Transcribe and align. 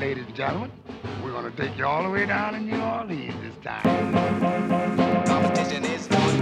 ladies 0.00 0.26
and 0.26 0.34
gentlemen, 0.34 0.70
we're 1.24 1.30
going 1.30 1.50
to 1.50 1.56
take 1.56 1.76
you 1.78 1.86
all 1.86 2.02
the 2.02 2.10
way 2.10 2.26
down 2.26 2.52
to 2.52 2.60
New 2.60 2.78
Orleans 2.78 3.34
this 3.42 3.54
time. 3.64 4.12
Competition 5.24 5.84
is 5.86 6.06
on. 6.08 6.38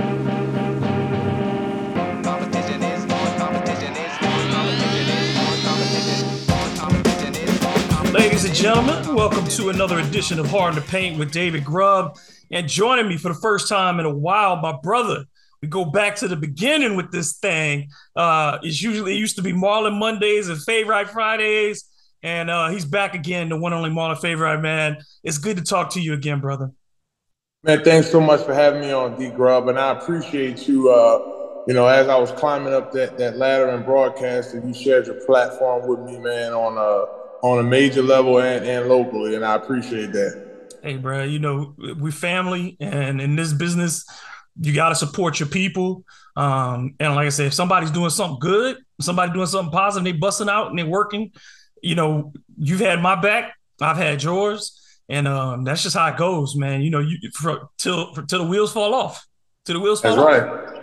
Competition 2.24 2.82
is 2.82 3.02
on. 3.02 3.38
Competition 3.38 3.92
is 3.92 4.22
on. 4.22 4.50
Competition 4.50 5.06
is 5.06 6.48
on. 6.50 6.76
Competition 6.78 7.34
is 7.36 7.64
on. 7.64 8.12
Ladies 8.12 8.44
and 8.44 8.54
gentlemen, 8.54 9.14
welcome 9.14 9.46
to 9.46 9.68
another 9.68 10.00
edition 10.00 10.40
of 10.40 10.50
Hard 10.50 10.74
to 10.74 10.80
Paint 10.80 11.16
with 11.16 11.30
David 11.30 11.64
Grubb. 11.64 12.18
And 12.50 12.68
joining 12.68 13.08
me 13.08 13.16
for 13.16 13.28
the 13.28 13.38
first 13.38 13.68
time 13.68 14.00
in 14.00 14.06
a 14.06 14.14
while, 14.14 14.56
my 14.56 14.76
brother. 14.82 15.26
We 15.62 15.68
go 15.68 15.84
back 15.84 16.16
to 16.16 16.28
the 16.28 16.36
beginning 16.36 16.96
with 16.96 17.12
this 17.12 17.38
thing. 17.38 17.90
Uh, 18.16 18.58
it's 18.62 18.82
usually 18.82 19.12
it 19.12 19.18
used 19.18 19.36
to 19.36 19.42
be 19.42 19.52
Marlon 19.52 19.96
Mondays 19.96 20.48
and 20.48 20.60
Favorite 20.60 21.08
Fridays. 21.08 21.84
And 22.24 22.48
uh, 22.48 22.70
he's 22.70 22.86
back 22.86 23.14
again, 23.14 23.50
the 23.50 23.56
one 23.56 23.74
only 23.74 23.90
Marlon 23.90 24.18
Favorite 24.18 24.62
man. 24.62 24.96
It's 25.22 25.36
good 25.36 25.58
to 25.58 25.62
talk 25.62 25.90
to 25.90 26.00
you 26.00 26.14
again, 26.14 26.40
brother. 26.40 26.72
Man, 27.62 27.84
thanks 27.84 28.10
so 28.10 28.18
much 28.18 28.40
for 28.40 28.54
having 28.54 28.80
me 28.80 28.92
on 28.92 29.18
D 29.18 29.28
Grub, 29.28 29.68
and 29.68 29.78
I 29.78 29.90
appreciate 29.92 30.66
you. 30.66 30.90
Uh, 30.90 31.64
you 31.68 31.74
know, 31.74 31.86
as 31.86 32.08
I 32.08 32.16
was 32.16 32.32
climbing 32.32 32.72
up 32.72 32.92
that 32.92 33.18
that 33.18 33.36
ladder 33.36 33.68
and 33.68 33.84
broadcasting, 33.84 34.66
you 34.66 34.72
shared 34.72 35.06
your 35.06 35.20
platform 35.26 35.86
with 35.86 36.00
me, 36.00 36.18
man, 36.18 36.54
on 36.54 36.78
a 36.78 37.46
on 37.46 37.58
a 37.58 37.62
major 37.62 38.02
level 38.02 38.40
and, 38.40 38.64
and 38.64 38.88
locally, 38.88 39.34
and 39.34 39.44
I 39.44 39.56
appreciate 39.56 40.12
that. 40.12 40.70
Hey, 40.82 40.96
bro, 40.96 41.24
you 41.24 41.38
know 41.38 41.74
we 41.98 42.10
family, 42.10 42.78
and 42.80 43.20
in 43.20 43.36
this 43.36 43.52
business, 43.52 44.06
you 44.58 44.74
got 44.74 44.88
to 44.88 44.94
support 44.94 45.40
your 45.40 45.48
people. 45.50 46.04
Um, 46.36 46.94
and 46.98 47.14
like 47.14 47.26
I 47.26 47.30
said, 47.30 47.48
if 47.48 47.54
somebody's 47.54 47.90
doing 47.90 48.08
something 48.08 48.38
good, 48.40 48.78
somebody 48.98 49.30
doing 49.32 49.46
something 49.46 49.72
positive, 49.72 50.04
they 50.04 50.18
busting 50.18 50.48
out 50.48 50.68
and 50.68 50.78
they're 50.78 50.86
working, 50.86 51.32
you 51.84 51.94
know, 51.94 52.32
you've 52.56 52.80
had 52.80 53.02
my 53.02 53.14
back, 53.20 53.54
I've 53.80 53.98
had 53.98 54.22
yours, 54.22 54.80
and 55.08 55.28
um, 55.28 55.64
that's 55.64 55.82
just 55.82 55.94
how 55.94 56.06
it 56.06 56.16
goes, 56.16 56.56
man. 56.56 56.80
You 56.80 56.90
know, 56.90 57.00
you 57.00 57.18
for, 57.34 57.68
till 57.76 58.14
for, 58.14 58.22
till 58.22 58.38
the 58.38 58.48
wheels 58.48 58.72
fall 58.72 58.94
off, 58.94 59.26
till 59.66 59.74
the 59.74 59.80
wheels 59.80 60.00
fall 60.00 60.16
that's 60.16 60.26
off. 60.26 60.46
right. 60.46 60.80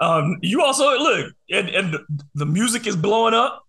Um, 0.00 0.36
you 0.42 0.62
also 0.62 0.84
look, 0.98 1.32
and, 1.50 1.68
and 1.70 1.96
the 2.34 2.46
music 2.46 2.86
is 2.86 2.94
blowing 2.94 3.32
up. 3.32 3.64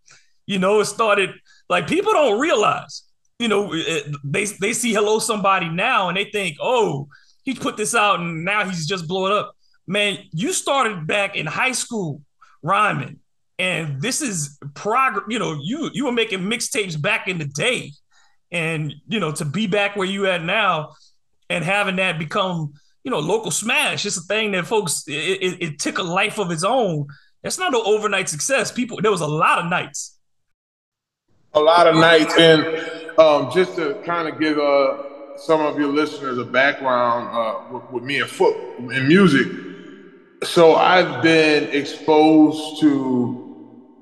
You 0.46 0.60
know, 0.60 0.82
it 0.82 0.86
started 0.86 1.32
like 1.70 1.88
people 1.88 2.12
don't 2.12 2.40
realize. 2.40 3.04
You 3.40 3.48
know, 3.48 3.74
it, 3.74 4.14
they 4.26 4.44
they 4.46 4.74
see 4.74 4.94
hello 4.94 5.20
somebody 5.20 5.70
now, 5.70 6.10
and 6.10 6.18
they 6.18 6.26
think, 6.26 6.58
oh, 6.60 7.08
he 7.44 7.54
put 7.54 7.78
this 7.78 7.96
out, 7.96 8.20
and 8.20 8.44
now 8.44 8.66
he's 8.66 8.86
just 8.86 9.08
blowing 9.08 9.32
up. 9.32 9.56
Man, 9.88 10.18
you 10.34 10.52
started 10.52 11.08
back 11.08 11.38
in 11.38 11.46
high 11.46 11.72
school 11.72 12.22
rhyming 12.62 13.20
and 13.60 14.02
this 14.02 14.22
is 14.22 14.58
progress. 14.74 15.26
You 15.30 15.38
know, 15.38 15.60
you 15.62 15.92
you 15.94 16.06
were 16.06 16.12
making 16.12 16.40
mixtapes 16.40 17.00
back 17.00 17.28
in 17.28 17.38
the 17.38 17.46
day, 17.46 17.92
and 18.52 18.94
you 19.08 19.20
know 19.20 19.32
to 19.34 19.46
be 19.46 19.68
back 19.68 19.96
where 19.96 20.08
you 20.08 20.26
at 20.28 20.44
now, 20.44 20.96
and 21.50 21.64
having 21.64 21.98
that 21.98 22.18
become 22.18 22.74
you 23.04 23.12
know 23.12 23.20
local 23.20 23.52
smash. 23.52 24.06
It's 24.06 24.18
a 24.18 24.22
thing 24.22 24.54
that 24.54 24.66
folks 24.66 25.04
it, 25.08 25.12
it, 25.12 25.62
it 25.62 25.80
took 25.80 25.98
a 25.98 26.04
life 26.04 26.40
of 26.40 26.50
its 26.50 26.64
own. 26.64 27.08
That's 27.44 27.60
not 27.60 27.74
an 27.74 27.82
overnight 27.86 28.28
success. 28.30 28.72
People, 28.72 29.00
there 29.02 29.12
was 29.12 29.22
a 29.22 29.28
lot 29.28 29.60
of 29.60 29.66
nights. 29.70 30.18
A 31.54 31.60
lot 31.60 31.88
of 31.88 31.96
nights, 31.96 32.34
and 32.38 32.64
um, 33.20 33.52
just 33.54 33.76
to 33.76 33.96
kind 34.06 34.28
of 34.28 34.40
give 34.40 34.58
uh, 34.58 35.38
some 35.38 35.62
of 35.62 35.78
your 35.78 35.90
listeners 35.90 36.38
a 36.38 36.46
background 36.46 37.30
uh, 37.36 37.74
with, 37.74 37.92
with 37.92 38.04
me 38.04 38.20
and 38.20 38.30
foot 38.30 38.56
and 38.78 39.08
music. 39.08 39.48
So 40.44 40.76
I've 40.76 41.22
been 41.22 41.66
exposed 41.76 42.80
to 42.82 43.39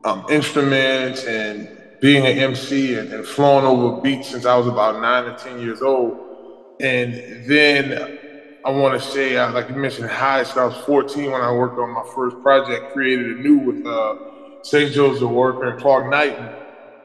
um, 0.08 0.25
instruments 0.30 1.25
and 1.25 1.67
being 2.00 2.25
an 2.25 2.38
MC 2.38 2.95
and, 2.95 3.11
and 3.11 3.25
flowing 3.25 3.66
over 3.66 4.02
beats 4.02 4.30
since 4.30 4.45
I 4.45 4.55
was 4.55 4.67
about 4.67 5.02
nine 5.02 5.25
or 5.25 5.38
10 5.38 5.59
years 5.59 5.81
old. 5.81 6.77
And 6.80 7.13
then 7.50 8.19
I 8.63 8.72
want 8.72 9.02
to 9.02 9.05
say, 9.05 9.35
uh, 9.35 9.52
like 9.52 9.69
you 9.69 9.75
mentioned, 9.75 10.09
high, 10.09 10.44
so 10.44 10.61
I 10.61 10.66
was 10.66 10.78
14 10.85 11.31
when 11.31 11.41
I 11.41 11.52
worked 11.52 11.78
on 11.79 11.90
my 11.90 12.06
first 12.16 12.41
project, 12.41 12.94
created 12.94 13.38
anew 13.38 13.57
with 13.57 13.85
uh, 13.85 14.16
St. 14.63 14.94
Joseph 14.94 15.29
Worker 15.29 15.72
and 15.72 15.79
Clark 15.79 16.09
Knighton. 16.09 16.50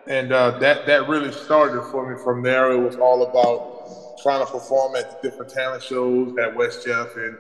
And 0.06 0.32
uh, 0.32 0.58
that, 0.58 0.86
that 0.86 1.08
really 1.08 1.32
started 1.32 1.82
for 1.90 2.08
me 2.08 2.16
from 2.22 2.42
there. 2.42 2.70
It 2.72 2.78
was 2.78 2.96
all 2.96 3.22
about 3.22 4.18
trying 4.22 4.44
to 4.44 4.50
perform 4.50 4.94
at 4.94 5.22
different 5.22 5.50
talent 5.50 5.82
shows 5.82 6.36
at 6.38 6.54
West 6.54 6.84
Jeff 6.84 7.16
and, 7.16 7.36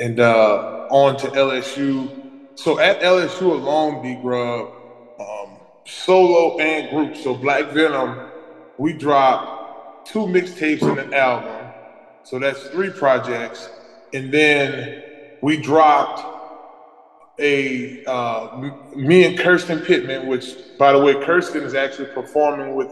and 0.00 0.20
uh, 0.20 0.88
on 0.90 1.16
to 1.18 1.28
LSU. 1.28 2.10
So 2.56 2.80
at 2.80 3.00
LSU 3.00 3.42
alone, 3.42 4.02
D 4.02 4.16
Grub, 4.20 4.68
solo 5.88 6.58
and 6.58 6.90
group. 6.90 7.16
So 7.16 7.34
Black 7.34 7.72
Venom, 7.72 8.30
we 8.76 8.92
dropped 8.92 10.08
two 10.08 10.26
mixtapes 10.26 10.82
and 10.82 10.98
an 10.98 11.14
album. 11.14 11.72
So 12.24 12.38
that's 12.38 12.62
three 12.68 12.90
projects. 12.90 13.68
And 14.12 14.32
then 14.32 15.02
we 15.42 15.56
dropped 15.60 16.36
a 17.38 18.04
uh, 18.04 18.70
me 18.96 19.24
and 19.24 19.38
Kirsten 19.38 19.80
Pittman, 19.80 20.26
which 20.26 20.56
by 20.78 20.92
the 20.92 20.98
way, 20.98 21.14
Kirsten 21.24 21.62
is 21.62 21.74
actually 21.74 22.06
performing 22.06 22.74
with 22.74 22.88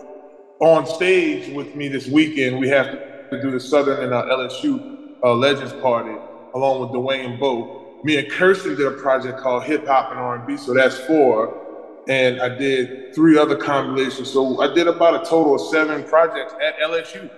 on 0.61 0.87
stage 0.87 1.53
with 1.53 1.75
me 1.75 1.89
this 1.89 2.07
weekend. 2.07 2.59
We 2.59 2.69
have 2.69 2.91
to 3.31 3.43
do 3.43 3.51
the 3.51 3.61
Southern 3.61 4.05
and 4.05 4.15
uh, 4.15 4.25
LSU 4.25 5.15
uh, 5.23 5.35
Legends 5.35 5.73
Party 5.75 6.17
along 6.55 6.81
with 6.81 6.91
Dwayne 6.91 7.39
Bowe. 7.39 8.01
Me 8.05 8.17
and 8.19 8.31
Kirsten 8.31 8.77
did 8.77 8.87
a 8.87 8.93
project 8.93 9.41
called 9.41 9.65
Hip 9.65 9.87
Hop 9.87 10.11
and 10.11 10.21
R&B, 10.21 10.57
so 10.57 10.73
that's 10.73 10.97
four 10.97 11.66
and 12.09 12.41
I 12.41 12.49
did 12.49 13.15
three 13.15 13.37
other 13.39 13.57
compilations. 13.57 14.31
So 14.31 14.61
I 14.61 14.73
did 14.73 14.87
about 14.87 15.15
a 15.15 15.29
total 15.29 15.55
of 15.57 15.61
seven 15.61 16.05
projects 16.05 16.55
at 16.63 16.79
LSU 16.79 17.31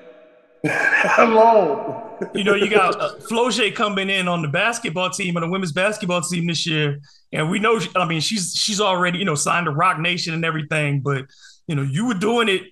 alone. 1.19 2.05
you 2.34 2.45
know, 2.45 2.55
you 2.55 2.69
got 2.69 3.01
uh, 3.01 3.15
Flau'jae 3.31 3.75
coming 3.75 4.11
in 4.11 4.29
on 4.29 4.43
the 4.43 4.49
basketball 4.49 5.11
team 5.11 5.37
and 5.37 5.45
the 5.45 5.49
women's 5.49 5.73
basketball 5.73 6.21
team 6.21 6.47
this 6.47 6.67
year, 6.67 7.01
and 7.33 7.51
we 7.51 7.59
know. 7.59 7.81
I 7.97 8.05
mean, 8.06 8.21
she's 8.21 8.55
she's 8.55 8.81
already 8.81 9.19
you 9.19 9.25
know 9.25 9.34
signed 9.34 9.67
to 9.67 9.73
Roc 9.73 9.99
Nation 9.99 10.34
and 10.34 10.45
everything, 10.45 11.00
but 11.00 11.27
you 11.67 11.75
know, 11.75 11.83
you 11.83 12.06
were 12.06 12.15
doing 12.15 12.49
it 12.49 12.62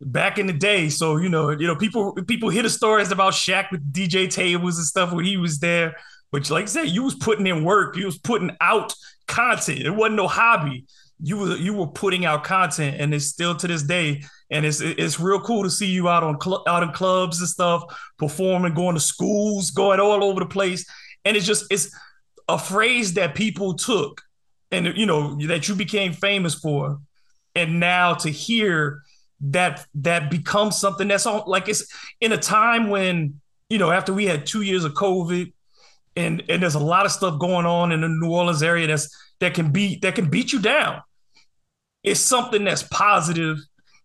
back 0.00 0.38
in 0.38 0.46
the 0.46 0.52
day. 0.52 0.88
So 0.88 1.16
you 1.16 1.28
know, 1.28 1.50
you 1.50 1.66
know, 1.66 1.76
people 1.76 2.14
people 2.26 2.50
hear 2.50 2.62
the 2.62 2.70
stories 2.70 3.10
about 3.10 3.32
Shaq 3.32 3.70
with 3.70 3.92
DJ 3.92 4.30
tables 4.30 4.78
and 4.78 4.86
stuff 4.86 5.12
when 5.12 5.24
he 5.24 5.36
was 5.36 5.58
there. 5.58 5.96
But 6.30 6.48
like 6.50 6.64
I 6.64 6.66
said, 6.66 6.88
you 6.88 7.02
was 7.02 7.14
putting 7.14 7.46
in 7.46 7.64
work. 7.64 7.96
You 7.96 8.06
was 8.06 8.18
putting 8.18 8.56
out 8.60 8.94
content. 9.26 9.80
It 9.80 9.90
wasn't 9.90 10.16
no 10.16 10.28
hobby 10.28 10.84
you 11.22 11.38
were 11.38 11.56
you 11.56 11.74
were 11.74 11.86
putting 11.86 12.24
out 12.24 12.44
content, 12.44 13.00
and 13.00 13.14
it's 13.14 13.26
still 13.26 13.54
to 13.56 13.68
this 13.68 13.82
day. 13.82 14.22
And 14.50 14.66
it's 14.66 14.80
it's 14.80 15.20
real 15.20 15.40
cool 15.40 15.62
to 15.62 15.70
see 15.70 15.86
you 15.86 16.08
out 16.08 16.22
on 16.22 16.40
cl- 16.40 16.64
out 16.66 16.82
in 16.82 16.90
clubs 16.92 17.40
and 17.40 17.48
stuff, 17.48 17.82
performing, 18.18 18.74
going 18.74 18.94
to 18.94 19.00
schools, 19.00 19.70
going 19.70 20.00
all 20.00 20.24
over 20.24 20.40
the 20.40 20.46
place. 20.46 20.86
And 21.24 21.36
it's 21.36 21.46
just 21.46 21.66
it's 21.70 21.94
a 22.48 22.58
phrase 22.58 23.14
that 23.14 23.34
people 23.34 23.74
took, 23.74 24.22
and 24.70 24.96
you 24.96 25.06
know 25.06 25.36
that 25.46 25.68
you 25.68 25.74
became 25.74 26.12
famous 26.12 26.54
for, 26.54 26.98
and 27.54 27.80
now 27.80 28.14
to 28.14 28.30
hear 28.30 29.02
that 29.40 29.86
that 29.94 30.30
becomes 30.30 30.78
something 30.78 31.08
that's 31.08 31.26
on 31.26 31.42
like 31.46 31.68
it's 31.68 31.86
in 32.20 32.32
a 32.32 32.38
time 32.38 32.88
when 32.88 33.40
you 33.68 33.78
know 33.78 33.90
after 33.90 34.12
we 34.12 34.26
had 34.26 34.46
two 34.46 34.62
years 34.62 34.84
of 34.84 34.92
COVID, 34.94 35.52
and 36.16 36.42
and 36.48 36.62
there's 36.62 36.74
a 36.74 36.80
lot 36.80 37.06
of 37.06 37.12
stuff 37.12 37.38
going 37.38 37.66
on 37.66 37.92
in 37.92 38.00
the 38.00 38.08
New 38.08 38.30
Orleans 38.30 38.62
area 38.62 38.86
that's 38.86 39.23
that 39.40 39.54
can 39.54 39.70
beat 39.70 40.02
that 40.02 40.14
can 40.14 40.28
beat 40.28 40.52
you 40.52 40.60
down. 40.60 41.02
It's 42.02 42.20
something 42.20 42.64
that's 42.64 42.82
positive. 42.82 43.58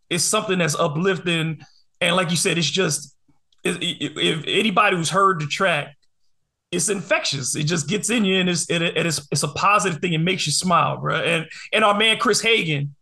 It's 0.10 0.24
something 0.24 0.58
that's 0.58 0.76
uplifting, 0.76 1.62
and 2.02 2.16
like 2.16 2.32
you 2.32 2.38
said, 2.38 2.58
it's 2.58 2.70
just 2.70 3.16
if 3.64 4.44
anybody 4.48 4.96
who's 4.96 5.10
heard 5.10 5.42
the 5.42 5.48
track, 5.48 5.96
it's 6.72 6.90
infectious. 6.90 7.56
It 7.56 7.64
just 7.64 7.88
gets 7.88 8.10
in 8.10 8.26
you, 8.26 8.40
and 8.40 8.50
it's 8.50 8.70
it, 8.70 8.82
it's 8.82 9.28
it's 9.32 9.44
a 9.44 9.48
positive 9.50 10.00
thing. 10.00 10.14
It 10.14 10.20
makes 10.20 10.46
you 10.46 10.52
smile, 10.52 10.98
bro. 10.98 11.16
And 11.16 11.48
and 11.74 11.84
our 11.84 11.98
man 11.98 12.18
Chris 12.18 12.42
Hagen 12.42 12.96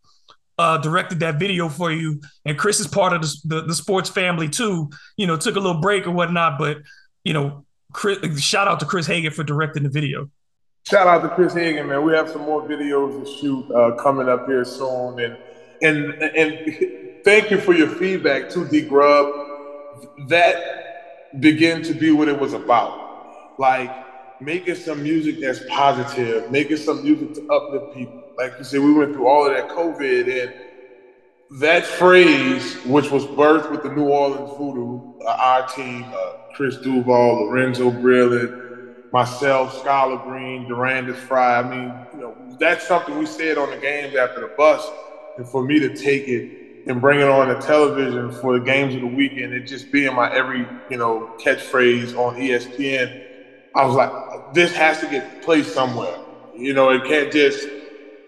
uh, 0.58 0.78
directed 0.78 1.20
that 1.20 1.40
video 1.40 1.70
for 1.70 1.92
you, 1.92 2.22
and 2.46 2.58
Chris 2.58 2.80
is 2.80 2.88
part 2.88 3.14
of 3.14 3.22
the, 3.22 3.36
the, 3.46 3.62
the 3.68 3.76
sports 3.76 4.10
family 4.10 4.50
too. 4.50 4.90
You 5.18 5.28
know, 5.28 5.38
took 5.38 5.56
a 5.56 5.60
little 5.60 5.82
break 5.82 6.08
or 6.08 6.12
whatnot, 6.12 6.58
but 6.58 6.78
you 7.24 7.34
know, 7.34 7.66
Chris, 7.94 8.42
shout 8.42 8.68
out 8.68 8.80
to 8.80 8.86
Chris 8.86 9.06
Hagen 9.06 9.32
for 9.32 9.44
directing 9.44 9.84
the 9.84 9.90
video. 9.90 10.30
Shout 10.88 11.06
out 11.06 11.22
to 11.24 11.28
Chris 11.28 11.54
Hagen, 11.54 11.86
man. 11.90 12.06
We 12.06 12.14
have 12.14 12.30
some 12.30 12.44
more 12.44 12.62
videos 12.62 13.22
to 13.22 13.42
shoot 13.42 13.70
uh, 13.72 13.96
coming 14.02 14.30
up 14.30 14.48
here 14.48 14.64
soon, 14.64 15.20
and 15.20 15.38
and 15.82 16.14
and 16.14 17.24
thank 17.26 17.52
you 17.52 17.60
for 17.60 17.74
your 17.74 17.90
feedback 17.90 18.50
to 18.52 18.66
D 18.66 18.88
Grub. 18.88 19.28
That 20.30 21.42
began 21.42 21.82
to 21.82 21.94
be 21.94 22.12
what 22.12 22.30
it 22.30 22.40
was 22.40 22.54
about, 22.54 23.60
like 23.60 23.92
making 24.40 24.76
some 24.76 25.04
music 25.04 25.42
that's 25.42 25.60
positive, 25.68 26.50
making 26.52 26.78
some 26.78 27.04
music 27.04 27.34
to 27.34 27.52
uplift 27.52 27.94
people. 27.94 28.24
Like 28.38 28.54
you 28.58 28.64
said, 28.64 28.80
we 28.80 28.94
went 28.94 29.12
through 29.12 29.28
all 29.28 29.46
of 29.46 29.54
that 29.58 29.68
COVID, 29.68 30.42
and 30.42 30.54
that 31.60 31.86
phrase, 31.86 32.78
which 32.86 33.12
was 33.12 33.26
birthed 33.26 33.72
with 33.72 33.84
the 33.84 33.92
New 33.92 34.08
Orleans 34.08 34.52
Voodoo, 34.58 35.20
uh, 35.26 35.36
our 35.38 35.68
team, 35.68 36.06
uh, 36.06 36.54
Chris 36.54 36.78
Duval, 36.78 37.48
Lorenzo 37.48 37.92
Brillin 37.92 38.67
myself, 39.12 39.78
Scholar 39.80 40.18
Green, 40.18 40.68
Durandus 40.68 41.18
Fry. 41.18 41.60
I 41.60 41.64
mean, 41.64 41.94
you 42.14 42.20
know, 42.20 42.36
that's 42.60 42.88
something 42.88 43.18
we 43.18 43.26
said 43.26 43.58
on 43.58 43.70
the 43.70 43.78
games 43.78 44.16
after 44.16 44.42
the 44.42 44.54
bus, 44.58 44.88
and 45.38 45.48
for 45.48 45.64
me 45.64 45.80
to 45.80 45.96
take 45.96 46.28
it 46.28 46.86
and 46.88 47.02
bring 47.02 47.20
it 47.20 47.28
on 47.28 47.50
the 47.50 47.56
television 47.56 48.32
for 48.32 48.58
the 48.58 48.66
games 48.66 48.96
of 48.96 49.02
the 49.02 49.08
weekend, 49.08 49.54
it 49.54 49.68
just 49.68 49.92
being 49.92 50.14
my 50.16 50.34
every, 50.34 50.66
you 50.90 50.98
know, 50.98 51.34
catchphrase 51.38 52.18
on 52.18 52.36
ESPN, 52.36 53.26
I 53.76 53.86
was 53.86 53.96
like, 53.96 54.54
this 54.54 54.74
has 54.76 55.00
to 55.02 55.08
get 55.08 55.42
placed 55.42 55.74
somewhere. 55.74 56.18
You 56.56 56.74
know, 56.74 56.90
it 56.90 57.04
can't 57.04 57.32
just, 57.32 57.68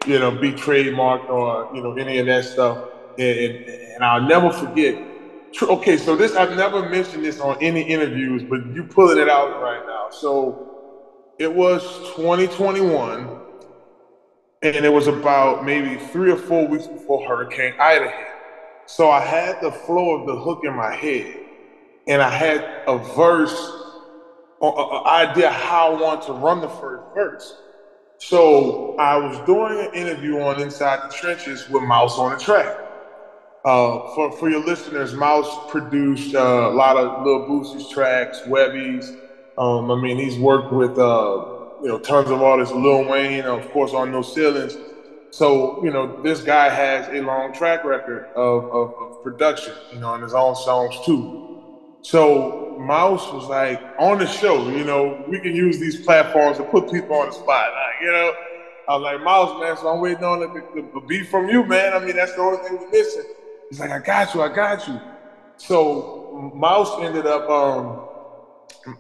you 0.05 0.19
know, 0.19 0.31
be 0.31 0.51
trademarked 0.51 1.29
or, 1.29 1.73
you 1.73 1.81
know, 1.81 1.93
any 1.93 2.19
of 2.19 2.25
that 2.27 2.45
stuff. 2.45 2.89
And, 3.17 3.37
and, 3.39 3.65
and 3.65 4.03
I'll 4.03 4.21
never 4.21 4.51
forget. 4.51 5.01
Okay, 5.61 5.97
so 5.97 6.15
this, 6.15 6.35
I've 6.35 6.55
never 6.55 6.87
mentioned 6.87 7.25
this 7.25 7.39
on 7.39 7.57
any 7.61 7.81
interviews, 7.81 8.43
but 8.43 8.65
you 8.67 8.83
pulling 8.83 9.17
it 9.17 9.29
out 9.29 9.61
right 9.61 9.83
now. 9.87 10.09
So 10.11 10.68
it 11.39 11.53
was 11.53 11.81
2021 12.15 13.39
and 14.61 14.75
it 14.75 14.91
was 14.91 15.07
about 15.07 15.63
maybe 15.65 15.95
three 15.95 16.29
or 16.29 16.35
four 16.35 16.67
weeks 16.67 16.85
before 16.85 17.25
Hurricane 17.25 17.73
Ida 17.79 18.09
hit. 18.09 18.27
So 18.85 19.09
I 19.09 19.21
had 19.21 19.61
the 19.61 19.71
flow 19.71 20.19
of 20.19 20.27
the 20.27 20.35
hook 20.35 20.65
in 20.65 20.75
my 20.75 20.93
head, 20.93 21.37
and 22.07 22.21
I 22.21 22.29
had 22.29 22.83
a 22.87 22.97
verse, 22.97 23.71
an 24.61 25.05
idea 25.05 25.49
how 25.49 25.95
I 25.95 26.01
want 26.01 26.23
to 26.23 26.33
run 26.33 26.59
the 26.59 26.67
first 26.67 27.03
verse. 27.15 27.55
So 28.17 28.97
I 28.97 29.15
was 29.15 29.37
doing 29.45 29.79
an 29.79 29.93
interview 29.93 30.41
on 30.41 30.61
Inside 30.61 31.09
the 31.09 31.13
Trenches 31.13 31.69
with 31.69 31.83
Mouse 31.83 32.17
on 32.17 32.33
the 32.33 32.37
track. 32.37 32.75
Uh, 33.63 34.13
for, 34.13 34.31
for 34.33 34.49
your 34.49 34.65
listeners, 34.65 35.13
Mouse 35.13 35.69
produced 35.69 36.35
uh, 36.35 36.69
a 36.69 36.73
lot 36.73 36.97
of 36.97 37.25
Lil 37.25 37.47
Boosie's 37.47 37.87
tracks, 37.87 38.41
Webbie's. 38.41 39.13
Um, 39.59 39.91
I 39.91 40.01
mean, 40.01 40.17
he's 40.17 40.39
worked 40.39 40.71
with 40.71 40.97
uh, 40.97 41.59
you 41.81 41.87
know, 41.87 41.99
tons 41.99 42.29
of 42.29 42.41
artists, 42.41 42.73
Lil 42.73 43.05
Wayne, 43.05 43.43
of 43.43 43.69
course, 43.71 43.93
on 43.93 44.11
No 44.11 44.21
Ceilings. 44.21 44.77
So, 45.31 45.83
you 45.83 45.91
know, 45.91 46.21
this 46.23 46.41
guy 46.41 46.69
has 46.69 47.07
a 47.09 47.21
long 47.21 47.53
track 47.53 47.83
record 47.83 48.25
of, 48.35 48.65
of, 48.65 48.93
of 48.99 49.23
production, 49.23 49.73
you 49.93 49.99
know, 49.99 50.13
and 50.13 50.23
his 50.23 50.33
own 50.33 50.55
songs 50.55 50.95
too. 51.05 51.97
So 52.01 52.77
Mouse 52.79 53.31
was 53.31 53.47
like, 53.47 53.81
on 53.99 54.17
the 54.19 54.25
show, 54.25 54.69
you 54.69 54.83
know, 54.83 55.23
we 55.27 55.39
can 55.39 55.55
use 55.55 55.79
these 55.79 56.03
platforms 56.03 56.57
to 56.57 56.63
put 56.63 56.91
people 56.91 57.15
on 57.17 57.27
the 57.27 57.33
spot. 57.33 57.71
Like, 57.73 58.01
you 58.01 58.11
know, 58.11 58.33
I 58.87 58.95
was 58.95 59.03
like, 59.03 59.21
Mouse, 59.21 59.61
man, 59.61 59.77
so 59.77 59.89
I'm 59.89 59.99
waiting 59.99 60.23
on 60.23 60.39
the, 60.39 60.47
the, 60.47 60.99
the 60.99 61.05
beat 61.05 61.27
from 61.27 61.49
you, 61.49 61.63
man. 61.65 61.93
I 61.93 61.99
mean, 61.99 62.15
that's 62.15 62.33
the 62.33 62.41
only 62.41 62.63
thing 62.67 62.77
we're 62.79 62.89
missing. 62.89 63.25
He's 63.69 63.79
like, 63.79 63.91
I 63.91 63.99
got 63.99 64.33
you, 64.33 64.41
I 64.41 64.55
got 64.55 64.87
you. 64.87 64.99
So 65.57 66.51
Mouse 66.55 66.99
ended 67.01 67.27
up, 67.27 67.47
um, 67.49 68.08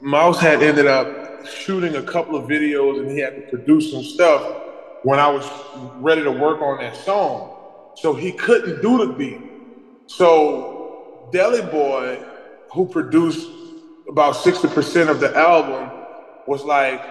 Mouse 0.01 0.39
had 0.39 0.61
ended 0.61 0.87
up 0.87 1.45
shooting 1.45 1.95
a 1.95 2.03
couple 2.03 2.35
of 2.35 2.47
videos 2.49 2.99
and 2.99 3.09
he 3.09 3.19
had 3.19 3.35
to 3.35 3.41
produce 3.49 3.91
some 3.91 4.03
stuff 4.03 4.41
when 5.03 5.19
I 5.19 5.29
was 5.29 5.49
ready 5.97 6.23
to 6.23 6.31
work 6.31 6.61
on 6.61 6.79
that 6.79 6.95
song. 6.95 7.55
So 7.95 8.13
he 8.13 8.31
couldn't 8.31 8.81
do 8.81 9.05
the 9.05 9.13
beat. 9.13 9.41
So 10.07 11.29
Deli 11.31 11.61
Boy, 11.61 12.23
who 12.73 12.85
produced 12.87 13.47
about 14.07 14.35
60% 14.35 15.09
of 15.09 15.19
the 15.19 15.35
album, 15.35 15.89
was 16.47 16.63
like, 16.63 17.01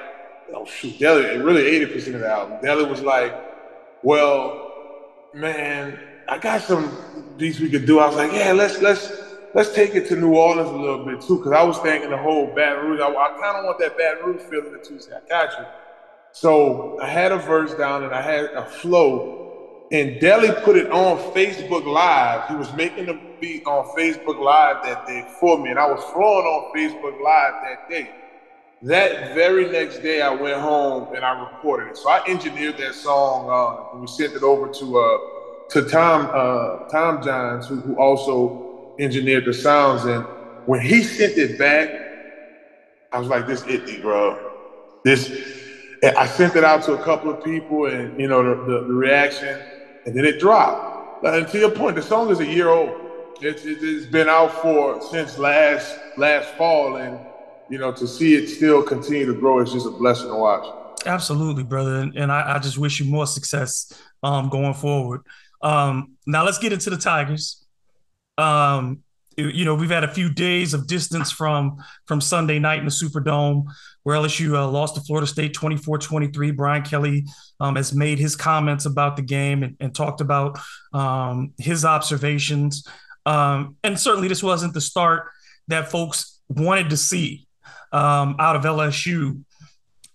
oh 0.54 0.64
shoot, 0.66 0.98
Deli, 0.98 1.38
really 1.38 1.62
80% 1.86 2.14
of 2.14 2.20
the 2.20 2.28
album. 2.28 2.58
Deli 2.62 2.84
was 2.84 3.02
like, 3.02 3.34
well, 4.02 4.72
man, 5.34 5.98
I 6.28 6.38
got 6.38 6.62
some 6.62 6.96
beats 7.36 7.60
we 7.60 7.70
could 7.70 7.86
do. 7.86 7.98
I 8.00 8.06
was 8.06 8.16
like, 8.16 8.32
yeah, 8.32 8.52
let's 8.52 8.80
let's 8.80 9.27
let's 9.58 9.74
take 9.74 9.96
it 9.96 10.06
to 10.06 10.14
New 10.14 10.36
Orleans 10.36 10.70
a 10.70 10.76
little 10.76 11.04
bit 11.04 11.20
too, 11.20 11.38
because 11.38 11.50
I 11.50 11.64
was 11.64 11.78
thinking 11.78 12.10
the 12.10 12.16
whole 12.16 12.46
Baton 12.54 12.86
Rouge. 12.86 13.00
I, 13.00 13.08
I 13.08 13.40
kind 13.40 13.56
of 13.56 13.64
want 13.64 13.80
that 13.80 13.98
Baton 13.98 14.24
Rouge 14.24 14.42
feeling 14.42 14.70
that 14.70 14.84
Tuesday. 14.84 15.16
I 15.16 15.28
got 15.28 15.58
you. 15.58 15.66
So 16.30 17.00
I 17.00 17.08
had 17.08 17.32
a 17.32 17.38
verse 17.38 17.74
down 17.74 18.04
and 18.04 18.14
I 18.14 18.22
had 18.22 18.44
a 18.52 18.64
flow, 18.64 19.88
and 19.90 20.20
Deli 20.20 20.52
put 20.62 20.76
it 20.76 20.92
on 20.92 21.18
Facebook 21.34 21.84
Live. 21.84 22.48
He 22.48 22.54
was 22.54 22.72
making 22.74 23.06
the 23.06 23.18
beat 23.40 23.66
on 23.66 23.84
Facebook 23.98 24.38
Live 24.38 24.84
that 24.84 25.08
day 25.08 25.26
for 25.40 25.58
me, 25.58 25.70
and 25.70 25.78
I 25.78 25.90
was 25.90 26.04
flowing 26.12 26.46
on 26.46 26.72
Facebook 26.72 27.20
Live 27.20 27.54
that 27.64 27.90
day. 27.90 28.10
That 28.82 29.34
very 29.34 29.68
next 29.72 29.98
day, 30.04 30.22
I 30.22 30.30
went 30.30 30.60
home 30.60 31.12
and 31.16 31.24
I 31.24 31.32
recorded 31.50 31.88
it. 31.88 31.96
So 31.96 32.08
I 32.10 32.24
engineered 32.28 32.78
that 32.78 32.94
song, 32.94 33.48
uh, 33.50 33.90
and 33.90 34.02
we 34.02 34.06
sent 34.06 34.34
it 34.34 34.44
over 34.44 34.68
to 34.68 34.98
uh, 35.00 35.18
to 35.70 35.82
Tom 35.82 36.30
uh, 36.32 36.88
Tom 36.88 37.20
Johns, 37.24 37.66
who, 37.66 37.80
who 37.80 37.96
also 37.96 38.67
engineered 38.98 39.44
the 39.44 39.54
sounds. 39.54 40.04
And 40.04 40.24
when 40.66 40.80
he 40.80 41.02
sent 41.02 41.36
it 41.38 41.58
back, 41.58 41.88
I 43.12 43.18
was 43.18 43.28
like, 43.28 43.46
this 43.46 43.62
it, 43.66 44.02
bro. 44.02 44.38
This, 45.04 45.30
I 46.02 46.26
sent 46.26 46.56
it 46.56 46.64
out 46.64 46.82
to 46.84 46.92
a 46.92 47.02
couple 47.02 47.30
of 47.30 47.42
people 47.42 47.86
and, 47.86 48.18
you 48.20 48.28
know, 48.28 48.42
the, 48.42 48.72
the, 48.72 48.80
the 48.86 48.94
reaction, 48.94 49.58
and 50.04 50.14
then 50.14 50.24
it 50.24 50.38
dropped. 50.38 51.24
And 51.24 51.48
to 51.48 51.58
your 51.58 51.70
point, 51.70 51.96
the 51.96 52.02
song 52.02 52.30
is 52.30 52.40
a 52.40 52.46
year 52.46 52.68
old. 52.68 52.90
It's, 53.40 53.64
it's 53.64 54.06
been 54.06 54.28
out 54.28 54.52
for 54.62 55.00
since 55.00 55.38
last 55.38 55.96
last 56.16 56.48
fall, 56.54 56.96
and 56.96 57.18
you 57.68 57.78
know 57.78 57.92
to 57.92 58.06
see 58.06 58.34
it 58.34 58.48
still 58.48 58.82
continue 58.82 59.26
to 59.26 59.34
grow 59.34 59.60
is 59.60 59.72
just 59.72 59.86
a 59.86 59.90
blessing 59.90 60.28
to 60.28 60.34
watch. 60.34 60.66
Absolutely, 61.06 61.62
brother, 61.62 61.96
and, 61.96 62.16
and 62.16 62.32
I, 62.32 62.56
I, 62.56 62.58
just 62.58 62.78
wish 62.78 62.98
you 62.98 63.06
more 63.06 63.26
success 63.26 63.92
um, 64.24 64.48
going 64.48 64.74
forward. 64.74 65.22
Um, 65.62 66.16
now 66.26 66.44
let's 66.44 66.58
get 66.58 66.72
into 66.72 66.90
the 66.90 66.96
Tigers. 66.96 67.64
Um, 68.38 69.02
you 69.38 69.64
know, 69.64 69.74
we've 69.74 69.90
had 69.90 70.02
a 70.02 70.12
few 70.12 70.32
days 70.32 70.74
of 70.74 70.88
distance 70.88 71.30
from 71.30 71.76
from 72.06 72.20
Sunday 72.20 72.58
night 72.58 72.80
in 72.80 72.84
the 72.84 72.90
Superdome, 72.90 73.66
where 74.02 74.16
LSU 74.16 74.54
uh, 74.54 74.68
lost 74.68 74.96
to 74.96 75.00
Florida 75.00 75.28
State 75.28 75.54
24-23. 75.54 76.56
Brian 76.56 76.82
Kelly 76.82 77.24
um, 77.60 77.76
has 77.76 77.94
made 77.94 78.18
his 78.18 78.34
comments 78.34 78.84
about 78.84 79.16
the 79.16 79.22
game 79.22 79.62
and, 79.62 79.76
and 79.78 79.94
talked 79.94 80.20
about 80.20 80.58
um, 80.92 81.52
his 81.58 81.84
observations. 81.84 82.84
Um, 83.26 83.76
and 83.84 83.98
certainly, 83.98 84.26
this 84.26 84.42
wasn't 84.42 84.74
the 84.74 84.80
start 84.80 85.28
that 85.68 85.90
folks 85.90 86.40
wanted 86.48 86.90
to 86.90 86.96
see 86.96 87.46
um, 87.92 88.36
out 88.40 88.56
of 88.56 88.62
LSU. 88.62 89.44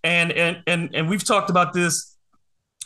And 0.04 0.34
and 0.34 0.64
and 0.68 0.90
and 0.94 1.10
we've 1.10 1.24
talked 1.24 1.50
about 1.50 1.72
this 1.72 2.13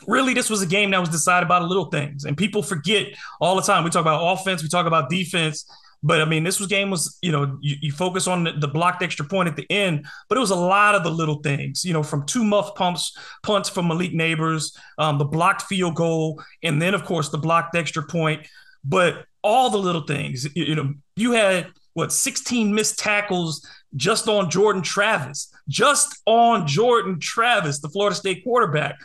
really 0.07 0.33
this 0.33 0.49
was 0.49 0.61
a 0.61 0.67
game 0.67 0.91
that 0.91 0.99
was 0.99 1.09
decided 1.09 1.47
by 1.47 1.59
the 1.59 1.65
little 1.65 1.85
things 1.85 2.25
and 2.25 2.37
people 2.37 2.61
forget 2.61 3.07
all 3.39 3.55
the 3.55 3.61
time. 3.61 3.83
We 3.83 3.89
talk 3.89 4.01
about 4.01 4.33
offense 4.33 4.61
we 4.61 4.69
talk 4.69 4.85
about 4.85 5.09
defense 5.09 5.65
but 6.03 6.21
i 6.21 6.25
mean 6.25 6.43
this 6.43 6.59
was 6.59 6.67
game 6.67 6.89
was 6.89 7.17
you 7.21 7.31
know 7.31 7.57
you, 7.61 7.75
you 7.81 7.91
focus 7.91 8.27
on 8.27 8.43
the, 8.43 8.51
the, 8.53 8.67
blocked 8.67 9.01
extra 9.01 9.25
point 9.25 9.49
at 9.49 9.55
the 9.55 9.65
end 9.69 10.05
but 10.29 10.37
it 10.37 10.41
was 10.41 10.51
a 10.51 10.55
lot 10.55 10.95
of 10.95 11.03
the 11.03 11.09
little 11.09 11.39
things 11.41 11.83
you 11.83 11.93
know 11.93 12.03
from 12.03 12.25
two 12.25 12.43
muff 12.43 12.75
pumps 12.75 13.17
punts 13.43 13.69
from 13.69 13.87
malik 13.87 14.13
nabers 14.13 14.77
um, 14.97 15.17
the 15.17 15.25
blocked 15.25 15.63
field 15.63 15.95
goal 15.95 16.41
and 16.63 16.81
then 16.81 16.93
of 16.93 17.03
course 17.03 17.29
the 17.29 17.37
blocked 17.37 17.75
extra 17.75 18.03
point. 18.03 18.47
But 18.83 19.25
all 19.43 19.69
the 19.69 19.77
little 19.77 20.03
things 20.03 20.45
you, 20.55 20.65
you 20.65 20.75
know 20.75 20.93
you 21.15 21.31
had 21.31 21.67
what 21.93 22.13
16 22.13 22.73
missed 22.73 22.99
tackles 22.99 23.67
just 23.95 24.27
on 24.27 24.49
jordan 24.49 24.81
travis 24.81 25.51
just 25.67 26.21
on 26.25 26.67
jordan 26.67 27.19
travis 27.19 27.79
the 27.79 27.89
florida 27.89 28.15
state 28.15 28.43
quarterback 28.43 28.97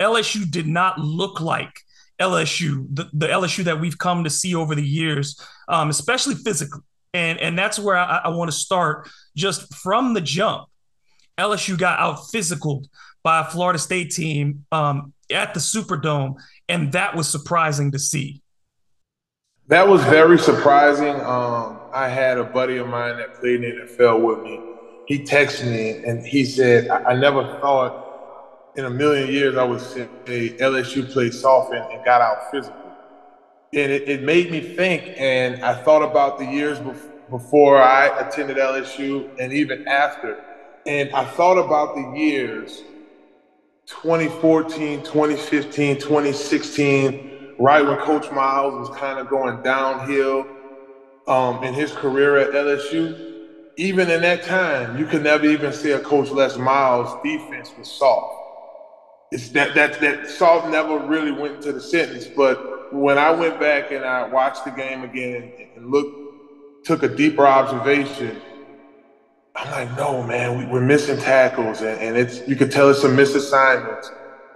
LSU 0.00 0.50
did 0.50 0.66
not 0.66 0.98
look 0.98 1.40
like 1.40 1.70
LSU, 2.20 2.86
the, 2.90 3.08
the 3.12 3.26
LSU 3.26 3.64
that 3.64 3.80
we've 3.80 3.98
come 3.98 4.24
to 4.24 4.30
see 4.30 4.54
over 4.54 4.74
the 4.74 4.86
years, 4.86 5.40
um, 5.68 5.90
especially 5.90 6.34
physically. 6.34 6.82
And, 7.12 7.38
and 7.38 7.58
that's 7.58 7.78
where 7.78 7.96
I, 7.96 8.22
I 8.24 8.28
want 8.28 8.50
to 8.50 8.56
start 8.56 9.08
just 9.36 9.72
from 9.74 10.14
the 10.14 10.20
jump. 10.20 10.68
LSU 11.38 11.78
got 11.78 11.98
out 11.98 12.30
physical 12.30 12.84
by 13.22 13.40
a 13.40 13.44
Florida 13.44 13.78
State 13.78 14.10
team 14.10 14.64
um, 14.70 15.12
at 15.30 15.54
the 15.54 15.60
Superdome, 15.60 16.36
and 16.68 16.92
that 16.92 17.16
was 17.16 17.28
surprising 17.28 17.90
to 17.92 17.98
see. 17.98 18.42
That 19.68 19.88
was 19.88 20.04
very 20.04 20.38
surprising. 20.38 21.20
Um, 21.22 21.80
I 21.92 22.08
had 22.08 22.38
a 22.38 22.44
buddy 22.44 22.76
of 22.76 22.86
mine 22.86 23.16
that 23.16 23.34
played 23.40 23.64
in 23.64 23.78
the 23.78 23.84
NFL 23.86 24.20
with 24.20 24.44
me. 24.44 24.60
He 25.06 25.20
texted 25.20 25.70
me 25.70 26.04
and 26.04 26.24
he 26.24 26.44
said, 26.44 26.88
I, 26.88 27.12
I 27.12 27.16
never 27.16 27.42
thought 27.60 28.03
in 28.76 28.84
a 28.84 28.90
million 28.90 29.28
years 29.28 29.56
I 29.56 29.64
would 29.64 29.80
say 29.80 30.08
LSU 30.26 31.10
played 31.12 31.32
soft 31.32 31.72
and, 31.72 31.84
and 31.92 32.04
got 32.04 32.20
out 32.20 32.50
physical. 32.50 32.80
And 33.72 33.90
it, 33.90 34.08
it, 34.08 34.22
made 34.22 34.50
me 34.50 34.60
think, 34.60 35.14
and 35.16 35.64
I 35.64 35.74
thought 35.74 36.02
about 36.02 36.38
the 36.38 36.44
years 36.44 36.78
bef- 36.78 37.10
before 37.28 37.82
I 37.82 38.06
attended 38.20 38.56
LSU 38.56 39.28
and 39.40 39.52
even 39.52 39.86
after. 39.88 40.44
And 40.86 41.10
I 41.12 41.24
thought 41.24 41.58
about 41.58 41.94
the 41.94 42.18
years 42.18 42.82
2014, 43.86 45.02
2015, 45.02 45.96
2016, 45.96 47.54
right 47.58 47.84
when 47.84 47.98
Coach 47.98 48.30
Miles 48.30 48.88
was 48.88 48.96
kind 48.96 49.18
of 49.18 49.28
going 49.28 49.62
downhill 49.62 50.46
um, 51.26 51.62
in 51.64 51.74
his 51.74 51.92
career 51.92 52.36
at 52.36 52.50
LSU. 52.50 53.32
Even 53.76 54.08
in 54.08 54.22
that 54.22 54.44
time, 54.44 54.96
you 54.96 55.04
could 55.04 55.24
never 55.24 55.46
even 55.46 55.72
say 55.72 55.92
a 55.92 56.00
Coach 56.00 56.30
Les 56.30 56.56
Miles 56.56 57.20
defense 57.24 57.72
was 57.76 57.90
soft 57.90 58.43
it's 59.34 59.48
that 59.48 59.74
that 59.74 60.00
that 60.00 60.30
salt 60.30 60.70
never 60.70 60.96
really 60.96 61.32
went 61.32 61.56
into 61.56 61.72
the 61.72 61.80
sentence. 61.80 62.24
But 62.24 62.94
when 62.94 63.18
I 63.18 63.32
went 63.32 63.58
back 63.58 63.90
and 63.90 64.04
I 64.04 64.28
watched 64.28 64.64
the 64.64 64.70
game 64.70 65.02
again 65.02 65.52
and 65.74 65.90
looked, 65.90 66.86
took 66.86 67.02
a 67.02 67.08
deeper 67.08 67.44
observation, 67.44 68.40
I'm 69.56 69.70
like, 69.72 69.96
no, 69.98 70.22
man, 70.22 70.70
we, 70.70 70.78
are 70.78 70.80
missing 70.80 71.18
tackles, 71.18 71.80
and, 71.80 72.00
and 72.00 72.16
it's 72.16 72.46
you 72.46 72.54
can 72.54 72.70
tell 72.70 72.90
it's 72.90 73.02
some 73.02 73.16
misassignments. 73.16 74.06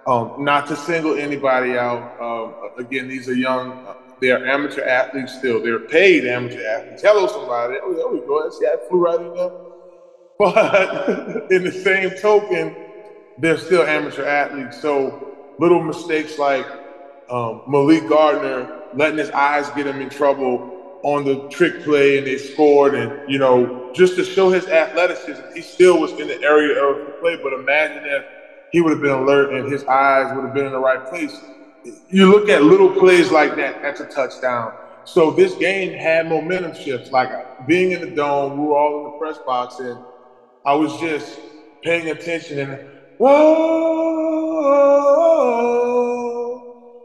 Um, 0.07 0.45
not 0.45 0.69
to 0.69 0.77
single 0.77 1.19
anybody 1.19 1.77
out. 1.77 2.01
Um, 2.23 2.55
again, 2.79 3.09
these 3.09 3.29
are 3.29 3.35
young, 3.35 3.85
They 4.21 4.31
are 4.31 4.47
amateur 4.47 4.85
athletes 4.85 5.35
still. 5.35 5.61
They're 5.61 5.81
paid 5.81 6.25
amateur 6.25 6.65
athletes. 6.65 7.03
Hello, 7.03 7.27
somebody. 7.27 7.79
Oh, 7.83 7.95
there 7.95 8.09
we 8.09 8.21
go. 8.27 8.49
See, 8.51 8.65
I 8.65 8.77
flew 8.89 9.01
right 9.01 9.21
in 9.21 9.35
there. 9.35 9.51
But 10.39 11.51
in 11.51 11.65
the 11.65 11.73
same 11.73 12.11
token, 12.23 12.88
they're 13.39 13.59
still 13.59 13.85
amateur 13.85 14.25
athletes. 14.25 14.77
So 14.77 15.15
little 15.59 15.81
mistakes 15.81 16.39
like 16.39 16.67
um, 17.31 17.63
Malik 17.67 18.07
Gardner 18.07 18.69
letting 18.93 19.19
his 19.19 19.31
eyes 19.31 19.71
get 19.71 19.87
him 19.87 20.01
in 20.01 20.11
trouble 20.11 20.61
on 21.03 21.25
the 21.25 21.37
trick 21.51 21.81
play 21.81 22.19
and 22.19 22.27
they 22.27 22.37
scored 22.39 22.95
and 22.95 23.13
you 23.27 23.39
know 23.39 23.71
just 23.95 24.17
to 24.17 24.25
show 24.25 24.51
his 24.51 24.69
athleticism 24.69 25.43
he 25.55 25.63
still 25.63 25.99
was 25.99 26.13
in 26.19 26.27
the 26.29 26.43
area 26.43 26.75
of 26.83 26.99
the 27.05 27.13
play 27.13 27.37
but 27.37 27.53
imagine 27.53 28.05
if 28.07 28.25
he 28.71 28.81
would 28.81 28.91
have 28.93 29.01
been 29.01 29.13
alert 29.13 29.51
and 29.51 29.67
his 29.67 29.85
eyes 29.89 30.33
would 30.33 30.45
have 30.45 30.53
been 30.53 30.67
in 30.67 30.73
the 30.73 30.81
right 30.81 31.05
place 31.05 31.43
you 32.09 32.31
look 32.31 32.49
at 32.49 32.63
little 32.63 32.91
plays 32.91 33.31
like 33.31 33.55
that 33.55 33.77
that's 33.83 34.01
a 34.01 34.07
touchdown 34.07 34.73
so 35.05 35.31
this 35.31 35.55
game 35.55 35.93
had 35.93 36.27
momentum 36.27 36.73
shifts 36.73 37.13
like 37.13 37.31
being 37.67 37.93
in 37.93 38.01
the 38.01 38.09
dome 38.09 38.57
we 38.57 38.65
were 38.67 38.77
all 38.77 38.97
in 38.99 39.05
the 39.05 39.11
press 39.11 39.39
box 39.47 39.79
and 39.79 40.01
i 40.65 40.75
was 40.75 40.97
just 40.97 41.41
paying 41.83 42.11
attention 42.11 42.59
and 42.59 42.79
whoa, 43.19 43.35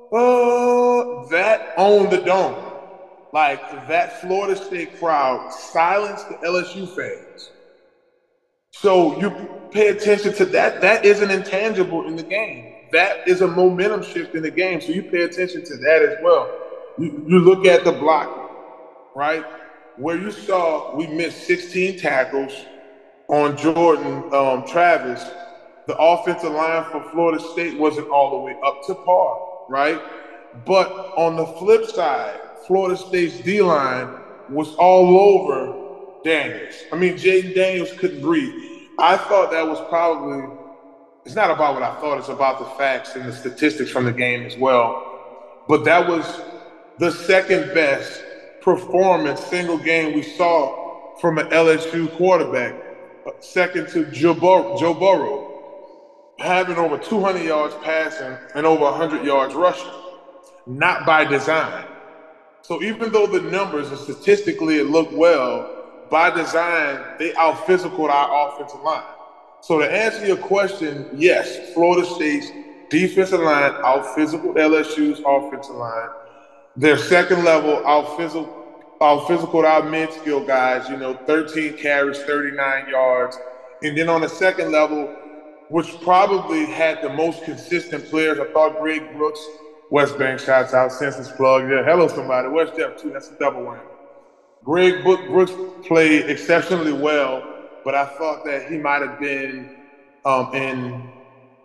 whoa 0.09 1.03
that 1.31 1.61
owned 1.77 2.11
the 2.11 2.19
dome 2.19 2.57
like 3.33 3.59
that 3.87 4.13
Florida 4.21 4.55
State 4.55 4.97
crowd 4.99 5.41
silenced 5.51 6.29
the 6.29 6.35
LSU 6.47 6.87
fans. 6.95 7.51
So 8.71 9.19
you 9.19 9.31
pay 9.71 9.89
attention 9.89 10.33
to 10.33 10.45
that. 10.45 10.81
That 10.81 11.05
is 11.05 11.21
an 11.21 11.31
intangible 11.31 12.07
in 12.07 12.15
the 12.15 12.23
game. 12.23 12.73
That 12.91 13.17
is 13.25 13.41
a 13.41 13.47
momentum 13.47 14.03
shift 14.03 14.35
in 14.35 14.43
the 14.43 14.51
game. 14.51 14.81
So 14.81 14.91
you 14.93 15.03
pay 15.03 15.23
attention 15.23 15.63
to 15.65 15.77
that 15.77 16.03
as 16.03 16.15
well. 16.21 16.51
You, 16.99 17.23
you 17.25 17.39
look 17.39 17.65
at 17.65 17.83
the 17.83 17.93
block, 17.93 18.29
right? 19.15 19.45
Where 19.95 20.17
you 20.17 20.31
saw 20.31 20.95
we 20.95 21.07
missed 21.07 21.45
16 21.47 21.97
tackles 21.97 22.69
on 23.29 23.57
Jordan 23.57 24.23
um, 24.33 24.63
Travis. 24.67 25.25
The 25.87 25.97
offensive 25.97 26.51
line 26.51 26.85
for 26.91 27.03
Florida 27.11 27.43
State 27.43 27.77
wasn't 27.77 28.09
all 28.09 28.31
the 28.31 28.37
way 28.37 28.55
up 28.65 28.85
to 28.87 28.95
par, 28.95 29.65
right? 29.69 30.01
But 30.65 30.89
on 31.17 31.35
the 31.35 31.45
flip 31.45 31.85
side, 31.85 32.39
Florida 32.67 32.95
State's 32.95 33.39
D 33.41 33.61
line 33.61 34.15
was 34.49 34.75
all 34.75 35.17
over 35.17 36.21
Daniels. 36.23 36.75
I 36.91 36.95
mean, 36.95 37.15
Jayden 37.15 37.53
Daniels 37.53 37.91
couldn't 37.93 38.21
breathe. 38.21 38.53
I 38.99 39.17
thought 39.17 39.51
that 39.51 39.67
was 39.67 39.79
probably, 39.89 40.55
it's 41.25 41.35
not 41.35 41.51
about 41.51 41.73
what 41.73 41.83
I 41.83 41.99
thought, 41.99 42.19
it's 42.19 42.29
about 42.29 42.59
the 42.59 42.65
facts 42.77 43.15
and 43.15 43.25
the 43.25 43.33
statistics 43.33 43.89
from 43.89 44.05
the 44.05 44.13
game 44.13 44.45
as 44.45 44.57
well. 44.57 45.09
But 45.67 45.83
that 45.85 46.07
was 46.07 46.41
the 46.99 47.11
second 47.11 47.73
best 47.73 48.23
performance, 48.61 49.41
single 49.41 49.77
game 49.77 50.13
we 50.13 50.21
saw 50.21 51.17
from 51.19 51.37
an 51.37 51.47
LSU 51.47 52.15
quarterback, 52.15 52.75
second 53.39 53.89
to 53.89 54.05
Joe 54.11 54.33
Burrow, 54.33 55.52
having 56.39 56.77
over 56.77 56.97
200 56.97 57.43
yards 57.43 57.75
passing 57.83 58.37
and 58.55 58.65
over 58.65 58.83
100 58.83 59.25
yards 59.25 59.53
rushing. 59.53 59.91
Not 60.65 61.05
by 61.05 61.25
design. 61.25 61.85
So 62.61 62.81
even 62.81 63.11
though 63.11 63.27
the 63.27 63.41
numbers 63.41 63.89
and 63.89 63.97
statistically 63.97 64.77
it 64.77 64.85
looked 64.85 65.13
well, 65.13 66.05
by 66.09 66.29
design, 66.29 67.03
they 67.19 67.35
out 67.35 67.65
physical 67.65 68.09
our 68.09 68.49
offensive 68.49 68.81
line. 68.81 69.03
So 69.61 69.79
to 69.79 69.91
answer 69.91 70.25
your 70.25 70.37
question, 70.37 71.09
yes, 71.13 71.73
Florida 71.73 72.05
State's 72.05 72.47
defensive 72.89 73.39
line 73.39 73.73
out 73.83 74.13
physical 74.15 74.53
LSU's 74.53 75.21
offensive 75.25 75.75
line. 75.75 76.09
Their 76.75 76.97
second 76.97 77.43
level 77.43 77.85
out 77.85 78.17
physical 78.17 79.65
out 79.65 79.89
mid 79.89 80.13
skill 80.13 80.45
guys, 80.45 80.89
you 80.89 80.97
know, 80.97 81.15
13 81.25 81.77
carries, 81.77 82.19
39 82.23 82.89
yards. 82.89 83.37
And 83.81 83.97
then 83.97 84.09
on 84.09 84.21
the 84.21 84.29
second 84.29 84.71
level, 84.71 85.13
which 85.73 85.99
probably 86.01 86.67
had 86.67 87.01
the 87.01 87.09
most 87.09 87.43
consistent 87.45 88.05
players, 88.05 88.37
I 88.37 88.45
thought 88.53 88.79
Greg 88.79 89.17
Brooks 89.17 89.43
West 89.89 90.19
Bank 90.19 90.39
shouts 90.39 90.71
out, 90.71 90.91
Census 90.91 91.31
plug. 91.31 91.67
Yeah, 91.67 91.83
hello 91.83 92.07
somebody. 92.07 92.47
West 92.47 92.73
Jeff 92.77 93.01
too. 93.01 93.09
That's 93.09 93.31
a 93.31 93.39
double 93.39 93.61
whammy. 93.61 93.81
Greg 94.63 95.03
Brooks 95.03 95.51
played 95.83 96.29
exceptionally 96.29 96.93
well, 96.93 97.41
but 97.83 97.95
I 97.95 98.05
thought 98.05 98.45
that 98.45 98.69
he 98.69 98.77
might 98.77 99.01
have 99.01 99.19
been 99.19 99.75
um, 100.25 100.53
in 100.53 101.09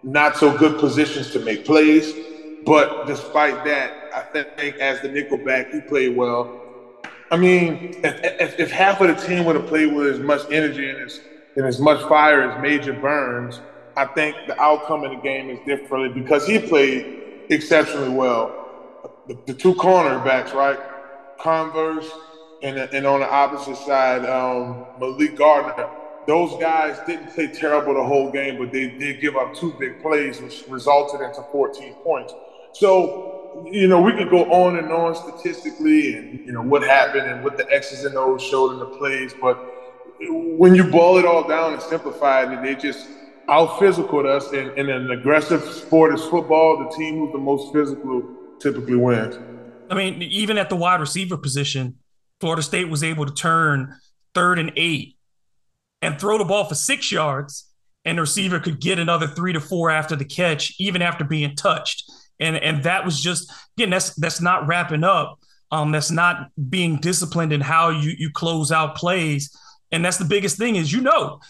not 0.03 0.39
so 0.39 0.57
good 0.57 0.81
positions 0.81 1.31
to 1.33 1.41
make 1.41 1.67
plays. 1.67 2.15
But 2.65 3.07
despite 3.07 3.63
that, 3.67 3.93
I 4.15 4.23
think 4.23 4.77
as 4.77 5.03
the 5.03 5.09
nickelback, 5.11 5.71
he 5.71 5.83
played 5.83 6.17
well. 6.17 7.03
I 7.31 7.37
mean, 7.37 8.01
if, 8.03 8.41
if, 8.41 8.59
if 8.59 8.71
half 8.71 9.03
of 9.03 9.09
the 9.09 9.27
team 9.27 9.45
would 9.45 9.57
have 9.57 9.67
played 9.67 9.93
with 9.93 10.07
as 10.07 10.19
much 10.19 10.51
energy 10.51 10.89
and 10.89 10.99
as, 10.99 11.21
and 11.57 11.67
as 11.67 11.79
much 11.79 12.01
fire 12.09 12.51
as 12.51 12.63
Major 12.63 12.95
Burns, 12.95 13.61
I 13.99 14.05
think 14.05 14.37
the 14.47 14.61
outcome 14.63 15.03
of 15.03 15.11
the 15.11 15.17
game 15.17 15.51
is 15.51 15.59
differently 15.67 16.09
because 16.09 16.47
he 16.47 16.61
played 16.61 17.47
exceptionally 17.51 18.11
well. 18.11 18.55
The, 19.27 19.37
the 19.47 19.55
two 19.55 19.75
cornerbacks, 19.75 20.55
right? 20.55 20.79
Converse 21.41 22.09
and, 22.63 22.79
and 22.79 23.05
on 23.05 23.19
the 23.19 23.29
opposite 23.29 23.77
side, 23.77 24.25
um, 24.25 24.87
Malik 25.01 25.37
Gardner. 25.37 25.91
Those 26.29 26.61
guys 26.61 27.01
didn't 27.09 27.31
play 27.31 27.49
terrible 27.49 27.95
the 27.95 28.05
whole 28.05 28.31
game, 28.31 28.59
but 28.59 28.71
they 28.71 28.89
did 28.89 29.21
give 29.21 29.35
up 29.35 29.53
two 29.53 29.75
big 29.81 30.01
plays, 30.01 30.41
which 30.41 30.63
resulted 30.69 31.21
into 31.21 31.43
14 31.51 31.95
points. 32.05 32.33
So, 32.75 33.65
you 33.69 33.89
know, 33.89 34.01
we 34.01 34.13
could 34.13 34.31
go 34.31 34.45
on 34.45 34.79
and 34.79 34.93
on 34.93 35.17
statistically 35.17 36.15
and, 36.15 36.47
you 36.47 36.53
know, 36.53 36.63
what 36.63 36.83
happened 36.85 37.29
and 37.29 37.43
what 37.43 37.57
the 37.57 37.69
X's 37.69 38.05
and 38.05 38.17
O's 38.17 38.45
showed 38.45 38.75
in 38.75 38.79
the 38.79 38.97
plays. 38.97 39.35
But 39.41 39.57
when 40.21 40.77
you 40.77 40.85
boil 40.85 41.19
it 41.19 41.25
all 41.25 41.49
down 41.49 41.73
and 41.73 41.83
simplify 41.83 42.43
it, 42.43 42.63
they 42.63 42.77
just 42.77 43.09
out 43.49 43.79
physical 43.79 44.27
us 44.27 44.53
in, 44.53 44.71
in 44.79 44.91
an 44.91 45.11
aggressive 45.11 45.63
sport 45.65 46.13
as 46.13 46.25
football, 46.25 46.79
the 46.79 46.97
team 46.97 47.19
who's 47.19 47.33
the 47.33 47.39
most 47.39 47.73
physical 47.73 48.23
typically 48.61 48.97
wins. 48.97 49.39
I 49.91 49.95
mean, 49.95 50.23
even 50.23 50.59
at 50.59 50.69
the 50.69 50.77
wide 50.77 51.01
receiver 51.01 51.37
position, 51.37 51.97
Florida 52.41 52.63
State 52.63 52.89
was 52.89 53.03
able 53.03 53.27
to 53.27 53.33
turn 53.33 53.95
third 54.35 54.59
and 54.59 54.73
eight 54.77 55.17
and 56.03 56.21
throw 56.21 56.39
the 56.39 56.45
ball 56.45 56.65
for 56.65 56.75
six 56.75 57.11
yards, 57.11 57.67
and 58.05 58.19
the 58.19 58.23
receiver 58.23 58.61
could 58.61 58.81
get 58.81 58.99
another 58.99 59.27
three 59.27 59.53
to 59.53 59.61
four 59.61 59.91
after 59.91 60.15
the 60.15 60.25
catch, 60.25 60.75
even 60.79 61.03
after 61.03 61.25
being 61.25 61.57
touched. 61.57 62.11
And 62.39 62.57
and 62.57 62.85
that 62.85 63.05
was 63.05 63.21
just 63.21 63.51
again, 63.77 63.91
that's 63.91 64.15
that's 64.15 64.41
not 64.41 64.67
wrapping 64.67 65.05
up. 65.05 65.41
Um, 65.71 65.91
that's 65.91 66.11
not 66.11 66.51
being 66.71 66.97
disciplined 66.97 67.53
in 67.53 67.61
how 67.61 67.91
you 67.91 68.15
you 68.17 68.31
close 68.31 68.71
out 68.71 68.95
plays. 68.95 69.57
And 69.91 70.05
that's 70.05 70.19
the 70.19 70.25
biggest 70.25 70.59
thing 70.59 70.77
is 70.77 70.93
you 70.93 71.01
know 71.01 71.41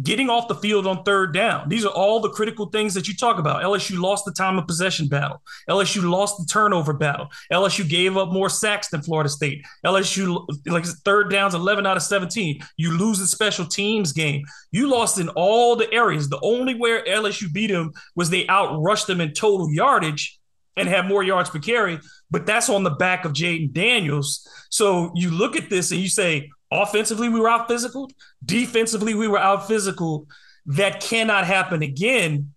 getting 0.00 0.30
off 0.30 0.48
the 0.48 0.54
field 0.54 0.86
on 0.86 1.02
third 1.02 1.34
down. 1.34 1.68
These 1.68 1.84
are 1.84 1.92
all 1.92 2.20
the 2.20 2.30
critical 2.30 2.66
things 2.66 2.94
that 2.94 3.08
you 3.08 3.14
talk 3.14 3.38
about. 3.38 3.62
LSU 3.62 4.00
lost 4.00 4.24
the 4.24 4.32
time 4.32 4.58
of 4.58 4.66
possession 4.66 5.06
battle. 5.06 5.42
LSU 5.68 6.02
lost 6.08 6.38
the 6.38 6.46
turnover 6.46 6.94
battle. 6.94 7.28
LSU 7.52 7.86
gave 7.86 8.16
up 8.16 8.32
more 8.32 8.48
sacks 8.48 8.88
than 8.88 9.02
Florida 9.02 9.28
State. 9.28 9.62
LSU, 9.84 10.46
like 10.66 10.84
third 10.86 11.30
downs, 11.30 11.54
11 11.54 11.86
out 11.86 11.98
of 11.98 12.02
17. 12.02 12.60
You 12.78 12.96
lose 12.96 13.18
the 13.18 13.26
special 13.26 13.66
teams 13.66 14.12
game. 14.12 14.44
You 14.70 14.88
lost 14.88 15.18
in 15.18 15.28
all 15.30 15.76
the 15.76 15.92
areas. 15.92 16.30
The 16.30 16.40
only 16.42 16.74
where 16.74 17.04
LSU 17.04 17.52
beat 17.52 17.70
them 17.70 17.92
was 18.16 18.30
they 18.30 18.46
outrushed 18.46 19.06
them 19.06 19.20
in 19.20 19.34
total 19.34 19.70
yardage 19.70 20.38
and 20.76 20.88
have 20.88 21.04
more 21.04 21.22
yards 21.22 21.50
per 21.50 21.58
carry. 21.58 22.00
But 22.30 22.46
that's 22.46 22.70
on 22.70 22.82
the 22.82 22.90
back 22.90 23.26
of 23.26 23.32
Jayden 23.32 23.72
Daniels. 23.72 24.48
So 24.70 25.12
you 25.14 25.30
look 25.30 25.54
at 25.54 25.68
this 25.68 25.90
and 25.90 26.00
you 26.00 26.08
say, 26.08 26.50
Offensively, 26.72 27.28
we 27.28 27.38
were 27.38 27.50
out 27.50 27.68
physical. 27.68 28.10
Defensively, 28.44 29.14
we 29.14 29.28
were 29.28 29.38
out 29.38 29.68
physical. 29.68 30.26
That 30.64 31.00
cannot 31.00 31.44
happen 31.44 31.82
again. 31.82 32.54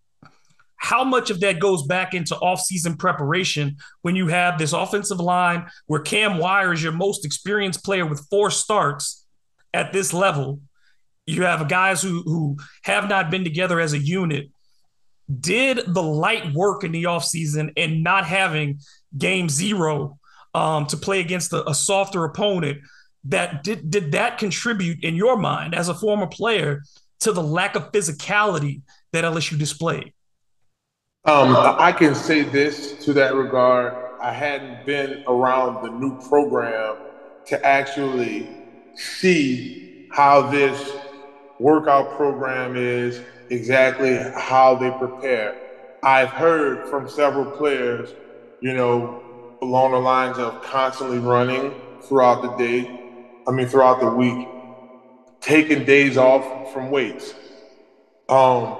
How 0.77 1.03
much 1.03 1.29
of 1.29 1.41
that 1.41 1.59
goes 1.59 1.83
back 1.83 2.13
into 2.13 2.35
offseason 2.35 2.97
preparation 2.97 3.75
when 4.03 4.15
you 4.15 4.27
have 4.27 4.57
this 4.57 4.71
offensive 4.71 5.19
line 5.19 5.67
where 5.87 5.99
Cam 5.99 6.37
Wire 6.37 6.71
is 6.71 6.81
your 6.81 6.93
most 6.93 7.25
experienced 7.25 7.83
player 7.83 8.05
with 8.05 8.25
four 8.29 8.51
starts 8.51 9.25
at 9.73 9.91
this 9.91 10.13
level? 10.13 10.61
You 11.25 11.43
have 11.43 11.67
guys 11.67 12.01
who, 12.01 12.21
who 12.21 12.57
have 12.83 13.09
not 13.09 13.29
been 13.29 13.43
together 13.43 13.79
as 13.81 13.93
a 13.93 13.99
unit. 13.99 14.49
Did 15.41 15.81
the 15.87 16.03
light 16.03 16.53
work 16.53 16.83
in 16.83 16.91
the 16.91 17.03
offseason 17.03 17.73
and 17.75 18.03
not 18.03 18.25
having 18.25 18.79
game 19.17 19.49
zero 19.49 20.19
um, 20.53 20.85
to 20.87 20.97
play 20.97 21.19
against 21.19 21.51
a, 21.51 21.67
a 21.67 21.73
softer 21.73 22.23
opponent 22.23 22.79
that 23.25 23.63
did 23.63 23.89
did 23.89 24.11
that 24.11 24.37
contribute 24.37 25.03
in 25.03 25.15
your 25.15 25.37
mind 25.37 25.73
as 25.73 25.89
a 25.89 25.93
former 25.93 26.27
player 26.27 26.83
to 27.21 27.31
the 27.31 27.43
lack 27.43 27.75
of 27.75 27.91
physicality 27.91 28.81
that 29.11 29.23
LSU 29.23 29.57
displayed? 29.57 30.13
Um, 31.25 31.55
I 31.57 31.91
can 31.91 32.13
say 32.13 32.43
this 32.43 33.03
to 33.05 33.13
that 33.13 33.33
regard. 33.33 33.93
I 34.21 34.31
hadn't 34.31 34.85
been 34.85 35.23
around 35.27 35.83
the 35.83 35.89
new 35.89 36.19
program 36.29 36.97
to 37.47 37.65
actually 37.65 38.47
see 38.95 40.07
how 40.11 40.41
this 40.49 40.91
workout 41.59 42.15
program 42.15 42.75
is, 42.75 43.21
exactly 43.49 44.17
how 44.35 44.75
they 44.75 44.91
prepare. 44.91 45.55
I've 46.03 46.29
heard 46.29 46.87
from 46.89 47.09
several 47.09 47.45
players, 47.45 48.13
you 48.61 48.73
know, 48.73 49.57
along 49.61 49.91
the 49.91 49.99
lines 49.99 50.37
of 50.37 50.61
constantly 50.61 51.17
running 51.17 51.73
throughout 52.03 52.41
the 52.41 52.55
day. 52.55 53.04
I 53.47 53.51
mean, 53.51 53.67
throughout 53.67 53.99
the 53.99 54.09
week, 54.09 54.47
taking 55.41 55.85
days 55.85 56.17
off 56.17 56.73
from 56.73 56.89
weights. 56.89 57.33
Um, 58.27 58.77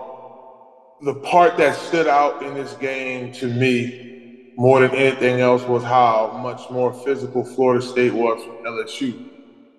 the 1.01 1.13
part 1.23 1.57
that 1.57 1.75
stood 1.75 2.07
out 2.07 2.41
in 2.41 2.55
this 2.55 2.73
game 2.73 3.31
to 3.33 3.47
me 3.47 4.53
more 4.57 4.79
than 4.79 4.91
anything 4.91 5.39
else 5.39 5.63
was 5.63 5.83
how 5.83 6.39
much 6.41 6.69
more 6.71 6.93
physical 6.93 7.43
Florida 7.43 7.85
State 7.85 8.13
was 8.13 8.43
from 8.43 8.55
LSU. 8.65 9.29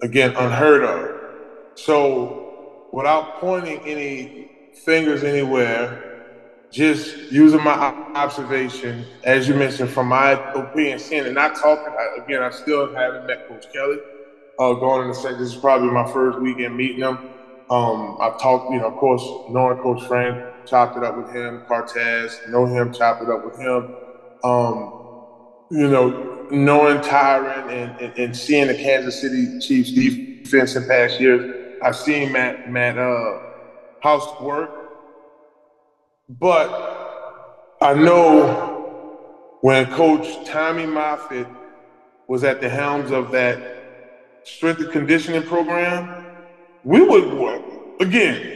Again, 0.02 0.34
unheard 0.36 0.84
of. 0.84 1.78
So, 1.78 2.88
without 2.92 3.40
pointing 3.40 3.80
any 3.80 4.50
fingers 4.84 5.24
anywhere, 5.24 6.06
just 6.70 7.16
using 7.32 7.62
my 7.62 7.72
observation, 7.72 9.06
as 9.24 9.48
you 9.48 9.54
mentioned, 9.54 9.90
from 9.90 10.08
my 10.08 10.32
opinion, 10.52 10.98
seeing 10.98 11.24
and 11.24 11.34
not 11.34 11.56
talking. 11.56 11.92
Again, 12.22 12.42
I 12.42 12.50
still 12.50 12.94
haven't 12.94 13.26
met 13.26 13.48
Coach 13.48 13.66
Kelly. 13.72 13.98
Uh, 14.58 14.72
going 14.72 15.08
into 15.08 15.20
second, 15.20 15.38
this 15.38 15.52
is 15.52 15.56
probably 15.56 15.90
my 15.90 16.10
first 16.10 16.38
weekend 16.40 16.76
meeting 16.76 17.00
him. 17.00 17.18
Um, 17.68 18.16
I've 18.20 18.40
talked, 18.40 18.72
you 18.72 18.78
know, 18.78 18.86
of 18.86 18.96
course, 18.96 19.22
knowing 19.50 19.78
Coach 19.78 20.06
Frank, 20.06 20.66
chopped 20.66 20.96
it 20.96 21.04
up 21.04 21.16
with 21.16 21.30
him. 21.30 21.62
Cortez, 21.68 22.40
know 22.48 22.64
him, 22.64 22.92
chopped 22.92 23.22
it 23.22 23.28
up 23.28 23.44
with 23.44 23.58
him. 23.58 23.94
Um, 24.44 24.92
you 25.70 25.88
know, 25.88 26.46
knowing 26.50 26.98
Tyrann 26.98 27.70
and, 27.70 28.00
and, 28.00 28.18
and, 28.18 28.36
seeing 28.36 28.68
the 28.68 28.74
Kansas 28.74 29.20
City 29.20 29.58
Chiefs 29.58 29.90
defense 29.92 30.76
in 30.76 30.86
past 30.86 31.20
years, 31.20 31.76
I've 31.82 31.96
seen 31.96 32.32
Matt 32.32 32.70
Matt 32.70 32.96
uh, 32.96 33.38
House 34.00 34.40
work, 34.40 34.70
but 36.28 37.76
I 37.82 37.94
know 37.94 39.58
when 39.60 39.86
Coach 39.92 40.48
Tommy 40.48 40.86
Moffitt 40.86 41.48
was 42.28 42.44
at 42.44 42.60
the 42.60 42.68
helms 42.68 43.10
of 43.10 43.32
that 43.32 43.75
strength 44.46 44.80
and 44.80 44.92
conditioning 44.92 45.42
program, 45.42 46.24
we 46.84 47.02
would 47.02 47.62
again. 48.00 48.52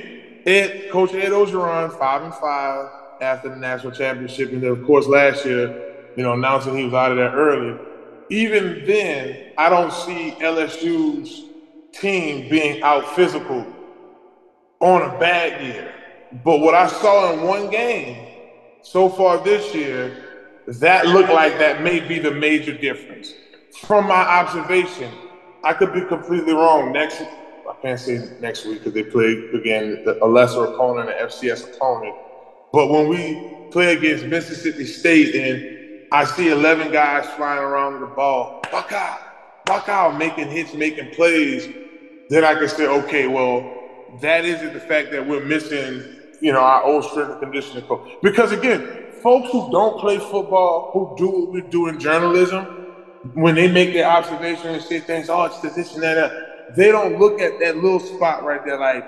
Ed, 0.46 0.90
Coach 0.90 1.12
Ed 1.12 1.32
Orgeron, 1.32 1.96
five 1.98 2.22
and 2.22 2.32
five 2.34 2.88
after 3.20 3.50
the 3.50 3.56
national 3.56 3.92
championship, 3.92 4.52
and 4.52 4.62
then 4.62 4.70
of 4.70 4.84
course 4.84 5.06
last 5.06 5.44
year, 5.44 6.12
you 6.16 6.22
know, 6.22 6.32
announcing 6.32 6.76
he 6.76 6.84
was 6.84 6.94
out 6.94 7.10
of 7.10 7.18
there 7.18 7.32
early. 7.32 7.78
Even 8.30 8.84
then, 8.86 9.52
I 9.58 9.68
don't 9.68 9.92
see 9.92 10.34
LSU's 10.40 11.44
team 11.92 12.48
being 12.48 12.82
out 12.82 13.14
physical 13.14 13.66
on 14.78 15.02
a 15.02 15.18
bad 15.18 15.62
year. 15.62 15.94
But 16.44 16.60
what 16.60 16.74
I 16.74 16.86
saw 16.86 17.32
in 17.32 17.42
one 17.42 17.68
game 17.70 18.28
so 18.82 19.08
far 19.08 19.42
this 19.44 19.74
year, 19.74 20.24
that 20.66 21.06
looked 21.06 21.30
like 21.30 21.58
that 21.58 21.82
may 21.82 22.00
be 22.00 22.18
the 22.18 22.30
major 22.30 22.72
difference. 22.72 23.34
From 23.82 24.06
my 24.06 24.14
observation, 24.14 25.12
I 25.62 25.72
could 25.74 25.92
be 25.92 26.02
completely 26.02 26.52
wrong. 26.52 26.92
Next 26.92 27.22
I 27.70 27.74
can't 27.82 28.00
say 28.00 28.28
next 28.40 28.64
week 28.66 28.78
because 28.78 28.94
they 28.94 29.02
play 29.02 29.50
again 29.54 30.04
a 30.22 30.26
lesser 30.26 30.64
opponent, 30.64 31.08
an 31.08 31.16
FCS 31.28 31.76
opponent. 31.76 32.14
But 32.72 32.90
when 32.90 33.08
we 33.08 33.68
play 33.70 33.96
against 33.96 34.26
Mississippi 34.26 34.84
State 34.84 35.34
and 35.34 36.08
I 36.12 36.24
see 36.24 36.50
11 36.50 36.92
guys 36.92 37.28
flying 37.36 37.62
around 37.62 38.00
with 38.00 38.10
the 38.10 38.16
ball, 38.16 38.60
buck 38.72 38.92
out, 38.92 39.20
buck 39.66 39.88
out, 39.88 40.18
making 40.18 40.48
hits, 40.48 40.74
making 40.74 41.14
plays, 41.14 41.68
then 42.28 42.44
I 42.44 42.54
can 42.54 42.68
say, 42.68 42.86
okay, 42.86 43.28
well, 43.28 43.78
that 44.20 44.44
isn't 44.44 44.72
the 44.72 44.80
fact 44.80 45.12
that 45.12 45.26
we're 45.26 45.44
missing, 45.44 46.02
you 46.40 46.52
know, 46.52 46.60
our 46.60 46.82
old 46.82 47.04
strength 47.04 47.30
and 47.30 47.40
conditioning 47.40 47.84
coach. 47.84 48.08
Because 48.22 48.50
again, 48.50 49.12
folks 49.22 49.50
who 49.52 49.70
don't 49.70 50.00
play 50.00 50.18
football, 50.18 50.90
who 50.92 51.14
do 51.16 51.30
what 51.30 51.52
we 51.52 51.60
do 51.62 51.86
in 51.86 52.00
journalism, 52.00 52.79
when 53.34 53.54
they 53.54 53.68
make 53.68 53.92
their 53.92 54.06
observation 54.06 54.70
and 54.70 54.82
say 54.82 55.00
things, 55.00 55.28
oh, 55.28 55.44
it's 55.44 55.60
this 55.60 55.94
and 55.94 56.02
that 56.02 56.32
they 56.76 56.90
don't 56.92 57.18
look 57.18 57.40
at 57.40 57.58
that 57.60 57.76
little 57.76 58.00
spot 58.00 58.42
right 58.44 58.60
there 58.64 58.78
like, 58.78 59.04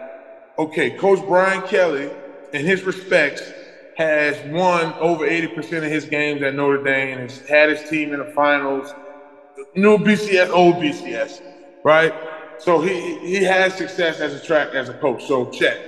okay, 0.59 0.91
Coach 0.91 1.21
Brian 1.27 1.63
Kelly, 1.63 2.11
in 2.53 2.67
his 2.67 2.85
respects, 2.85 3.55
has 3.97 4.41
won 4.43 4.95
over 5.01 5.27
80% 5.27 5.79
of 5.79 5.85
his 5.85 6.05
games 6.07 6.43
at 6.43 6.55
Notre 6.55 6.79
Dame, 6.79 7.19
and 7.21 7.31
has 7.31 7.41
had 7.49 7.69
his 7.71 7.83
team 7.83 8.13
in 8.13 8.21
the 8.21 8.27
finals, 8.27 8.95
new 9.75 9.99
BCS, 9.99 10.51
old 10.51 10.79
BCS, 10.79 11.41
right? 11.85 12.15
So 12.59 12.81
he 12.81 13.19
he 13.19 13.45
has 13.45 13.75
success 13.75 14.21
as 14.21 14.35
a 14.35 14.41
track 14.41 14.75
as 14.75 14.89
a 14.89 14.95
coach. 14.95 15.25
So 15.25 15.47
check. 15.47 15.79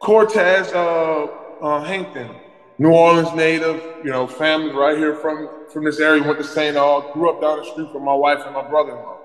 Cortez 0.00 0.72
uh, 0.72 1.26
uh, 1.60 1.80
Hankton, 1.80 2.40
New 2.78 2.90
Orleans 2.90 3.32
native, 3.34 3.82
you 4.04 4.10
know, 4.10 4.26
family 4.26 4.72
right 4.72 4.96
here 4.96 5.14
from 5.14 5.48
from 5.74 5.84
this 5.84 6.00
area. 6.00 6.22
Went 6.22 6.38
to 6.38 6.44
St. 6.44 6.76
Aug, 6.76 7.12
grew 7.12 7.28
up 7.28 7.42
down 7.42 7.58
the 7.58 7.64
street 7.64 7.90
from 7.92 8.04
my 8.04 8.14
wife 8.14 8.40
and 8.46 8.54
my 8.54 8.66
brother-in-law, 8.66 9.18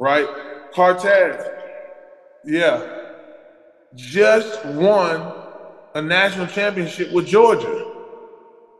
right? 0.00 0.26
Cortez, 0.74 1.46
yeah, 2.44 3.00
just 3.94 4.64
won 4.64 5.32
a 5.94 6.02
national 6.02 6.46
championship 6.46 7.12
with 7.12 7.26
Georgia. 7.26 7.86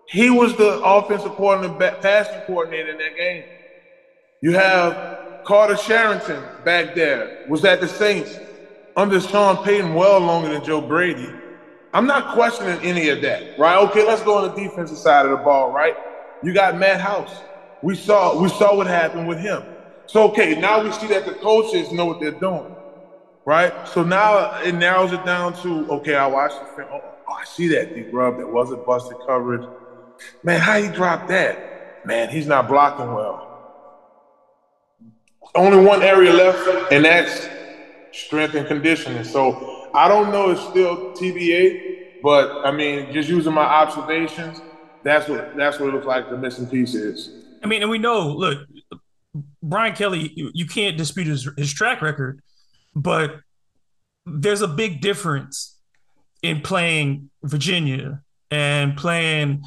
He 0.08 0.30
was 0.30 0.56
the 0.56 0.80
offensive 0.82 1.32
coordinator, 1.32 1.96
passing 2.00 2.40
coordinator 2.46 2.90
in 2.90 2.98
that 2.98 3.16
game. 3.16 3.44
You 4.42 4.52
have 4.52 5.44
Carter 5.44 5.76
Sherrington 5.76 6.64
back 6.64 6.94
there, 6.94 7.44
was 7.48 7.64
at 7.64 7.80
the 7.80 7.88
Saints 7.88 8.38
under 8.96 9.20
Sean 9.20 9.62
Payton 9.62 9.94
well 9.94 10.18
longer 10.20 10.48
than 10.48 10.64
Joe 10.64 10.80
Brady. 10.80 11.28
I'm 11.92 12.06
not 12.06 12.34
questioning 12.34 12.78
any 12.82 13.08
of 13.08 13.20
that, 13.22 13.58
right? 13.58 13.76
Okay, 13.88 14.06
let's 14.06 14.22
go 14.22 14.38
on 14.38 14.48
the 14.48 14.54
defensive 14.54 14.98
side 14.98 15.26
of 15.26 15.32
the 15.32 15.44
ball, 15.44 15.72
right? 15.72 15.94
You 16.42 16.52
got 16.52 16.78
Matt 16.78 17.00
House. 17.00 17.40
We 17.82 17.94
saw 17.94 18.40
we 18.40 18.48
saw 18.48 18.76
what 18.76 18.86
happened 18.86 19.28
with 19.28 19.38
him. 19.38 19.62
So 20.06 20.28
okay, 20.30 20.58
now 20.60 20.82
we 20.82 20.90
see 20.92 21.06
that 21.08 21.24
the 21.24 21.34
coaches 21.34 21.92
know 21.92 22.06
what 22.06 22.20
they're 22.20 22.30
doing, 22.32 22.74
right? 23.44 23.72
So 23.88 24.02
now 24.02 24.60
it 24.60 24.74
narrows 24.74 25.12
it 25.12 25.24
down 25.24 25.54
to 25.62 25.90
okay, 25.92 26.16
I 26.16 26.26
watched 26.26 26.58
the 26.60 26.66
film. 26.76 26.88
Oh, 26.92 27.00
oh 27.28 27.32
I 27.32 27.44
see 27.44 27.68
that 27.68 27.94
D 27.94 28.02
Grub 28.02 28.38
that 28.38 28.48
wasn't 28.48 28.84
busted 28.84 29.16
coverage. 29.26 29.66
Man, 30.42 30.60
how 30.60 30.80
he 30.80 30.88
dropped 30.88 31.28
that? 31.28 32.06
Man, 32.06 32.28
he's 32.28 32.46
not 32.46 32.68
blocking 32.68 33.12
well. 33.12 33.46
Only 35.54 35.84
one 35.84 36.02
area 36.02 36.32
left, 36.32 36.92
and 36.92 37.04
that's 37.04 37.48
strength 38.12 38.54
and 38.54 38.66
conditioning. 38.66 39.24
So 39.24 39.90
I 39.94 40.08
don't 40.08 40.30
know. 40.32 40.50
It's 40.50 40.62
still 40.62 41.12
TBA, 41.12 42.22
but 42.22 42.66
I 42.66 42.70
mean, 42.70 43.12
just 43.12 43.28
using 43.28 43.52
my 43.52 43.64
observations, 43.64 44.60
that's 45.02 45.28
what 45.28 45.56
that's 45.56 45.78
what 45.78 45.88
it 45.88 45.94
looks 45.94 46.06
like. 46.06 46.30
The 46.30 46.36
missing 46.36 46.66
piece 46.66 46.94
is. 46.94 47.30
I 47.62 47.66
mean, 47.66 47.82
and 47.82 47.90
we 47.90 47.98
know. 47.98 48.28
Look, 48.28 48.66
Brian 49.62 49.94
Kelly, 49.94 50.32
you 50.34 50.66
can't 50.66 50.96
dispute 50.96 51.26
his, 51.26 51.48
his 51.56 51.72
track 51.72 52.02
record, 52.02 52.40
but 52.94 53.40
there's 54.26 54.62
a 54.62 54.68
big 54.68 55.00
difference 55.00 55.78
in 56.42 56.60
playing 56.60 57.30
Virginia 57.42 58.22
and 58.50 58.96
playing 58.96 59.62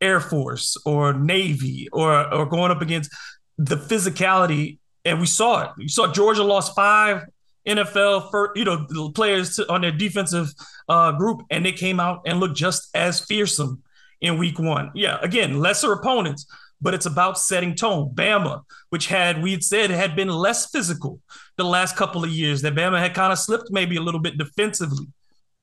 Air 0.00 0.20
Force 0.20 0.76
or 0.84 1.12
Navy 1.12 1.88
or 1.92 2.32
or 2.32 2.46
going 2.46 2.70
up 2.70 2.82
against 2.82 3.10
the 3.58 3.76
physicality. 3.76 4.78
And 5.04 5.18
we 5.18 5.26
saw 5.26 5.62
it. 5.62 5.70
You 5.78 5.88
saw 5.88 6.12
Georgia 6.12 6.44
lost 6.44 6.76
five 6.76 7.24
NFL 7.66 8.30
for 8.30 8.52
you 8.54 8.64
know 8.64 8.86
players 9.10 9.58
on 9.58 9.80
their 9.80 9.92
defensive 9.92 10.48
uh, 10.88 11.12
group, 11.12 11.42
and 11.50 11.64
they 11.64 11.72
came 11.72 12.00
out 12.00 12.22
and 12.26 12.40
looked 12.40 12.56
just 12.56 12.88
as 12.94 13.20
fearsome 13.20 13.82
in 14.22 14.38
week 14.38 14.58
one. 14.58 14.90
Yeah, 14.94 15.18
again, 15.20 15.60
lesser 15.60 15.92
opponents, 15.92 16.46
but 16.80 16.94
it's 16.94 17.06
about 17.06 17.38
setting 17.38 17.74
tone. 17.74 18.14
Bama, 18.14 18.62
which 18.88 19.08
had 19.08 19.42
we 19.42 19.50
had 19.50 19.62
said 19.62 19.90
had 19.90 20.16
been 20.16 20.28
less 20.28 20.70
physical 20.70 21.20
the 21.58 21.64
last 21.64 21.96
couple 21.96 22.24
of 22.24 22.30
years, 22.30 22.62
that 22.62 22.74
Bama 22.74 22.98
had 22.98 23.14
kind 23.14 23.32
of 23.32 23.38
slipped 23.38 23.70
maybe 23.70 23.96
a 23.96 24.00
little 24.00 24.20
bit 24.20 24.38
defensively, 24.38 25.06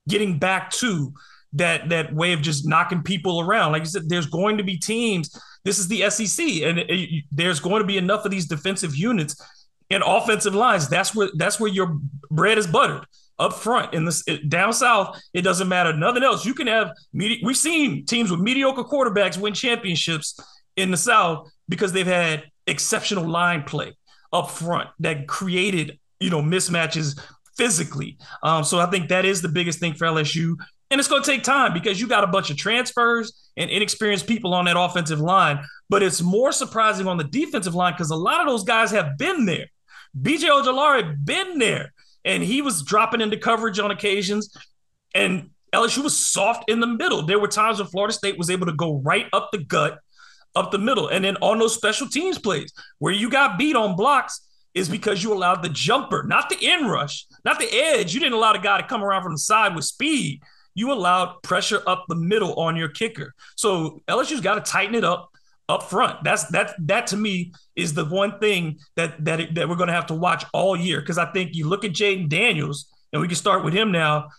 getting 0.08 0.38
back 0.38 0.70
to 0.72 1.14
that 1.54 1.90
that 1.90 2.14
way 2.14 2.34
of 2.34 2.42
just 2.42 2.68
knocking 2.68 3.02
people 3.02 3.40
around. 3.40 3.72
Like 3.72 3.82
you 3.82 3.90
said, 3.90 4.08
there's 4.08 4.28
going 4.28 4.58
to 4.58 4.64
be 4.64 4.78
teams. 4.78 5.36
This 5.64 5.80
is 5.80 5.88
the 5.88 6.10
SEC, 6.10 6.46
and 6.64 6.80
it, 6.80 6.90
it, 6.90 7.24
there's 7.32 7.60
going 7.60 7.82
to 7.82 7.88
be 7.88 7.98
enough 7.98 8.26
of 8.26 8.32
these 8.32 8.46
defensive 8.46 8.96
units 8.96 9.36
and 9.90 10.04
offensive 10.06 10.54
lines. 10.54 10.88
That's 10.90 11.16
where 11.16 11.30
that's 11.36 11.60
where 11.60 11.72
your 11.72 11.98
bread 12.30 12.58
is 12.58 12.68
buttered 12.68 13.06
up 13.40 13.54
front 13.54 13.94
in 13.94 14.06
this 14.06 14.24
down 14.48 14.74
south. 14.74 15.20
It 15.34 15.42
doesn't 15.42 15.68
matter 15.68 15.94
nothing 15.94 16.24
else. 16.24 16.46
You 16.46 16.54
can 16.54 16.68
have 16.68 16.92
we've 17.14 17.58
seen 17.58 18.06
teams 18.06 18.30
with 18.32 18.40
mediocre 18.40 18.84
quarterbacks 18.84 19.38
win 19.38 19.54
championships 19.54 20.40
in 20.76 20.92
the 20.92 20.98
South 20.98 21.50
because 21.68 21.92
they've 21.92 22.06
had 22.06 22.44
exceptional 22.68 23.28
line 23.28 23.64
play 23.64 23.94
up 24.32 24.52
front 24.52 24.90
that 25.00 25.28
created, 25.28 26.00
you 26.20 26.30
know, 26.30 26.42
mismatches 26.42 27.20
physically. 27.58 28.18
Um, 28.44 28.64
so 28.64 28.80
I 28.80 28.86
think 28.86 29.10
that 29.10 29.26
is 29.26 29.42
the 29.42 29.50
biggest 29.50 29.80
thing 29.80 29.94
for 29.94 30.06
LSU. 30.06 30.56
And 30.92 31.00
it's 31.00 31.08
going 31.08 31.22
to 31.22 31.30
take 31.30 31.44
time 31.44 31.74
because 31.74 32.02
you 32.02 32.08
got 32.08 32.24
a 32.24 32.28
bunch 32.28 32.50
of 32.50 32.58
transfers 32.58 33.52
and 33.58 33.70
inexperienced 33.70 34.28
people 34.28 34.54
on 34.54 34.66
that 34.66 34.80
offensive 34.80 35.20
line. 35.20 35.60
But 35.90 36.02
it's 36.02 36.22
more 36.22 36.52
surprising 36.52 37.08
on 37.08 37.18
the 37.18 37.26
defensive 37.26 37.76
line 37.76 37.94
because 37.94 38.12
a 38.12 38.16
lot 38.16 38.40
of 38.40 38.48
those 38.48 38.64
guys 38.64 38.92
have 38.92 39.18
been 39.18 39.46
there. 39.46 39.68
BJ 40.20 40.50
Ojulari 40.50 41.16
been 41.24 41.60
there, 41.60 41.94
and 42.26 42.44
he 42.44 42.62
was 42.62 42.84
dropping 42.84 43.22
into 43.22 43.38
coverage 43.38 43.80
on 43.80 43.92
occasions. 43.92 44.54
And 45.16 45.50
LSU 45.74 46.04
was 46.04 46.18
soft 46.18 46.70
in 46.70 46.80
the 46.80 46.88
middle. 46.88 47.26
There 47.26 47.40
were 47.40 47.48
times 47.48 47.80
when 47.80 47.88
Florida 47.88 48.14
State 48.14 48.38
was 48.38 48.50
able 48.50 48.66
to 48.66 48.74
go 48.74 49.02
right 49.04 49.28
up 49.34 49.50
the 49.52 49.60
gut 49.60 50.00
up 50.56 50.72
the 50.72 50.80
middle. 50.80 51.08
And 51.08 51.24
then 51.24 51.38
on 51.38 51.60
those 51.60 51.76
special 51.76 52.08
teams 52.08 52.40
plays 52.40 52.74
where 52.98 53.14
you 53.14 53.30
got 53.30 53.58
beat 53.58 53.76
on 53.76 53.96
blocks 53.96 54.42
is 54.74 54.90
because 54.90 55.24
you 55.24 55.34
allowed 55.34 55.64
the 55.64 55.70
jumper, 55.70 56.24
not 56.24 56.50
the 56.50 56.58
in 56.64 56.88
rush, 56.88 57.26
not 57.44 57.60
the 57.60 57.72
edge. 57.72 58.14
You 58.14 58.20
didn't 58.20 58.34
allow 58.34 58.54
the 58.54 58.60
guy 58.60 58.80
to 58.80 58.88
come 58.88 59.04
around 59.04 59.24
from 59.24 59.34
the 59.34 59.40
side 59.40 59.76
with 59.76 59.86
speed. 59.86 60.42
You 60.76 60.92
allowed 60.92 61.42
pressure 61.44 61.82
up 61.88 62.06
the 62.08 62.16
middle 62.16 62.54
on 62.56 62.76
your 62.76 62.90
kicker. 62.90 63.34
So 63.56 64.02
LSU's 64.08 64.42
got 64.42 64.64
to 64.64 64.72
tighten 64.72 64.96
it 64.96 65.04
up 65.04 65.30
up 65.70 65.84
front. 65.84 66.24
That's 66.24 66.46
that 66.48 66.76
that 66.88 67.08
to 67.08 67.18
me 67.18 67.54
is 67.76 67.94
the 67.94 68.04
one 68.04 68.40
thing 68.40 68.80
that 68.96 69.24
that 69.24 69.56
that 69.56 69.70
we're 69.70 69.76
going 69.76 69.88
to 69.88 69.94
have 69.94 70.08
to 70.08 70.16
watch 70.16 70.44
all 70.52 70.76
year 70.76 71.00
because 71.00 71.18
I 71.18 71.32
think 71.32 71.56
you 71.56 71.68
look 71.68 71.86
at 71.86 71.92
Jayden 71.92 72.28
Daniels 72.28 72.90
and 73.14 73.22
we 73.22 73.28
can 73.28 73.38
start 73.38 73.64
with 73.64 73.74
him 73.74 73.92
now. 73.92 74.30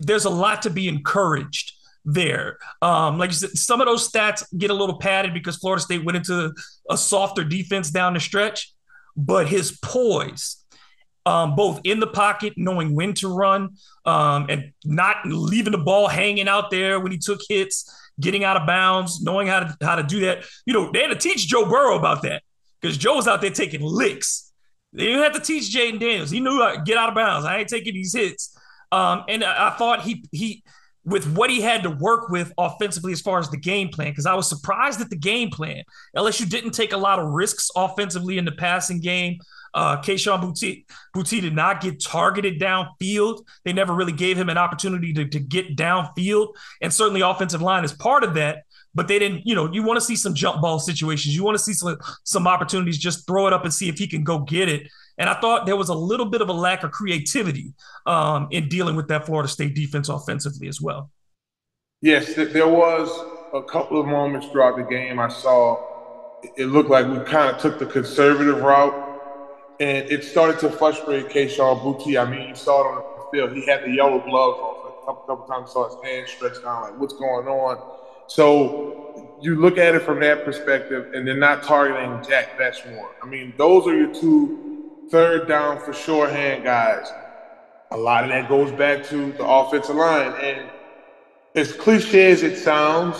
There's 0.00 0.26
a 0.26 0.30
lot 0.30 0.62
to 0.62 0.70
be 0.70 0.88
encouraged 0.88 1.72
there. 2.04 2.58
Um, 2.82 3.18
like 3.18 3.30
you 3.30 3.36
said, 3.36 3.50
some 3.50 3.80
of 3.80 3.86
those 3.86 4.08
stats 4.08 4.44
get 4.58 4.70
a 4.70 4.74
little 4.74 4.98
padded 4.98 5.32
because 5.32 5.56
Florida 5.56 5.82
State 5.82 6.04
went 6.04 6.16
into 6.16 6.52
a 6.90 6.96
softer 6.96 7.44
defense 7.44 7.90
down 7.90 8.14
the 8.14 8.20
stretch, 8.20 8.74
but 9.16 9.48
his 9.48 9.78
poise, 9.82 10.64
um, 11.24 11.56
both 11.56 11.80
in 11.84 11.98
the 11.98 12.06
pocket, 12.06 12.52
knowing 12.56 12.94
when 12.94 13.14
to 13.14 13.28
run, 13.28 13.70
um, 14.04 14.46
and 14.48 14.72
not 14.84 15.16
leaving 15.24 15.72
the 15.72 15.78
ball 15.78 16.08
hanging 16.08 16.46
out 16.46 16.70
there 16.70 17.00
when 17.00 17.10
he 17.10 17.18
took 17.18 17.40
hits, 17.48 17.90
getting 18.20 18.44
out 18.44 18.56
of 18.56 18.66
bounds, 18.66 19.22
knowing 19.22 19.46
how 19.46 19.60
to 19.60 19.76
how 19.82 19.96
to 19.96 20.02
do 20.02 20.20
that. 20.20 20.44
You 20.64 20.74
know, 20.74 20.90
they 20.92 21.00
had 21.00 21.08
to 21.08 21.16
teach 21.16 21.46
Joe 21.46 21.68
Burrow 21.68 21.98
about 21.98 22.22
that 22.22 22.42
because 22.80 22.96
Joe 22.96 23.16
was 23.16 23.28
out 23.28 23.40
there 23.40 23.50
taking 23.50 23.82
licks. 23.82 24.52
They 24.92 25.04
didn't 25.04 25.22
have 25.22 25.34
to 25.34 25.40
teach 25.40 25.74
Jayden 25.74 26.00
Daniels. 26.00 26.30
He 26.30 26.40
knew 26.40 26.58
how 26.60 26.76
to 26.76 26.82
get 26.82 26.96
out 26.96 27.10
of 27.10 27.14
bounds. 27.14 27.44
I 27.44 27.58
ain't 27.58 27.68
taking 27.68 27.94
these 27.94 28.14
hits. 28.14 28.56
Um, 28.92 29.24
and 29.28 29.44
I, 29.44 29.68
I 29.68 29.70
thought 29.76 30.02
he 30.02 30.24
he 30.32 30.62
with 31.04 31.32
what 31.36 31.50
he 31.50 31.60
had 31.60 31.84
to 31.84 31.90
work 31.90 32.30
with 32.30 32.52
offensively 32.58 33.12
as 33.12 33.20
far 33.20 33.38
as 33.38 33.48
the 33.48 33.56
game 33.56 33.88
plan, 33.88 34.10
because 34.10 34.26
I 34.26 34.34
was 34.34 34.48
surprised 34.48 35.00
at 35.00 35.08
the 35.08 35.16
game 35.16 35.50
plan. 35.50 35.84
LSU 36.16 36.48
didn't 36.48 36.72
take 36.72 36.92
a 36.92 36.96
lot 36.96 37.20
of 37.20 37.28
risks 37.30 37.70
offensively 37.76 38.38
in 38.38 38.44
the 38.44 38.52
passing 38.52 39.00
game. 39.00 39.38
Uh, 39.76 40.00
Kayshon 40.00 40.40
Boutte, 40.42 40.86
Boutte 41.14 41.42
did 41.42 41.54
not 41.54 41.82
get 41.82 42.02
targeted 42.02 42.58
downfield. 42.58 43.44
They 43.66 43.74
never 43.74 43.92
really 43.92 44.12
gave 44.12 44.38
him 44.38 44.48
an 44.48 44.56
opportunity 44.56 45.12
to, 45.12 45.28
to 45.28 45.38
get 45.38 45.76
downfield. 45.76 46.54
And 46.80 46.90
certainly 46.90 47.20
offensive 47.20 47.60
line 47.60 47.84
is 47.84 47.92
part 47.92 48.24
of 48.24 48.32
that. 48.34 48.62
But 48.94 49.06
they 49.06 49.18
didn't, 49.18 49.46
you 49.46 49.54
know, 49.54 49.70
you 49.70 49.82
want 49.82 49.98
to 49.98 50.04
see 50.04 50.16
some 50.16 50.34
jump 50.34 50.62
ball 50.62 50.78
situations. 50.78 51.36
You 51.36 51.44
want 51.44 51.58
to 51.58 51.62
see 51.62 51.74
some, 51.74 51.98
some 52.24 52.46
opportunities, 52.46 52.96
just 52.96 53.26
throw 53.26 53.46
it 53.46 53.52
up 53.52 53.64
and 53.64 53.74
see 53.74 53.90
if 53.90 53.98
he 53.98 54.06
can 54.06 54.24
go 54.24 54.38
get 54.38 54.70
it. 54.70 54.88
And 55.18 55.28
I 55.28 55.38
thought 55.38 55.66
there 55.66 55.76
was 55.76 55.90
a 55.90 55.94
little 55.94 56.26
bit 56.26 56.40
of 56.40 56.48
a 56.48 56.54
lack 56.54 56.82
of 56.82 56.92
creativity 56.92 57.74
um, 58.06 58.48
in 58.50 58.70
dealing 58.70 58.96
with 58.96 59.08
that 59.08 59.26
Florida 59.26 59.48
State 59.48 59.74
defense 59.74 60.08
offensively 60.08 60.68
as 60.68 60.80
well. 60.80 61.10
Yes, 62.00 62.34
there 62.34 62.68
was 62.68 63.10
a 63.52 63.62
couple 63.62 64.00
of 64.00 64.06
moments 64.06 64.46
throughout 64.46 64.76
the 64.76 64.84
game 64.84 65.18
I 65.18 65.28
saw 65.28 65.96
it 66.56 66.66
looked 66.66 66.90
like 66.90 67.06
we 67.06 67.18
kind 67.24 67.54
of 67.54 67.60
took 67.60 67.78
the 67.78 67.86
conservative 67.86 68.62
route, 68.62 69.05
and 69.78 70.10
it 70.10 70.24
started 70.24 70.58
to 70.60 70.70
frustrate 70.70 71.28
Kayshon 71.28 71.80
Boutte. 71.80 72.20
I 72.20 72.30
mean, 72.30 72.48
you 72.48 72.54
saw 72.54 72.80
it 72.80 72.86
on 72.86 72.96
the 72.96 73.30
field. 73.30 73.52
He 73.52 73.66
had 73.66 73.82
the 73.84 73.90
yellow 73.90 74.18
gloves 74.20 74.58
on. 74.58 74.76
a 74.86 75.06
couple, 75.06 75.36
couple 75.36 75.46
times, 75.46 75.72
saw 75.72 75.86
his 75.86 75.96
hands 76.02 76.30
stretched 76.30 76.62
down, 76.62 76.82
like, 76.82 76.98
what's 76.98 77.14
going 77.14 77.46
on? 77.46 77.78
So 78.26 79.36
you 79.40 79.56
look 79.56 79.78
at 79.78 79.94
it 79.94 80.02
from 80.02 80.20
that 80.20 80.44
perspective, 80.44 81.12
and 81.14 81.26
they're 81.26 81.36
not 81.36 81.62
targeting 81.62 82.24
Jack 82.28 82.58
Bech 82.58 82.74
more. 82.90 83.10
I 83.22 83.26
mean, 83.26 83.54
those 83.56 83.86
are 83.86 83.96
your 83.96 84.12
two 84.12 85.06
third 85.10 85.46
down 85.46 85.78
for 85.78 85.92
sure 85.92 86.28
hand 86.28 86.64
guys. 86.64 87.12
A 87.92 87.96
lot 87.96 88.24
of 88.24 88.30
that 88.30 88.48
goes 88.48 88.72
back 88.72 89.04
to 89.06 89.32
the 89.32 89.46
offensive 89.46 89.94
line. 89.94 90.32
And 90.40 90.68
as 91.54 91.72
cliche 91.72 92.32
as 92.32 92.42
it 92.42 92.56
sounds, 92.56 93.16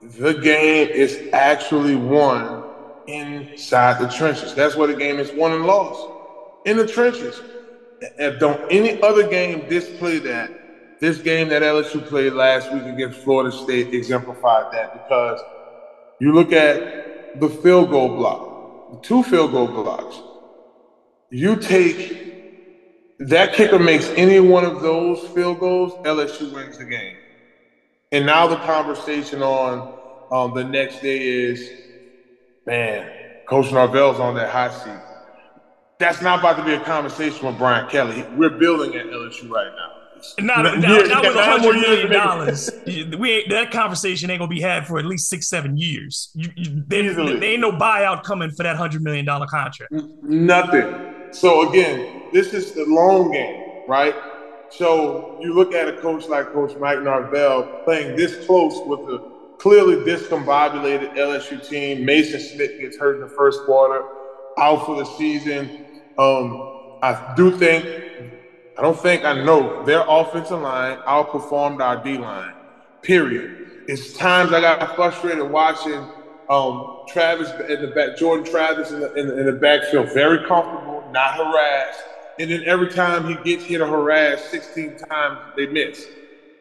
the 0.00 0.32
game 0.32 0.88
is 0.88 1.28
actually 1.32 1.96
won 1.96 2.57
inside 3.08 3.98
the 3.98 4.08
trenches. 4.08 4.54
That's 4.54 4.76
where 4.76 4.88
the 4.88 4.94
game 4.94 5.20
is 5.20 5.32
won 5.32 5.52
and 5.52 5.66
lost. 5.66 6.08
In 6.66 6.78
the 6.78 6.86
trenches. 6.86 7.42
And 8.18 8.38
don't 8.38 8.60
any 8.70 8.94
other 9.02 9.24
game 9.24 9.68
display 9.68 10.20
that. 10.20 10.52
This 11.00 11.18
game 11.18 11.48
that 11.50 11.62
LSU 11.62 12.04
played 12.06 12.34
last 12.34 12.72
week 12.72 12.86
against 12.86 13.20
Florida 13.20 13.52
State 13.52 13.88
exemplified 13.92 14.66
that 14.72 14.92
because 14.92 15.44
you 16.20 16.32
look 16.32 16.52
at 16.52 16.82
the 17.34 17.50
field 17.50 17.90
goal 17.90 18.10
block, 18.10 18.48
two 19.02 19.24
field 19.24 19.52
goal 19.52 19.68
blocks 19.68 20.22
you 21.30 21.56
take 21.56 22.14
that 23.20 23.52
kicker 23.52 23.78
makes 23.80 24.12
any 24.16 24.40
one 24.40 24.64
of 24.64 24.80
those 24.80 25.20
field 25.34 25.58
goals, 25.60 25.96
LSU 26.04 26.48
wins 26.52 26.78
the 26.78 26.86
game. 26.86 27.18
And 28.12 28.26
now 28.26 28.48
the 28.48 28.56
conversation 28.56 29.42
on 29.42 29.84
um, 30.30 30.52
the 30.54 30.64
next 30.64 31.00
day 31.00 31.18
is, 31.20 31.72
man, 32.68 33.10
Coach 33.48 33.72
Norvell's 33.72 34.20
on 34.20 34.34
that 34.34 34.50
hot 34.50 34.72
seat. 34.72 34.92
That's 35.98 36.22
not 36.22 36.38
about 36.38 36.58
to 36.58 36.64
be 36.64 36.74
a 36.74 36.80
conversation 36.80 37.46
with 37.46 37.58
Brian 37.58 37.88
Kelly. 37.88 38.24
We're 38.36 38.50
building 38.50 38.94
at 38.94 39.06
LSU 39.06 39.50
right 39.50 39.72
now. 39.74 39.94
Not, 40.40 40.80
not, 40.80 41.08
not 41.08 41.22
with 41.22 41.34
hundred 41.34 41.80
million 41.80 42.10
dollars. 42.10 42.70
we 42.86 43.46
that 43.48 43.70
conversation 43.70 44.30
ain't 44.30 44.40
gonna 44.40 44.48
be 44.48 44.60
had 44.60 44.86
for 44.86 44.98
at 44.98 45.04
least 45.04 45.28
six, 45.28 45.48
seven 45.48 45.76
years. 45.76 46.30
You, 46.34 46.50
you, 46.56 46.84
there, 46.88 47.14
there 47.14 47.44
ain't 47.44 47.60
no 47.60 47.70
buyout 47.72 48.24
coming 48.24 48.50
for 48.50 48.64
that 48.64 48.76
hundred 48.76 49.02
million 49.02 49.24
dollar 49.24 49.46
contract. 49.46 49.92
Nothing. 50.22 51.30
So 51.30 51.68
again, 51.68 52.24
this 52.32 52.52
is 52.52 52.72
the 52.72 52.84
long 52.86 53.30
game, 53.30 53.84
right? 53.86 54.14
So 54.70 55.38
you 55.40 55.54
look 55.54 55.72
at 55.72 55.88
a 55.88 55.96
coach 55.98 56.26
like 56.26 56.52
Coach 56.52 56.76
Mike 56.78 57.00
Norvell 57.02 57.62
playing 57.84 58.16
this 58.16 58.44
close 58.44 58.76
with 58.86 59.00
a 59.00 59.37
clearly 59.58 59.96
discombobulated 59.96 61.16
LSU 61.16 61.66
team. 61.66 62.06
Maason 62.06 62.40
Smith 62.40 62.78
gets 62.80 62.96
hurt 62.96 63.16
in 63.16 63.20
the 63.20 63.28
first 63.28 63.64
quarter, 63.64 64.02
out 64.58 64.86
for 64.86 64.96
the 64.96 65.04
season. 65.04 65.86
Um, 66.16 66.98
I 67.02 67.34
do 67.36 67.50
think, 67.50 67.84
I 68.76 68.82
don't 68.82 68.98
think, 68.98 69.24
I 69.24 69.44
know 69.44 69.84
their 69.84 70.04
offensive 70.08 70.60
line 70.60 70.98
outperformed 70.98 71.80
our 71.80 72.02
D 72.02 72.18
line. 72.18 72.54
Period. 73.02 73.84
It's 73.88 74.12
times 74.12 74.52
I 74.52 74.60
got 74.60 74.96
frustrated 74.96 75.48
watching 75.50 76.06
um, 76.48 77.04
Travis 77.08 77.50
in 77.68 77.82
the 77.82 77.88
back, 77.88 78.16
Jordan 78.16 78.44
Travis 78.44 78.90
in 78.90 79.00
the, 79.00 79.14
in 79.14 79.26
the, 79.28 79.38
in 79.38 79.46
the 79.46 79.52
backfield, 79.52 80.12
very 80.12 80.46
comfortable, 80.46 81.08
not 81.12 81.34
harassed. 81.34 82.00
And 82.38 82.50
then 82.50 82.62
every 82.64 82.88
time 82.90 83.26
he 83.26 83.34
gets 83.44 83.64
hit 83.64 83.80
or 83.80 83.86
harassed, 83.86 84.50
16 84.50 84.98
times 84.98 85.38
they 85.56 85.66
miss. 85.66 86.06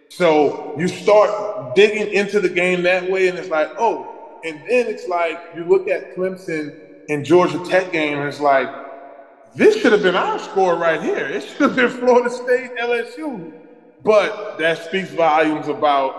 So 0.10 0.76
you 0.78 0.88
start 0.88 1.32
digging 1.76 2.08
into 2.10 2.40
the 2.40 2.50
game 2.50 2.84
that 2.84 3.08
way, 3.08 3.28
and 3.28 3.38
it's 3.38 3.50
like, 3.50 3.70
oh, 3.78 4.08
and 4.44 4.62
then 4.70 4.88
it's 4.88 5.08
like 5.08 5.40
you 5.52 5.66
look 5.66 5.88
at 5.88 6.04
Clemson 6.16 6.74
and 7.10 7.26
Georgia 7.26 7.60
Tech 7.60 7.92
game, 7.92 8.20
and 8.20 8.28
it's 8.28 8.40
like, 8.40 8.72
this 9.56 9.76
should 9.76 9.92
have 9.94 10.02
been 10.02 10.16
our 10.16 10.40
score 10.40 10.78
right 10.78 11.02
here. 11.02 11.28
It 11.28 11.44
should 11.44 11.62
have 11.62 11.76
been 11.76 11.90
Florida 11.90 12.30
State, 12.30 12.72
LSU. 12.80 13.46
But 14.02 14.34
that 14.58 14.80
speaks 14.80 15.12
volumes 15.12 15.68
about 15.68 16.16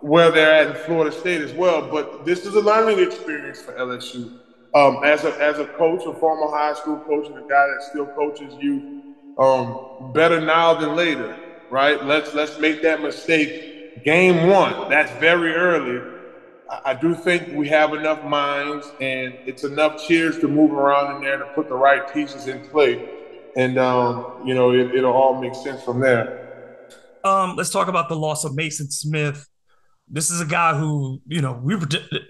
where 0.00 0.30
they're 0.30 0.52
at 0.52 0.68
in 0.68 0.74
Florida 0.74 1.12
State 1.12 1.42
as 1.42 1.54
well. 1.54 1.82
But 1.82 2.08
this 2.24 2.46
is 2.46 2.54
a 2.54 2.60
learning 2.62 3.00
experience 3.00 3.60
for 3.60 3.74
LSU. 3.74 4.30
Um, 4.74 4.98
as 5.02 5.24
a 5.24 5.34
as 5.40 5.58
a 5.58 5.66
coach, 5.66 6.06
a 6.06 6.14
former 6.14 6.48
high 6.48 6.74
school 6.74 6.98
coach, 7.00 7.28
and 7.28 7.38
a 7.38 7.42
guy 7.42 7.66
that 7.68 7.82
still 7.82 8.06
coaches 8.08 8.56
you, 8.58 8.84
um, 9.38 9.78
better 10.00 10.40
now 10.40 10.74
than 10.74 10.94
later, 10.94 11.36
right? 11.70 12.02
Let's 12.04 12.34
let's 12.34 12.58
make 12.58 12.82
that 12.82 13.00
mistake. 13.02 14.04
Game 14.04 14.48
one, 14.48 14.88
that's 14.88 15.10
very 15.18 15.54
early. 15.54 16.00
I, 16.70 16.90
I 16.90 16.94
do 16.94 17.14
think 17.14 17.52
we 17.52 17.68
have 17.68 17.94
enough 17.94 18.22
minds, 18.24 18.90
and 19.00 19.34
it's 19.46 19.64
enough 19.64 20.06
cheers 20.06 20.38
to 20.40 20.48
move 20.48 20.72
around 20.72 21.16
in 21.16 21.22
there 21.22 21.38
to 21.38 21.46
put 21.54 21.68
the 21.68 21.74
right 21.74 22.12
pieces 22.12 22.46
in 22.46 22.66
play, 22.68 23.08
and 23.56 23.78
um, 23.78 24.42
you 24.44 24.54
know 24.54 24.72
it, 24.72 24.94
it'll 24.94 25.12
all 25.12 25.40
make 25.40 25.54
sense 25.54 25.82
from 25.82 26.00
there. 26.00 26.48
Um, 27.24 27.56
let's 27.56 27.70
talk 27.70 27.88
about 27.88 28.08
the 28.08 28.16
loss 28.16 28.44
of 28.44 28.52
Maason 28.52 28.90
Smith. 28.90 29.46
This 30.10 30.30
is 30.30 30.40
a 30.40 30.46
guy 30.46 30.74
who, 30.74 31.20
you 31.26 31.42
know, 31.42 31.60
we 31.62 31.76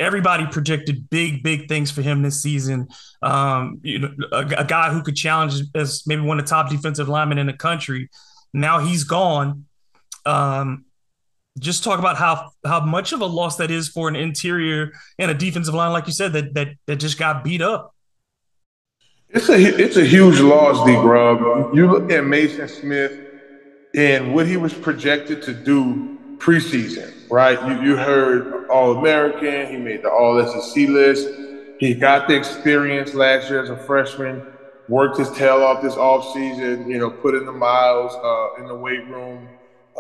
everybody 0.01 0.46
predicted 0.46 1.09
big, 1.11 1.44
big 1.44 1.68
things 1.68 1.92
for 1.92 2.03
him 2.03 2.22
this 2.22 2.42
season. 2.42 2.88
Um, 3.22 3.79
you 3.83 4.01
know, 4.01 4.11
a, 4.33 4.46
a 4.59 4.64
guy 4.64 4.92
who 4.92 5.03
could 5.03 5.14
challenge 5.14 5.62
as 5.77 6.03
maybe 6.05 6.22
one 6.22 6.40
of 6.40 6.44
the 6.44 6.48
top 6.51 6.70
defensive 6.70 7.09
linemen 7.09 7.38
in 7.38 7.46
the 7.46 7.53
country. 7.53 8.09
Now 8.53 8.79
he's 8.81 9.05
gone. 9.05 9.67
Um, 10.27 10.85
just 11.59 11.83
talk 11.83 11.99
about 11.99 12.17
how 12.17 12.53
how 12.65 12.81
much 12.81 13.13
of 13.13 13.21
a 13.21 13.27
loss 13.27 13.57
that 13.57 13.71
is 13.71 13.89
for 13.89 14.09
an 14.09 14.17
interior 14.17 14.93
and 15.19 15.31
a 15.31 15.35
defensive 15.35 15.75
line, 15.75 15.93
like 15.93 16.07
you 16.07 16.13
said, 16.13 16.33
that 16.33 16.55
that 16.55 16.69
that 16.87 16.97
just 16.97 17.19
got 17.19 17.45
beat 17.45 17.63
up. 17.63 17.95
It's 19.31 19.49
a 19.49 19.57
it's 19.57 19.97
a 19.97 20.05
huge 20.05 20.41
loss, 20.41 20.87
D. 20.87 20.95
Grub. 20.95 21.75
You 21.75 21.91
look 21.91 22.11
at 22.11 22.25
Maason 22.25 22.69
Smith 22.69 23.13
and 23.95 24.35
what 24.35 24.47
he 24.47 24.57
was 24.57 24.73
projected 24.73 25.43
to 25.43 25.53
do 25.53 26.19
preseason, 26.39 27.13
right? 27.31 27.61
You, 27.69 27.91
you 27.91 27.97
heard 27.97 28.69
All 28.69 28.97
American, 28.97 29.71
he 29.71 29.77
made 29.77 30.03
the 30.03 30.11
All 30.11 30.43
SEC 30.47 30.89
list. 30.89 31.29
He 31.79 31.95
got 31.95 32.29
the 32.29 32.37
experience 32.37 33.15
last 33.15 33.51
year 33.51 33.63
as 33.63 33.71
a 33.71 33.77
freshman, 33.77 34.45
worked 34.88 35.18
his 35.18 35.31
tail 35.31 35.62
off 35.62 35.83
this 35.83 35.94
offseason, 35.94 36.88
you 36.88 36.98
know, 36.98 37.11
put 37.11 37.35
in 37.35 37.44
the 37.44 37.53
miles 37.53 38.14
uh, 38.14 38.61
in 38.61 38.66
the 38.66 38.74
weight 38.74 39.07
room, 39.09 39.48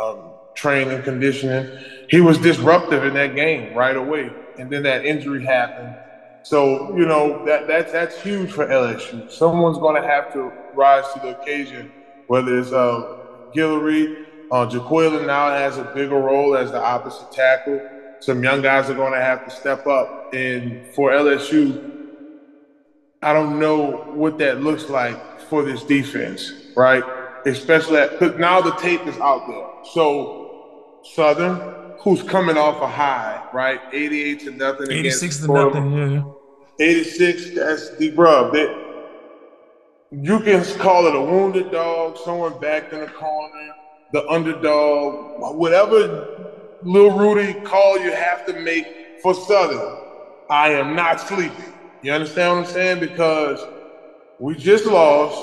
um, 0.00 0.30
training, 0.54 1.02
conditioning. 1.02 1.68
He 2.08 2.20
was 2.20 2.38
disruptive 2.38 3.04
in 3.04 3.14
that 3.14 3.34
game 3.34 3.74
right 3.74 3.96
away, 3.96 4.30
and 4.58 4.70
then 4.70 4.82
that 4.84 5.04
injury 5.04 5.44
happened. 5.44 5.94
So 6.42 6.96
you 6.96 7.04
know 7.04 7.44
that 7.44 7.66
that's 7.66 7.92
that's 7.92 8.22
huge 8.22 8.52
for 8.52 8.66
LSU. 8.66 9.30
Someone's 9.30 9.78
going 9.78 10.00
to 10.00 10.08
have 10.08 10.32
to 10.32 10.50
rise 10.74 11.04
to 11.12 11.20
the 11.20 11.38
occasion, 11.38 11.92
whether 12.26 12.58
it's 12.58 12.72
uh, 12.72 13.18
Guillory, 13.54 14.24
uh, 14.50 14.66
Jaquelin 14.66 15.26
now 15.26 15.50
has 15.50 15.76
a 15.76 15.84
bigger 15.94 16.18
role 16.18 16.56
as 16.56 16.70
the 16.70 16.82
opposite 16.82 17.30
tackle. 17.32 17.80
Some 18.20 18.42
young 18.42 18.62
guys 18.62 18.88
are 18.88 18.94
going 18.94 19.12
to 19.12 19.20
have 19.20 19.44
to 19.44 19.50
step 19.50 19.86
up, 19.86 20.32
and 20.32 20.86
for 20.94 21.10
LSU, 21.10 21.97
I 23.22 23.32
don't 23.32 23.58
know 23.58 24.12
what 24.14 24.38
that 24.38 24.60
looks 24.60 24.88
like 24.88 25.40
for 25.48 25.62
this 25.64 25.82
defense, 25.82 26.52
right? 26.76 27.02
Especially 27.46 28.06
because 28.10 28.38
now 28.38 28.60
the 28.60 28.72
tape 28.72 29.04
is 29.06 29.18
out 29.18 29.46
there. 29.48 29.66
So 29.92 31.00
Southern, 31.14 31.96
who's 32.00 32.22
coming 32.22 32.56
off 32.56 32.80
a 32.80 32.86
high, 32.86 33.42
right? 33.52 33.80
88 33.92 34.40
to 34.40 34.50
nothing 34.52 34.90
86 34.90 35.38
to 35.40 35.52
nothing, 35.52 36.12
yeah. 36.12 36.22
86, 36.80 37.54
that's 37.56 37.96
the. 37.96 38.10
That 38.10 38.88
you 40.12 40.40
can 40.40 40.64
call 40.78 41.06
it 41.06 41.14
a 41.14 41.20
wounded 41.20 41.72
dog, 41.72 42.18
someone 42.18 42.58
backed 42.60 42.92
in 42.92 43.00
the 43.00 43.08
corner, 43.08 43.74
the 44.12 44.26
underdog, 44.28 45.56
whatever 45.56 46.52
little 46.82 47.18
Rudy 47.18 47.54
call 47.60 47.98
you 47.98 48.12
have 48.12 48.46
to 48.46 48.52
make 48.60 49.20
for 49.22 49.34
Southern. 49.34 49.96
I 50.48 50.70
am 50.70 50.94
not 50.94 51.20
sleeping. 51.20 51.74
You 52.02 52.12
understand 52.12 52.58
what 52.58 52.68
I'm 52.68 52.72
saying? 52.72 53.00
Because 53.00 53.60
we 54.38 54.54
just 54.54 54.86
lost. 54.86 55.36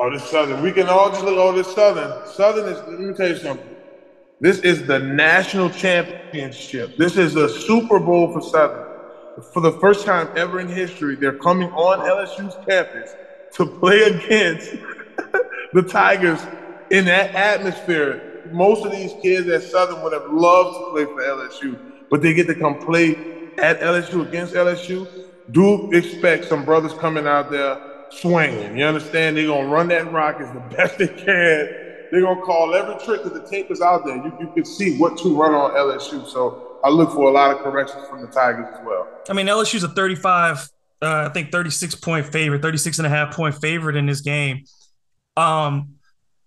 Oh, 0.00 0.10
this 0.10 0.24
Southern. 0.30 0.62
We 0.62 0.72
can 0.72 0.86
all 0.86 1.10
just 1.10 1.22
look, 1.22 1.36
oh, 1.36 1.52
this 1.52 1.74
Southern. 1.74 2.26
Southern 2.26 2.72
is, 2.72 2.78
let 2.88 3.00
me 3.00 3.12
tell 3.12 3.28
you 3.28 3.36
something. 3.36 3.66
This 4.40 4.60
is 4.60 4.86
the 4.86 4.98
national 4.98 5.70
championship. 5.70 6.96
This 6.96 7.16
is 7.16 7.36
a 7.36 7.48
Super 7.48 7.98
Bowl 7.98 8.32
for 8.32 8.40
Southern. 8.40 8.86
For 9.52 9.60
the 9.60 9.72
first 9.72 10.06
time 10.06 10.28
ever 10.36 10.60
in 10.60 10.68
history, 10.68 11.16
they're 11.16 11.36
coming 11.38 11.70
on 11.72 11.98
LSU's 11.98 12.54
campus 12.66 13.14
to 13.54 13.66
play 13.66 14.02
against 14.24 14.70
the 15.72 15.82
Tigers 15.82 16.40
in 16.90 17.04
that 17.06 17.34
atmosphere. 17.34 18.46
Most 18.52 18.86
of 18.86 18.92
these 18.92 19.12
kids 19.20 19.48
at 19.48 19.62
Southern 19.62 20.02
would 20.02 20.12
have 20.12 20.32
loved 20.32 20.78
to 20.78 20.90
play 20.92 21.04
for 21.04 21.20
LSU, 21.20 21.78
but 22.08 22.22
they 22.22 22.32
get 22.32 22.46
to 22.46 22.54
come 22.54 22.78
play 22.78 23.50
at 23.58 23.80
LSU 23.80 24.26
against 24.26 24.54
LSU 24.54 25.06
do 25.50 25.90
expect 25.92 26.46
some 26.46 26.64
brothers 26.64 26.92
coming 26.94 27.26
out 27.26 27.50
there 27.50 27.80
swinging. 28.10 28.76
You 28.76 28.84
understand? 28.84 29.36
They're 29.36 29.46
gonna 29.46 29.68
run 29.68 29.88
that 29.88 30.12
rock 30.12 30.40
as 30.40 30.52
the 30.52 30.60
best 30.76 30.98
they 30.98 31.08
can. 31.08 31.68
They're 32.10 32.22
gonna 32.22 32.40
call 32.40 32.74
every 32.74 32.96
trick 33.04 33.22
that 33.24 33.34
the 33.34 33.46
tape 33.48 33.70
is 33.70 33.80
out 33.80 34.04
there. 34.04 34.16
You, 34.16 34.32
you 34.40 34.52
can 34.54 34.64
see 34.64 34.98
what 34.98 35.18
to 35.18 35.36
run 35.36 35.54
on 35.54 35.72
LSU. 35.72 36.26
So 36.26 36.78
I 36.84 36.90
look 36.90 37.10
for 37.12 37.28
a 37.28 37.32
lot 37.32 37.50
of 37.50 37.58
corrections 37.62 38.06
from 38.08 38.20
the 38.20 38.28
Tigers 38.28 38.66
as 38.72 38.84
well. 38.84 39.08
I 39.28 39.32
mean, 39.32 39.46
LSU's 39.46 39.82
a 39.82 39.88
35, 39.88 40.68
uh, 41.02 41.28
I 41.28 41.28
think 41.30 41.52
36 41.52 41.96
point 41.96 42.26
favorite, 42.26 42.62
36 42.62 42.98
and 42.98 43.06
a 43.06 43.10
half 43.10 43.34
point 43.34 43.54
favorite 43.56 43.96
in 43.96 44.06
this 44.06 44.20
game. 44.20 44.64
Um, 45.36 45.94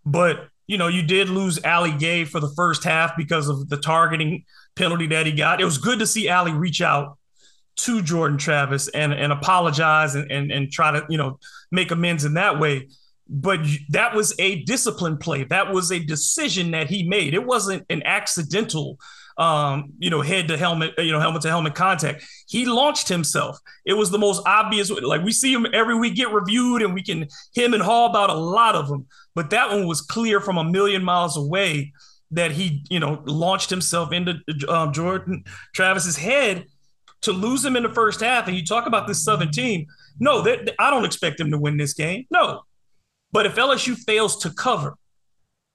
but 0.06 0.48
you 0.68 0.78
know, 0.78 0.88
you 0.88 1.04
did 1.04 1.30
lose 1.30 1.60
Ali 1.66 1.92
Gaye 1.92 2.24
for 2.24 2.40
the 2.40 2.52
first 2.56 2.84
half 2.84 3.18
because 3.18 3.50
of 3.50 3.68
the 3.68 3.78
targeting 3.78 4.46
penalty 4.76 5.08
that 5.08 5.26
he 5.26 5.34
got. 5.34 5.60
It 5.60 5.66
was 5.66 5.78
good 5.78 6.00
to 6.00 6.08
see 6.08 6.30
Ali 6.30 6.54
reach 6.54 6.82
out 6.82 7.18
to 7.78 8.02
Jordan 8.02 8.38
Travis 8.38 8.88
and 8.90 9.14
and 9.14 9.32
apologize 9.32 10.16
and 10.16 10.32
and, 10.32 10.52
and 10.52 10.72
try 10.72 10.92
to 10.92 11.06
you 11.10 11.18
know 11.18 11.40
make 11.72 11.92
amends 11.92 12.26
in 12.26 12.34
that 12.36 12.60
way. 12.60 12.88
But 13.28 13.62
that 13.90 14.14
was 14.14 14.36
a 14.40 14.64
discipline 14.64 15.18
play. 15.18 15.46
That 15.46 15.72
was 15.72 15.92
a 15.92 16.00
decision 16.00 16.72
that 16.72 16.90
he 16.90 17.08
made. 17.08 17.34
It 17.34 17.46
wasn't 17.46 17.86
an 17.90 18.04
accidental, 18.04 18.98
um, 19.38 19.94
you 20.00 20.10
know, 20.10 20.22
head 20.22 20.50
to 20.50 20.58
helmet, 20.58 20.96
you 20.98 21.14
know, 21.14 21.20
helmet 21.22 21.42
to 21.44 21.48
helmet 21.48 21.74
contact. 21.74 22.26
He 22.50 22.66
launched 22.66 23.08
himself. 23.08 23.58
It 23.86 23.94
was 23.94 24.12
the 24.12 24.18
most 24.18 24.46
obvious. 24.46 24.90
Like 24.90 25.24
we 25.24 25.32
see 25.32 25.54
him 25.54 25.66
every 25.74 25.98
week 25.98 26.16
get 26.16 26.34
reviewed, 26.34 26.82
and 26.82 26.94
we 26.94 27.04
can 27.04 27.28
him 27.56 27.74
and 27.74 27.82
haul 27.82 28.10
about 28.10 28.30
a 28.30 28.36
lot 28.36 28.76
of 28.76 28.90
them. 28.90 29.08
But 29.34 29.52
that 29.52 29.70
one 29.70 29.88
was 29.88 30.02
clear 30.02 30.42
from 30.42 30.58
a 30.58 30.66
million 30.66 31.02
miles 31.02 31.38
away 31.38 31.94
that 32.32 32.52
he, 32.52 32.84
you 32.90 33.00
know, 33.00 33.22
launched 33.26 33.70
himself 33.70 34.12
into 34.12 34.36
um, 34.68 34.92
Jordan 34.92 35.44
Travis's 35.74 36.18
head 36.18 36.66
to 37.22 37.32
lose 37.32 37.62
them 37.62 37.76
in 37.76 37.84
the 37.84 37.90
first 37.90 38.20
half, 38.22 38.48
and 38.48 38.56
you 38.56 38.66
talk 38.66 38.88
about 38.88 39.08
this 39.08 39.24
Southern 39.24 39.52
team. 39.52 39.86
No, 40.20 40.42
they, 40.42 40.68
I 40.80 40.90
don't 40.90 41.06
expect 41.06 41.38
them 41.38 41.52
to 41.52 41.58
win 41.58 41.78
this 41.78 41.94
game. 41.94 42.26
No, 42.32 42.64
but 43.32 43.46
if 43.46 43.56
LSU 43.56 43.96
fails 43.96 44.38
to 44.40 44.50
cover, 44.52 44.98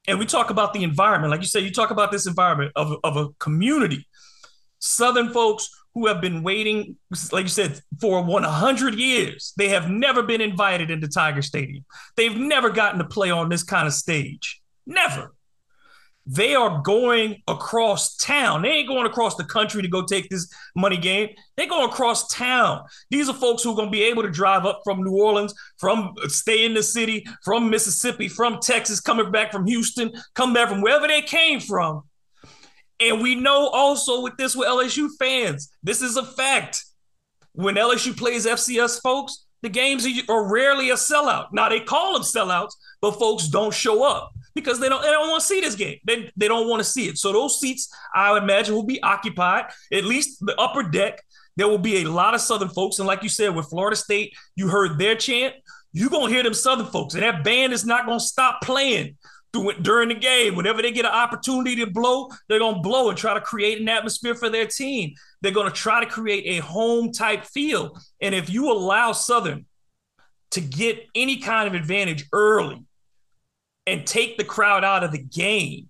and 0.08 0.18
we 0.18 0.26
talk 0.26 0.50
about 0.50 0.72
the 0.72 0.84
environment, 0.84 1.30
like 1.30 1.40
you 1.40 1.46
said, 1.46 1.64
you 1.64 1.72
talk 1.72 1.90
about 1.90 2.12
this 2.12 2.26
environment 2.26 2.72
of, 2.76 2.96
of 3.02 3.16
a 3.16 3.28
community, 3.38 4.06
Southern 4.78 5.32
folks 5.32 5.68
who 5.94 6.06
have 6.06 6.20
been 6.20 6.42
waiting, 6.42 6.96
like 7.32 7.44
you 7.44 7.48
said, 7.48 7.80
for 8.00 8.22
100 8.22 8.94
years. 8.96 9.54
They 9.56 9.68
have 9.68 9.88
never 9.88 10.22
been 10.22 10.42
invited 10.42 10.90
into 10.90 11.08
Tiger 11.08 11.40
Stadium. 11.40 11.86
They've 12.16 12.36
never 12.36 12.68
gotten 12.68 12.98
to 12.98 13.06
play 13.06 13.30
on 13.30 13.48
this 13.48 13.62
kind 13.62 13.86
of 13.86 13.94
stage. 13.94 14.60
Never 14.86 15.32
they 16.26 16.56
are 16.56 16.82
going 16.82 17.42
across 17.46 18.16
town. 18.16 18.62
They 18.62 18.70
ain't 18.70 18.88
going 18.88 19.06
across 19.06 19.36
the 19.36 19.44
country 19.44 19.80
to 19.80 19.88
go 19.88 20.04
take 20.04 20.28
this 20.28 20.52
money 20.74 20.96
game. 20.96 21.30
They're 21.56 21.68
going 21.68 21.88
across 21.88 22.26
town. 22.28 22.82
These 23.10 23.28
are 23.28 23.34
folks 23.34 23.62
who 23.62 23.72
are 23.72 23.76
going 23.76 23.88
to 23.88 23.92
be 23.92 24.02
able 24.02 24.24
to 24.24 24.30
drive 24.30 24.66
up 24.66 24.80
from 24.82 25.04
New 25.04 25.16
Orleans, 25.16 25.54
from 25.78 26.14
stay 26.26 26.64
in 26.64 26.74
the 26.74 26.82
city, 26.82 27.24
from 27.44 27.70
Mississippi, 27.70 28.26
from 28.28 28.58
Texas, 28.60 29.00
coming 29.00 29.30
back 29.30 29.52
from 29.52 29.66
Houston, 29.66 30.12
come 30.34 30.52
back 30.52 30.68
from 30.68 30.82
wherever 30.82 31.06
they 31.06 31.22
came 31.22 31.60
from. 31.60 32.02
And 32.98 33.22
we 33.22 33.36
know 33.36 33.68
also 33.68 34.22
with 34.22 34.36
this 34.36 34.56
with 34.56 34.68
LSU 34.68 35.10
fans, 35.18 35.70
this 35.82 36.02
is 36.02 36.16
a 36.16 36.24
fact. 36.24 36.84
When 37.52 37.76
LSU 37.76 38.16
plays 38.16 38.46
FCS 38.46 39.00
folks, 39.00 39.46
the 39.62 39.68
games 39.68 40.06
are 40.28 40.52
rarely 40.52 40.90
a 40.90 40.94
sellout. 40.94 41.46
Now 41.52 41.68
they 41.68 41.80
call 41.80 42.14
them 42.14 42.22
sellouts, 42.22 42.72
but 43.00 43.12
folks 43.12 43.48
don't 43.48 43.72
show 43.72 44.02
up 44.02 44.32
because 44.56 44.80
they 44.80 44.88
don't 44.88 45.02
they 45.02 45.10
don't 45.10 45.28
want 45.28 45.40
to 45.40 45.46
see 45.46 45.60
this 45.60 45.76
game. 45.76 45.98
They, 46.04 46.32
they 46.36 46.48
don't 46.48 46.68
want 46.68 46.80
to 46.80 46.84
see 46.84 47.06
it. 47.06 47.18
So 47.18 47.32
those 47.32 47.60
seats, 47.60 47.94
I 48.12 48.36
imagine, 48.36 48.74
will 48.74 48.86
be 48.86 49.00
occupied. 49.02 49.66
At 49.92 50.04
least 50.04 50.44
the 50.44 50.58
upper 50.58 50.82
deck. 50.82 51.22
There 51.56 51.68
will 51.68 51.78
be 51.78 52.02
a 52.02 52.10
lot 52.10 52.34
of 52.34 52.42
Southern 52.42 52.68
folks, 52.68 52.98
and 52.98 53.06
like 53.06 53.22
you 53.22 53.30
said, 53.30 53.54
with 53.54 53.70
Florida 53.70 53.96
State, 53.96 54.34
you 54.56 54.68
heard 54.68 54.98
their 54.98 55.14
chant. 55.14 55.54
You're 55.92 56.10
gonna 56.10 56.28
hear 56.30 56.42
them 56.42 56.52
Southern 56.52 56.86
folks, 56.86 57.14
and 57.14 57.22
that 57.22 57.44
band 57.44 57.72
is 57.72 57.86
not 57.86 58.04
gonna 58.04 58.20
stop 58.20 58.60
playing 58.60 59.16
during 59.80 60.10
the 60.10 60.14
game. 60.14 60.54
Whenever 60.54 60.82
they 60.82 60.92
get 60.92 61.06
an 61.06 61.12
opportunity 61.12 61.76
to 61.76 61.90
blow, 61.90 62.28
they're 62.48 62.58
gonna 62.58 62.82
blow 62.82 63.08
and 63.08 63.16
try 63.16 63.32
to 63.32 63.40
create 63.40 63.80
an 63.80 63.88
atmosphere 63.88 64.34
for 64.34 64.50
their 64.50 64.66
team. 64.66 65.14
They're 65.40 65.52
gonna 65.52 65.70
try 65.70 66.04
to 66.04 66.10
create 66.10 66.58
a 66.58 66.62
home 66.62 67.12
type 67.12 67.44
feel. 67.44 67.98
And 68.20 68.34
if 68.34 68.50
you 68.50 68.70
allow 68.70 69.12
Southern 69.12 69.64
to 70.50 70.60
get 70.60 71.06
any 71.14 71.38
kind 71.38 71.68
of 71.68 71.74
advantage 71.74 72.26
early, 72.32 72.85
and 73.86 74.06
take 74.06 74.36
the 74.36 74.44
crowd 74.44 74.84
out 74.84 75.04
of 75.04 75.12
the 75.12 75.22
game, 75.22 75.88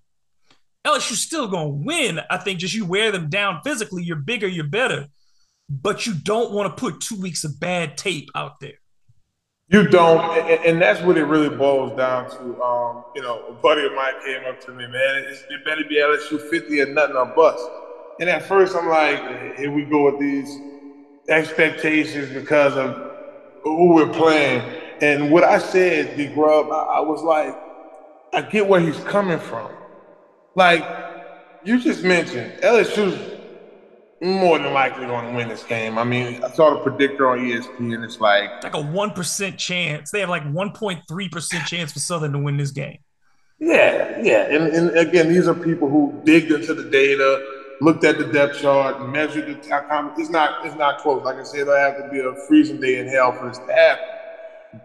LSU's 0.85 1.21
still 1.21 1.47
going 1.47 1.67
to 1.67 1.85
win. 1.85 2.19
I 2.29 2.37
think 2.37 2.59
just 2.59 2.73
you 2.73 2.85
wear 2.85 3.11
them 3.11 3.29
down 3.29 3.61
physically, 3.63 4.03
you're 4.03 4.15
bigger, 4.15 4.47
you're 4.47 4.67
better. 4.67 5.07
But 5.69 6.05
you 6.05 6.13
don't 6.13 6.53
want 6.53 6.75
to 6.75 6.79
put 6.79 7.01
two 7.01 7.19
weeks 7.19 7.43
of 7.43 7.59
bad 7.59 7.97
tape 7.97 8.29
out 8.35 8.59
there. 8.61 8.79
You 9.69 9.85
don't, 9.85 10.21
and, 10.37 10.65
and 10.65 10.81
that's 10.81 11.01
what 11.01 11.17
it 11.17 11.25
really 11.25 11.53
boils 11.53 11.97
down 11.97 12.29
to. 12.29 12.63
Um, 12.63 13.03
you 13.15 13.21
know, 13.21 13.47
a 13.47 13.53
buddy 13.53 13.85
of 13.85 13.91
mine 13.93 14.13
came 14.23 14.45
up 14.47 14.61
to 14.61 14.71
me, 14.71 14.87
man. 14.87 15.25
it 15.27 15.65
better 15.65 15.83
be 15.89 15.97
LSU 15.97 16.39
50 16.49 16.81
or 16.81 16.93
nothing 16.93 17.17
or 17.17 17.25
bust. 17.25 17.69
And 18.21 18.29
at 18.29 18.43
first, 18.43 18.77
I'm 18.77 18.87
like, 18.87 19.57
here 19.57 19.69
we 19.69 19.83
go 19.83 20.05
with 20.09 20.21
these 20.21 20.57
expectations 21.27 22.33
because 22.33 22.77
of 22.77 23.11
who 23.63 23.93
we're 23.93 24.13
playing. 24.13 24.61
And 25.01 25.31
what 25.31 25.43
I 25.43 25.57
said, 25.57 26.15
D 26.15 26.27
Grub, 26.27 26.71
I, 26.71 26.83
I 26.83 26.99
was 27.01 27.21
like, 27.21 27.53
I 28.33 28.41
get 28.41 28.67
where 28.67 28.79
he's 28.79 28.99
coming 29.05 29.39
from. 29.39 29.71
Like 30.55 30.83
you 31.63 31.79
just 31.79 32.03
mentioned, 32.03 32.51
LSU's 32.61 33.37
more 34.21 34.57
than 34.57 34.73
likely 34.73 35.05
going 35.05 35.27
to 35.27 35.33
win 35.33 35.47
this 35.47 35.63
game. 35.63 35.97
I 35.97 36.03
mean, 36.03 36.43
I 36.43 36.49
saw 36.49 36.73
the 36.73 36.79
predictor 36.79 37.29
on 37.29 37.39
ESPN. 37.39 38.03
It's 38.03 38.19
like 38.19 38.63
like 38.63 38.73
a 38.73 38.81
one 38.81 39.11
percent 39.11 39.57
chance. 39.57 40.11
They 40.11 40.21
have 40.21 40.29
like 40.29 40.49
one 40.51 40.71
point 40.71 41.01
three 41.07 41.29
percent 41.29 41.65
chance 41.67 41.93
for 41.93 41.99
Southern 41.99 42.31
to 42.33 42.39
win 42.39 42.57
this 42.57 42.71
game. 42.71 42.97
Yeah, 43.59 44.21
yeah, 44.21 44.43
and, 44.43 44.67
and 44.67 44.97
again, 44.97 45.29
these 45.29 45.47
are 45.47 45.55
people 45.55 45.89
who 45.89 46.21
digged 46.23 46.51
into 46.51 46.75
the 46.75 46.83
data, 46.91 47.43
looked 47.81 48.03
at 48.03 48.19
the 48.19 48.25
depth 48.25 48.59
chart, 48.59 49.09
measured 49.09 49.47
the 49.47 49.55
time. 49.67 50.11
It's 50.17 50.29
not 50.29 50.65
it's 50.65 50.75
not 50.75 50.99
close. 50.99 51.23
Like 51.23 51.37
I 51.37 51.43
said, 51.43 51.61
it'll 51.61 51.75
have 51.75 51.97
to 51.97 52.09
be 52.09 52.19
a 52.19 52.35
freezing 52.47 52.79
day 52.79 52.99
in 52.99 53.07
hell 53.07 53.31
for 53.31 53.47
this 53.47 53.57
to 53.57 53.73
happen. 53.73 54.05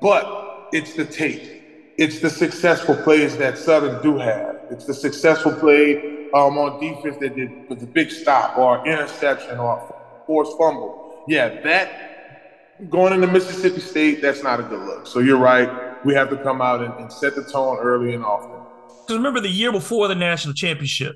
But 0.00 0.68
it's 0.72 0.94
the 0.94 1.04
tape 1.04 1.61
it's 2.02 2.18
the 2.18 2.28
successful 2.28 2.96
plays 2.96 3.36
that 3.36 3.56
Southern 3.56 4.02
do 4.02 4.18
have. 4.18 4.56
It's 4.70 4.86
the 4.86 4.94
successful 4.94 5.52
play 5.52 6.26
um, 6.34 6.58
on 6.58 6.80
defense 6.80 7.16
that 7.18 7.36
did 7.36 7.68
with 7.68 7.80
a 7.80 7.86
big 7.86 8.10
stop 8.10 8.58
or 8.58 8.84
interception 8.84 9.60
or 9.60 9.94
forced 10.26 10.58
fumble. 10.58 11.22
Yeah, 11.28 11.60
that 11.60 12.90
going 12.90 13.12
into 13.12 13.28
Mississippi 13.28 13.78
State, 13.78 14.20
that's 14.20 14.42
not 14.42 14.58
a 14.58 14.64
good 14.64 14.80
look. 14.80 15.06
So 15.06 15.20
you're 15.20 15.38
right. 15.38 16.04
We 16.04 16.12
have 16.14 16.28
to 16.30 16.36
come 16.36 16.60
out 16.60 16.82
and, 16.82 16.92
and 16.94 17.12
set 17.12 17.36
the 17.36 17.44
tone 17.44 17.78
early 17.78 18.14
and 18.14 18.24
often. 18.24 18.50
Because 18.88 19.16
remember 19.18 19.38
the 19.38 19.48
year 19.48 19.70
before 19.70 20.08
the 20.08 20.16
national 20.16 20.54
championship, 20.54 21.14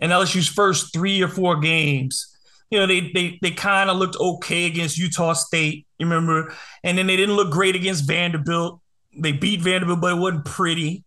and 0.00 0.12
LSU's 0.12 0.48
first 0.48 0.94
three 0.94 1.22
or 1.22 1.28
four 1.28 1.60
games, 1.60 2.34
you 2.70 2.78
know, 2.78 2.86
they 2.86 3.12
they 3.12 3.38
they 3.42 3.50
kind 3.50 3.90
of 3.90 3.98
looked 3.98 4.16
okay 4.16 4.64
against 4.64 4.96
Utah 4.96 5.34
State, 5.34 5.86
you 5.98 6.06
remember? 6.06 6.54
And 6.82 6.96
then 6.96 7.06
they 7.06 7.16
didn't 7.16 7.36
look 7.36 7.50
great 7.50 7.76
against 7.76 8.06
Vanderbilt. 8.06 8.80
They 9.18 9.32
beat 9.32 9.60
Vanderbilt, 9.60 10.00
but 10.00 10.12
it 10.12 10.20
wasn't 10.20 10.44
pretty. 10.44 11.04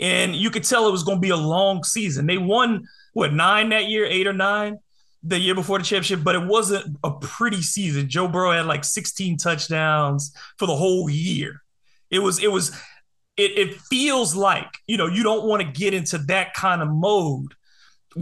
And 0.00 0.36
you 0.36 0.50
could 0.50 0.64
tell 0.64 0.88
it 0.88 0.92
was 0.92 1.04
going 1.04 1.18
to 1.18 1.22
be 1.22 1.30
a 1.30 1.36
long 1.36 1.82
season. 1.84 2.26
They 2.26 2.38
won 2.38 2.86
what 3.12 3.32
nine 3.32 3.70
that 3.70 3.86
year, 3.86 4.04
eight 4.04 4.26
or 4.26 4.32
nine 4.32 4.78
the 5.22 5.38
year 5.38 5.54
before 5.54 5.78
the 5.78 5.84
championship, 5.84 6.22
but 6.22 6.34
it 6.34 6.46
wasn't 6.46 6.96
a 7.02 7.10
pretty 7.12 7.62
season. 7.62 8.08
Joe 8.08 8.28
Burrow 8.28 8.52
had 8.52 8.66
like 8.66 8.84
16 8.84 9.38
touchdowns 9.38 10.32
for 10.58 10.66
the 10.66 10.76
whole 10.76 11.10
year. 11.10 11.62
It 12.10 12.20
was 12.20 12.42
it 12.42 12.52
was 12.52 12.70
it, 13.36 13.58
it 13.58 13.74
feels 13.74 14.36
like 14.36 14.68
you 14.86 14.96
know 14.96 15.06
you 15.06 15.22
don't 15.22 15.46
want 15.46 15.62
to 15.62 15.80
get 15.80 15.94
into 15.94 16.18
that 16.18 16.54
kind 16.54 16.82
of 16.82 16.88
mode 16.88 17.54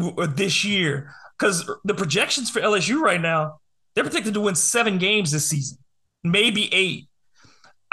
uh, 0.00 0.26
this 0.26 0.64
year 0.64 1.12
because 1.38 1.70
the 1.84 1.94
projections 1.94 2.50
for 2.50 2.60
LSU 2.60 3.00
right 3.00 3.20
now 3.20 3.58
they're 3.94 4.04
predicted 4.04 4.34
to 4.34 4.40
win 4.40 4.54
seven 4.54 4.98
games 4.98 5.30
this 5.30 5.46
season, 5.46 5.78
maybe 6.22 6.72
eight. 6.72 7.08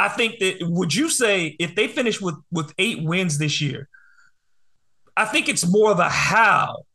I 0.02 0.08
think 0.08 0.40
that 0.40 0.58
would 0.62 0.96
you 0.96 1.12
say 1.12 1.56
if 1.60 1.76
they 1.76 1.88
finish 1.88 2.20
with 2.20 2.34
with 2.52 2.74
eight 2.80 3.04
wins 3.04 3.38
this 3.38 3.62
year, 3.62 3.88
I 5.16 5.26
think 5.26 5.48
it's 5.48 5.68
more 5.68 5.92
of 5.92 6.00
a 6.00 6.10
how 6.10 6.86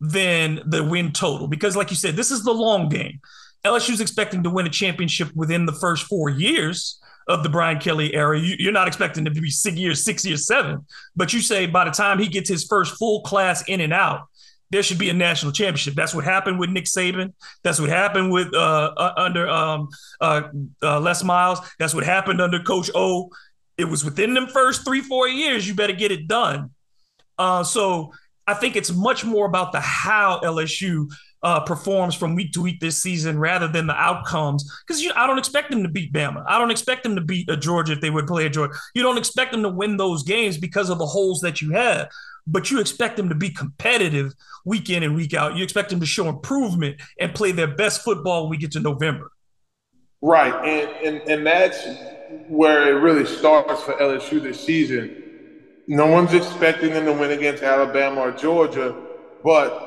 than 0.00 0.62
the 0.64 0.82
win 0.82 1.12
total 1.12 1.48
because, 1.48 1.76
like 1.76 1.90
you 1.90 1.96
said, 1.96 2.16
this 2.16 2.30
is 2.30 2.44
the 2.44 2.52
long 2.52 2.88
game. 2.88 3.20
LSU's 3.62 4.00
expecting 4.00 4.42
to 4.42 4.48
win 4.48 4.66
a 4.66 4.70
championship 4.70 5.28
within 5.34 5.66
the 5.66 5.72
first 5.72 6.04
four 6.04 6.30
years 6.30 6.98
of 7.28 7.42
the 7.42 7.50
Brian 7.50 7.78
Kelly 7.78 8.14
era. 8.14 8.40
You, 8.40 8.70
are 8.70 8.72
not 8.72 8.88
expecting 8.88 9.26
to 9.26 9.30
be 9.30 9.50
six 9.50 9.76
years, 9.76 10.02
six 10.02 10.24
years, 10.24 10.46
seven, 10.46 10.86
but 11.14 11.34
you 11.34 11.42
say 11.42 11.66
by 11.66 11.84
the 11.84 11.90
time 11.90 12.18
he 12.18 12.28
gets 12.28 12.48
his 12.48 12.64
first 12.64 12.96
full 12.96 13.20
class 13.20 13.68
in 13.68 13.82
and 13.82 13.92
out, 13.92 14.28
there 14.70 14.82
should 14.82 14.98
be 14.98 15.10
a 15.10 15.14
national 15.14 15.52
championship. 15.52 15.94
That's 15.94 16.14
what 16.14 16.24
happened 16.24 16.58
with 16.58 16.70
Nick 16.70 16.84
Saban. 16.84 17.32
That's 17.62 17.80
what 17.80 17.88
happened 17.88 18.32
with 18.32 18.52
uh, 18.54 18.92
uh, 18.96 19.12
under 19.16 19.48
um, 19.48 19.88
uh, 20.20 20.42
uh, 20.82 21.00
Les 21.00 21.22
Miles. 21.22 21.60
That's 21.78 21.94
what 21.94 22.04
happened 22.04 22.40
under 22.40 22.60
Coach 22.60 22.90
O. 22.94 23.30
It 23.78 23.84
was 23.84 24.04
within 24.04 24.34
them 24.34 24.48
first 24.48 24.84
three, 24.84 25.00
four 25.00 25.28
years. 25.28 25.68
You 25.68 25.74
better 25.74 25.92
get 25.92 26.10
it 26.10 26.26
done. 26.26 26.70
Uh, 27.38 27.62
so 27.62 28.12
I 28.46 28.54
think 28.54 28.76
it's 28.76 28.92
much 28.92 29.24
more 29.24 29.46
about 29.46 29.72
the 29.72 29.80
how 29.80 30.40
LSU 30.42 31.10
uh, 31.42 31.60
performs 31.60 32.14
from 32.14 32.34
week 32.34 32.52
to 32.52 32.62
week 32.62 32.80
this 32.80 33.00
season 33.00 33.38
rather 33.38 33.68
than 33.68 33.86
the 33.86 33.94
outcomes. 33.94 34.68
Because 34.86 35.06
I 35.14 35.26
don't 35.26 35.38
expect 35.38 35.70
them 35.70 35.82
to 35.82 35.88
beat 35.88 36.12
Bama. 36.12 36.44
I 36.48 36.58
don't 36.58 36.70
expect 36.70 37.02
them 37.02 37.14
to 37.14 37.20
beat 37.20 37.48
a 37.50 37.56
Georgia 37.56 37.92
if 37.92 38.00
they 38.00 38.10
would 38.10 38.26
play 38.26 38.46
a 38.46 38.50
Georgia. 38.50 38.74
You 38.94 39.02
don't 39.02 39.18
expect 39.18 39.52
them 39.52 39.62
to 39.62 39.68
win 39.68 39.96
those 39.96 40.22
games 40.22 40.56
because 40.56 40.90
of 40.90 40.98
the 40.98 41.06
holes 41.06 41.40
that 41.42 41.60
you 41.60 41.70
have 41.72 42.08
but 42.46 42.70
you 42.70 42.80
expect 42.80 43.16
them 43.16 43.28
to 43.28 43.34
be 43.34 43.50
competitive 43.50 44.34
week 44.64 44.90
in 44.90 45.02
and 45.02 45.14
week 45.14 45.34
out. 45.34 45.56
You 45.56 45.64
expect 45.64 45.90
them 45.90 46.00
to 46.00 46.06
show 46.06 46.28
improvement 46.28 47.00
and 47.18 47.34
play 47.34 47.52
their 47.52 47.66
best 47.66 48.02
football 48.02 48.42
when 48.42 48.50
we 48.50 48.56
get 48.56 48.72
to 48.72 48.80
November. 48.80 49.30
Right. 50.22 50.54
And, 50.54 51.06
and, 51.06 51.28
and 51.28 51.46
that's 51.46 51.86
where 52.48 52.88
it 52.88 53.00
really 53.00 53.26
starts 53.26 53.82
for 53.82 53.94
LSU 53.94 54.42
this 54.42 54.60
season. 54.60 55.22
No 55.88 56.06
one's 56.06 56.34
expecting 56.34 56.90
them 56.90 57.04
to 57.04 57.12
win 57.12 57.30
against 57.30 57.62
Alabama 57.62 58.22
or 58.22 58.32
Georgia, 58.32 58.94
but 59.44 59.86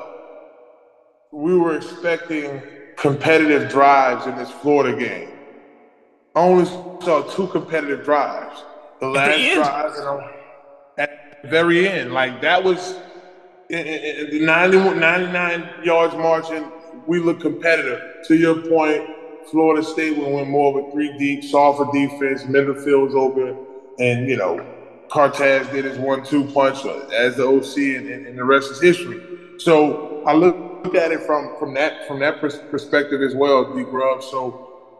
we 1.32 1.56
were 1.56 1.76
expecting 1.76 2.62
competitive 2.96 3.70
drives 3.70 4.26
in 4.26 4.36
this 4.36 4.50
Florida 4.50 4.98
game. 4.98 5.28
I 6.34 6.40
only 6.40 6.64
saw 6.64 7.22
two 7.22 7.48
competitive 7.48 8.04
drives. 8.04 8.62
The 9.00 9.08
last 9.08 9.54
drive 9.54 9.92
and 9.94 10.39
very 11.44 11.88
end. 11.88 12.12
Like 12.12 12.40
that 12.42 12.62
was 12.62 12.94
the 13.68 14.40
90, 14.40 14.78
99 14.94 15.70
yards 15.84 16.14
marching. 16.16 16.70
We 17.06 17.20
look 17.20 17.40
competitive. 17.40 18.00
To 18.26 18.36
your 18.36 18.56
point, 18.56 19.02
Florida 19.50 19.82
State 19.82 20.16
will 20.16 20.32
win 20.32 20.48
more 20.48 20.78
a 20.78 20.82
three 20.92 21.16
deep, 21.18 21.42
softer 21.44 21.86
defense. 21.92 22.44
Middlefield 22.44 23.02
was 23.02 23.14
open, 23.14 23.56
and 23.98 24.28
you 24.28 24.36
know, 24.36 24.60
Cartaz 25.10 25.70
did 25.72 25.84
his 25.84 25.98
one-two 25.98 26.44
punch 26.46 26.84
as 27.16 27.36
the 27.36 27.44
OC, 27.46 27.76
and, 27.76 28.06
and, 28.06 28.26
and 28.26 28.38
the 28.38 28.44
rest 28.44 28.70
is 28.70 28.80
history. 28.80 29.20
So 29.58 30.22
I 30.26 30.34
look 30.34 30.56
at 30.94 31.12
it 31.12 31.22
from 31.22 31.50
from 31.58 31.74
that 31.74 31.94
from 32.06 32.20
that 32.20 32.40
perspective 32.40 33.22
as 33.22 33.34
well, 33.34 33.64
D. 33.64 33.84
Grub. 33.84 34.22
So 34.22 34.56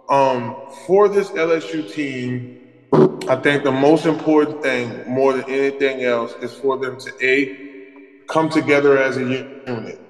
um, 0.09 0.57
for 0.87 1.09
this 1.09 1.31
LSU 1.31 1.91
team 1.93 2.60
I 2.93 3.37
think 3.37 3.63
the 3.63 3.71
most 3.71 4.07
important 4.07 4.63
thing, 4.63 5.09
more 5.09 5.33
than 5.33 5.49
anything 5.49 6.03
else, 6.03 6.35
is 6.43 6.53
for 6.55 6.77
them 6.79 6.99
to 6.99 7.13
a 7.23 8.25
come 8.29 8.49
together 8.49 8.99
as 8.99 9.17
a 9.17 9.21
unit. 9.21 10.01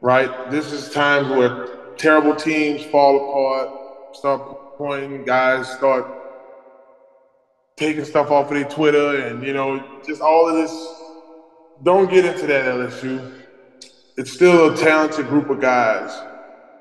Right. 0.00 0.50
This 0.50 0.72
is 0.72 0.90
times 0.90 1.28
where 1.28 1.94
terrible 1.96 2.36
teams 2.36 2.84
fall 2.84 3.16
apart, 3.16 4.16
start 4.16 4.76
pointing 4.76 5.24
guys, 5.24 5.68
start 5.68 6.06
taking 7.76 8.04
stuff 8.04 8.30
off 8.30 8.50
of 8.50 8.56
their 8.56 8.68
Twitter, 8.68 9.16
and 9.22 9.44
you 9.44 9.52
know, 9.52 10.00
just 10.06 10.20
all 10.20 10.48
of 10.48 10.54
this. 10.54 10.94
Don't 11.82 12.10
get 12.10 12.24
into 12.24 12.46
that 12.46 12.64
LSU. 12.64 13.42
It's 14.16 14.32
still 14.32 14.72
a 14.72 14.76
talented 14.76 15.28
group 15.28 15.48
of 15.50 15.60
guys 15.60 16.10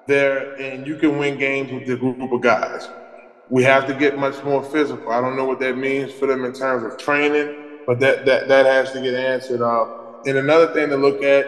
there, 0.08 0.54
and 0.56 0.86
you 0.88 0.96
can 0.96 1.18
win 1.18 1.38
games 1.38 1.72
with 1.72 1.88
the 1.88 1.96
group 1.96 2.32
of 2.32 2.42
guys 2.42 2.88
we 3.50 3.64
have 3.64 3.88
to 3.88 3.94
get 3.94 4.18
much 4.18 4.44
more 4.44 4.64
physical. 4.64 5.10
I 5.12 5.22
don't 5.22 5.36
know 5.36 5.46
what 5.46 5.60
that 5.60 5.78
means 5.78 6.12
for 6.12 6.28
them 6.28 6.44
in 6.44 6.54
terms 6.54 6.84
of 6.84 6.98
training, 6.98 7.82
but 7.86 8.00
that 8.00 8.26
that 8.26 8.48
that 8.48 8.66
has 8.66 8.92
to 8.92 9.02
get 9.02 9.14
answered. 9.14 9.62
Uh, 9.62 9.86
and 10.26 10.38
another 10.38 10.74
thing 10.74 10.90
to 10.90 10.98
look 10.98 11.24
at 11.24 11.46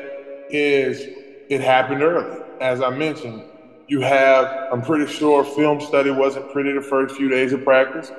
is 0.49 1.01
it 1.49 1.61
happened 1.61 2.01
early, 2.01 2.41
as 2.61 2.81
I 2.81 2.89
mentioned. 2.89 3.43
You 3.87 4.01
have, 4.01 4.71
I'm 4.71 4.83
pretty 4.83 5.11
sure, 5.11 5.43
film 5.43 5.81
study 5.81 6.11
wasn't 6.11 6.51
pretty 6.51 6.73
the 6.73 6.81
first 6.81 7.15
few 7.15 7.27
days 7.27 7.53
of 7.53 7.63
practice. 7.63 8.11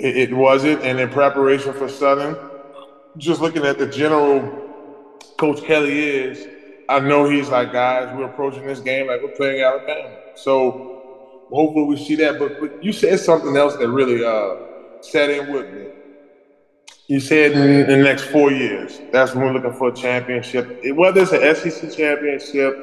It, 0.00 0.16
it 0.16 0.34
wasn't, 0.34 0.82
and 0.82 0.98
in 0.98 1.10
preparation 1.10 1.74
for 1.74 1.88
Southern, 1.88 2.36
just 3.18 3.42
looking 3.42 3.66
at 3.66 3.78
the 3.78 3.86
general 3.86 4.40
Coach 5.36 5.62
Kelly 5.62 5.98
is, 5.98 6.46
I 6.88 7.00
know 7.00 7.28
he's 7.28 7.50
like, 7.50 7.70
guys, 7.70 8.16
we're 8.16 8.24
approaching 8.24 8.66
this 8.66 8.80
game 8.80 9.08
like 9.08 9.22
we're 9.22 9.36
playing 9.36 9.62
Alabama. 9.62 10.16
So 10.36 10.97
hopefully 11.50 11.84
we 11.84 11.96
see 11.96 12.16
that. 12.16 12.38
But, 12.38 12.60
but 12.60 12.82
you 12.82 12.92
said 12.92 13.20
something 13.20 13.56
else 13.56 13.76
that 13.76 13.88
really 13.88 14.24
uh, 14.24 14.56
in 15.14 15.52
with 15.52 15.72
me. 15.72 15.86
You 17.08 17.20
said 17.20 17.52
in, 17.52 17.86
the 17.86 17.96
next 17.96 18.24
four 18.24 18.52
years, 18.52 19.00
that's 19.12 19.34
when 19.34 19.46
we're 19.46 19.52
looking 19.54 19.72
for 19.72 19.88
a 19.88 19.94
championship. 19.94 20.78
Whether 20.94 21.22
it's 21.22 21.32
an 21.32 21.54
SEC 21.54 21.90
championship, 21.96 22.74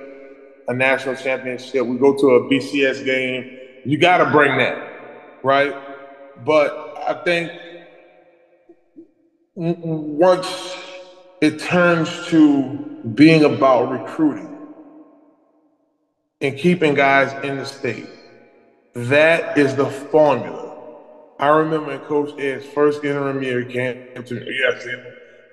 a 0.67 0.73
national 0.73 1.15
championship, 1.15 1.85
we 1.85 1.97
go 1.99 2.17
to 2.17 2.27
a 2.31 2.49
BCS 2.49 3.05
game, 3.05 3.45
you 3.85 3.99
got 3.99 4.17
to 4.17 4.25
bring 4.31 4.57
that, 4.57 4.75
right? 5.43 5.75
But 6.43 6.71
I 7.07 7.13
think 7.23 7.51
once 9.55 10.75
it 11.41 11.59
turns 11.59 12.27
to 12.27 13.01
being 13.13 13.43
about 13.43 13.91
recruiting 13.91 14.49
and 16.41 16.57
keeping 16.57 16.95
guys 16.95 17.31
in 17.43 17.57
the 17.57 17.65
state, 17.65 18.07
that 18.95 19.57
is 19.57 19.75
the 19.75 19.85
formula. 19.85 20.73
I 21.37 21.47
remember 21.47 21.91
in 21.91 21.99
Coach 21.99 22.31
Ed's 22.39 22.65
first 22.65 23.03
interim 23.03 23.43
year, 23.43 23.59
he 23.59 23.65
came 23.65 23.95
to 24.23 24.33
me, 24.33 24.57
yes, 24.57 24.87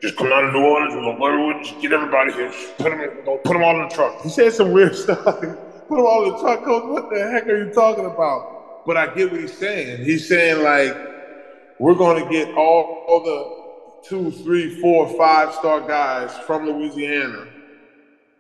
just 0.01 0.17
come 0.17 0.29
out 0.29 0.45
of 0.45 0.53
New 0.53 0.61
Orleans, 0.61 0.95
we'll 1.19 1.63
just 1.63 1.81
get 1.81 1.93
everybody 1.93 2.33
here, 2.33 2.53
put 2.79 2.91
them, 2.91 3.01
put 3.25 3.53
them 3.53 3.63
all 3.63 3.81
in 3.83 3.89
the 3.89 3.95
truck. 3.95 4.21
He 4.23 4.29
said 4.29 4.53
some 4.53 4.71
weird 4.71 4.95
stuff. 4.97 5.25
put 5.25 5.41
them 5.41 5.57
all 5.91 6.25
in 6.25 6.33
the 6.33 6.39
truck, 6.39 6.65
Coach. 6.65 6.85
What 6.85 7.11
the 7.11 7.31
heck 7.31 7.49
are 7.49 7.57
you 7.57 7.73
talking 7.73 8.05
about? 8.05 8.85
But 8.87 8.97
I 8.97 9.13
get 9.15 9.31
what 9.31 9.41
he's 9.41 9.57
saying. 9.57 10.05
He's 10.05 10.29
saying 10.29 10.63
like, 10.63 10.97
we're 11.79 11.95
going 11.95 12.23
to 12.23 12.31
get 12.31 12.55
all, 12.57 13.05
all 13.09 13.21
the 13.23 14.09
two, 14.09 14.31
three, 14.31 14.81
four, 14.81 15.09
five 15.17 15.53
star 15.55 15.81
guys 15.81 16.37
from 16.47 16.67
Louisiana 16.67 17.47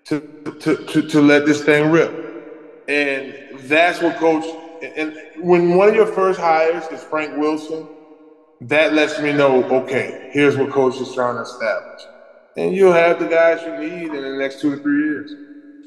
to, 0.05 0.21
to, 0.61 0.77
to, 0.77 1.03
to 1.03 1.21
let 1.21 1.47
this 1.47 1.65
thing 1.65 1.91
rip. 1.91 2.85
And 2.89 3.35
that's 3.69 4.01
what 4.01 4.17
Coach 4.17 4.45
and 4.83 5.17
when 5.39 5.77
one 5.77 5.89
of 5.89 5.95
your 5.95 6.07
first 6.07 6.41
hires 6.41 6.85
is 6.89 7.03
Frank 7.05 7.37
Wilson, 7.39 7.87
that 8.63 8.93
lets 8.93 9.21
me 9.21 9.33
know, 9.33 9.65
okay, 9.83 10.31
here's 10.33 10.57
what 10.57 10.71
coach 10.71 11.01
is 11.01 11.13
trying 11.15 11.37
to 11.37 11.43
establish. 11.43 12.03
And 12.57 12.75
you'll 12.75 12.93
have 12.93 13.19
the 13.19 13.27
guys 13.27 13.61
you 13.63 13.77
need 13.79 14.15
in 14.15 14.23
the 14.23 14.37
next 14.39 14.61
two 14.61 14.77
to 14.77 14.83
three 14.83 15.05
years. 15.05 15.33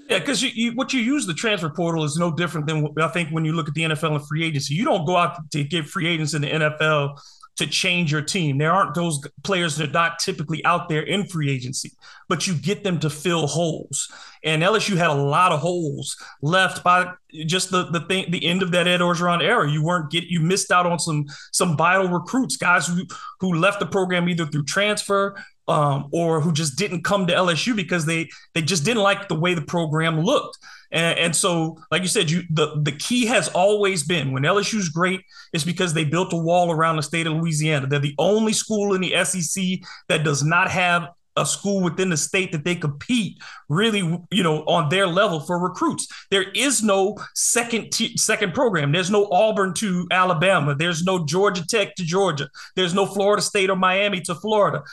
Yeah, 0.09 0.19
because 0.19 0.41
you, 0.41 0.49
you, 0.53 0.71
what 0.73 0.93
you 0.93 0.99
use 0.99 1.25
the 1.25 1.33
transfer 1.33 1.69
portal 1.69 2.03
is 2.03 2.15
no 2.17 2.31
different 2.31 2.67
than 2.67 2.87
I 3.01 3.07
think 3.07 3.29
when 3.29 3.43
you 3.43 3.53
look 3.53 3.67
at 3.67 3.73
the 3.73 3.81
NFL 3.81 4.15
and 4.15 4.27
free 4.27 4.43
agency. 4.43 4.75
You 4.75 4.85
don't 4.85 5.05
go 5.05 5.17
out 5.17 5.37
to 5.51 5.63
get 5.63 5.85
free 5.85 6.07
agents 6.07 6.33
in 6.33 6.41
the 6.41 6.49
NFL 6.49 7.17
to 7.57 7.67
change 7.67 8.11
your 8.11 8.21
team. 8.21 8.57
There 8.57 8.71
aren't 8.71 8.95
those 8.95 9.21
players 9.43 9.77
that 9.77 9.89
are 9.89 9.91
not 9.91 10.19
typically 10.19 10.63
out 10.65 10.89
there 10.89 11.01
in 11.01 11.25
free 11.27 11.51
agency, 11.51 11.93
but 12.27 12.47
you 12.47 12.53
get 12.53 12.83
them 12.83 12.99
to 12.99 13.09
fill 13.09 13.47
holes. 13.47 14.11
And 14.43 14.61
LSU 14.61 14.97
had 14.97 15.09
a 15.09 15.13
lot 15.13 15.51
of 15.51 15.59
holes 15.59 16.17
left 16.41 16.83
by 16.83 17.11
just 17.45 17.71
the 17.71 17.85
the 17.85 18.01
thing, 18.01 18.29
the 18.29 18.45
end 18.45 18.61
of 18.61 18.71
that 18.71 18.87
Ed 18.87 18.99
Orgeron 18.99 19.41
era. 19.41 19.69
You 19.69 19.83
weren't 19.83 20.11
get 20.11 20.25
you 20.25 20.39
missed 20.39 20.71
out 20.71 20.85
on 20.85 20.99
some 20.99 21.25
some 21.51 21.77
vital 21.77 22.09
recruits, 22.09 22.57
guys 22.57 22.87
who 22.87 23.03
who 23.39 23.53
left 23.53 23.79
the 23.79 23.85
program 23.85 24.29
either 24.29 24.45
through 24.45 24.65
transfer 24.65 25.35
um, 25.67 26.09
or 26.11 26.41
who 26.41 26.51
just 26.51 26.77
didn't 26.77 27.03
come 27.03 27.27
to 27.27 27.33
LSU 27.33 27.75
because 27.75 28.05
they 28.05 28.29
they 28.53 28.61
just 28.61 28.85
didn't 28.85 29.03
like 29.03 29.27
the 29.27 29.39
way 29.39 29.53
the 29.53 29.61
program 29.61 30.19
looked. 30.19 30.57
And, 30.91 31.19
and, 31.19 31.35
so, 31.35 31.77
like 31.91 32.01
you 32.01 32.07
said, 32.07 32.29
you 32.29 32.43
the, 32.49 32.79
the 32.81 32.91
key 32.91 33.25
has 33.25 33.49
always 33.49 34.03
been 34.03 34.31
when 34.31 34.43
LSU's 34.43 34.89
great, 34.89 35.21
it's 35.53 35.63
because 35.63 35.93
they 35.93 36.05
built 36.05 36.33
a 36.33 36.37
wall 36.37 36.71
around 36.71 36.97
the 36.97 37.03
state 37.03 37.27
of 37.27 37.33
Louisiana. 37.33 37.87
They're 37.87 37.99
the 37.99 38.15
only 38.17 38.53
school 38.53 38.93
in 38.93 39.01
the 39.01 39.23
SEC 39.25 39.79
that 40.09 40.23
does 40.23 40.43
not 40.43 40.69
have 40.69 41.09
a 41.37 41.45
school 41.45 41.81
within 41.81 42.09
the 42.09 42.17
state 42.17 42.51
that 42.51 42.63
they 42.63 42.75
compete 42.75 43.37
really 43.67 43.99
you 44.31 44.43
know 44.43 44.63
on 44.65 44.89
their 44.89 45.07
level 45.07 45.39
for 45.39 45.59
recruits. 45.59 46.07
There 46.31 46.49
is 46.51 46.81
no 46.81 47.17
second 47.33 47.91
t- 47.91 48.15
second 48.17 48.53
program. 48.53 48.91
There's 48.91 49.11
no 49.11 49.27
auburn 49.31 49.73
to 49.75 50.07
alabama. 50.11 50.75
There's 50.75 51.03
no 51.03 51.25
georgia 51.25 51.65
tech 51.67 51.95
to 51.95 52.03
georgia. 52.03 52.49
There's 52.75 52.93
no 52.93 53.05
florida 53.05 53.41
state 53.41 53.69
or 53.69 53.75
miami 53.75 54.21
to 54.21 54.35
florida. 54.35 54.83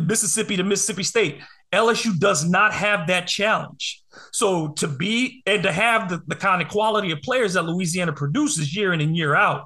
Mississippi 0.00 0.56
to 0.56 0.64
mississippi 0.64 1.02
state 1.02 1.42
lsu 1.72 2.18
does 2.18 2.48
not 2.48 2.72
have 2.72 3.06
that 3.06 3.26
challenge 3.26 4.02
so 4.32 4.68
to 4.68 4.86
be 4.86 5.42
and 5.46 5.62
to 5.62 5.72
have 5.72 6.08
the, 6.08 6.20
the 6.26 6.36
kind 6.36 6.60
of 6.60 6.68
quality 6.68 7.10
of 7.10 7.20
players 7.22 7.54
that 7.54 7.62
louisiana 7.62 8.12
produces 8.12 8.74
year 8.74 8.92
in 8.92 9.00
and 9.00 9.16
year 9.16 9.34
out 9.34 9.64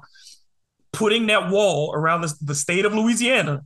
putting 0.93 1.27
that 1.27 1.49
wall 1.49 1.93
around 1.93 2.21
the, 2.21 2.33
the 2.41 2.55
state 2.55 2.85
of 2.85 2.93
louisiana 2.93 3.61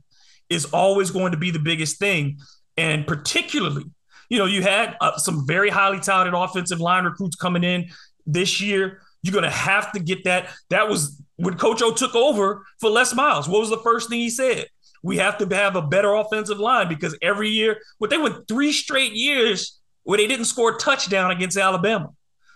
is 0.52 0.66
always 0.66 1.10
going 1.10 1.32
to 1.32 1.38
be 1.38 1.50
the 1.50 1.58
biggest 1.58 1.98
thing. 1.98 2.38
And 2.76 3.06
particularly, 3.06 3.84
you 4.28 4.38
know, 4.38 4.46
you 4.46 4.62
had 4.62 4.96
uh, 5.00 5.16
some 5.16 5.46
very 5.46 5.70
highly 5.70 6.00
touted 6.00 6.34
offensive 6.34 6.80
line 6.80 7.04
recruits 7.04 7.36
coming 7.36 7.64
in 7.64 7.90
this 8.26 8.60
year. 8.60 9.02
You're 9.22 9.32
going 9.32 9.44
to 9.44 9.50
have 9.50 9.92
to 9.92 10.00
get 10.00 10.24
that. 10.24 10.48
That 10.70 10.88
was 10.88 11.20
when 11.36 11.56
Coach 11.56 11.82
O 11.82 11.92
took 11.92 12.14
over 12.14 12.64
for 12.80 12.90
Les 12.90 13.14
Miles. 13.14 13.48
What 13.48 13.60
was 13.60 13.70
the 13.70 13.78
first 13.78 14.08
thing 14.08 14.20
he 14.20 14.30
said? 14.30 14.66
We 15.02 15.16
have 15.18 15.38
to 15.38 15.54
have 15.54 15.76
a 15.76 15.82
better 15.82 16.14
offensive 16.14 16.58
line 16.58 16.88
because 16.88 17.16
every 17.22 17.48
year, 17.48 17.80
what 17.98 18.10
they 18.10 18.18
went 18.18 18.46
three 18.48 18.72
straight 18.72 19.12
years 19.12 19.80
where 20.04 20.18
they 20.18 20.26
didn't 20.26 20.46
score 20.46 20.76
a 20.76 20.78
touchdown 20.78 21.30
against 21.30 21.56
Alabama. 21.56 22.10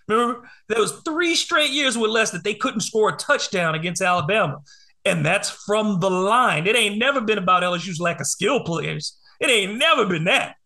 Remember, 0.09 0.49
there 0.68 0.80
was 0.80 1.01
three 1.05 1.34
straight 1.34 1.70
years 1.70 1.99
with 1.99 2.11
less 2.11 2.30
that 2.30 2.44
they 2.44 2.55
couldn't 2.55 2.80
score 2.80 3.09
a 3.09 3.16
touchdown 3.16 3.74
against 3.74 4.01
Alabama 4.01 4.59
and 5.07 5.24
that's 5.24 5.49
from 5.49 6.01
the 6.01 6.11
line. 6.11 6.66
It 6.66 6.76
ain't 6.76 6.99
never 6.99 7.20
been 7.20 7.38
about 7.38 7.62
LSU's 7.62 8.01
lack 8.01 8.20
of 8.20 8.26
skill 8.26 8.64
players. 8.64 9.16
It 9.40 9.49
ain't 9.49 9.78
never 9.78 10.05
been 10.05 10.24
that. 10.24 10.57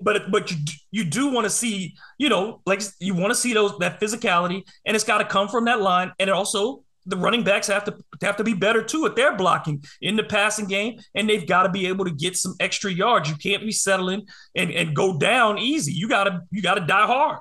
But 0.00 0.30
but 0.30 0.50
you 0.50 0.58
you 0.90 1.04
do 1.04 1.32
want 1.32 1.44
to 1.44 1.50
see 1.50 1.94
you 2.18 2.28
know 2.28 2.60
like 2.66 2.82
you 3.00 3.14
want 3.14 3.30
to 3.30 3.34
see 3.34 3.54
those 3.54 3.76
that 3.78 4.00
physicality, 4.00 4.62
and 4.84 4.94
it's 4.94 5.04
got 5.04 5.18
to 5.18 5.24
come 5.24 5.48
from 5.48 5.64
that 5.64 5.80
line, 5.80 6.12
and 6.18 6.28
it 6.28 6.32
also 6.32 6.84
the 7.06 7.16
running 7.16 7.44
backs 7.44 7.66
have 7.66 7.84
to 7.84 7.96
have 8.22 8.36
to 8.36 8.44
be 8.44 8.54
better 8.54 8.82
too 8.82 9.06
at 9.06 9.16
their 9.16 9.36
blocking 9.36 9.84
in 10.00 10.16
the 10.16 10.24
passing 10.24 10.66
game, 10.66 10.98
and 11.14 11.28
they've 11.28 11.46
got 11.46 11.64
to 11.64 11.68
be 11.68 11.86
able 11.86 12.04
to 12.04 12.10
get 12.10 12.36
some 12.36 12.54
extra 12.60 12.90
yards. 12.90 13.28
You 13.28 13.36
can't 13.36 13.62
be 13.62 13.72
settling 13.72 14.26
and 14.54 14.70
and 14.70 14.94
go 14.94 15.18
down 15.18 15.58
easy. 15.58 15.92
You 15.92 16.08
gotta 16.08 16.42
you 16.50 16.62
gotta 16.62 16.86
die 16.86 17.06
hard. 17.06 17.38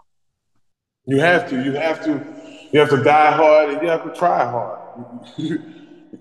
You 1.05 1.20
have 1.20 1.49
to. 1.49 1.64
You 1.64 1.74
have 1.74 2.03
to. 2.05 2.26
You 2.72 2.80
have 2.80 2.89
to 2.89 3.03
die 3.03 3.32
hard, 3.32 3.70
and 3.70 3.82
you 3.82 3.88
have 3.88 4.03
to 4.03 4.18
try 4.18 4.45
hard. 4.45 4.80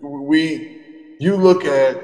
we 0.00 0.80
you 1.18 1.36
look 1.36 1.64
at 1.64 2.02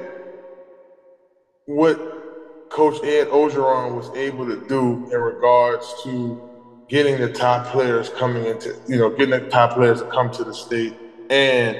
what 1.65 2.69
Coach 2.69 3.03
Ed 3.03 3.27
Orgeron 3.27 3.95
was 3.95 4.09
able 4.15 4.45
to 4.45 4.67
do 4.67 5.09
in 5.11 5.19
regards 5.19 5.93
to 6.03 6.41
getting 6.87 7.19
the 7.19 7.31
top 7.31 7.67
players 7.67 8.09
coming 8.09 8.45
into, 8.45 8.75
you 8.87 8.97
know, 8.97 9.09
getting 9.09 9.31
the 9.31 9.49
top 9.49 9.73
players 9.73 10.01
to 10.01 10.07
come 10.07 10.31
to 10.31 10.43
the 10.43 10.53
state 10.53 10.95
and 11.29 11.77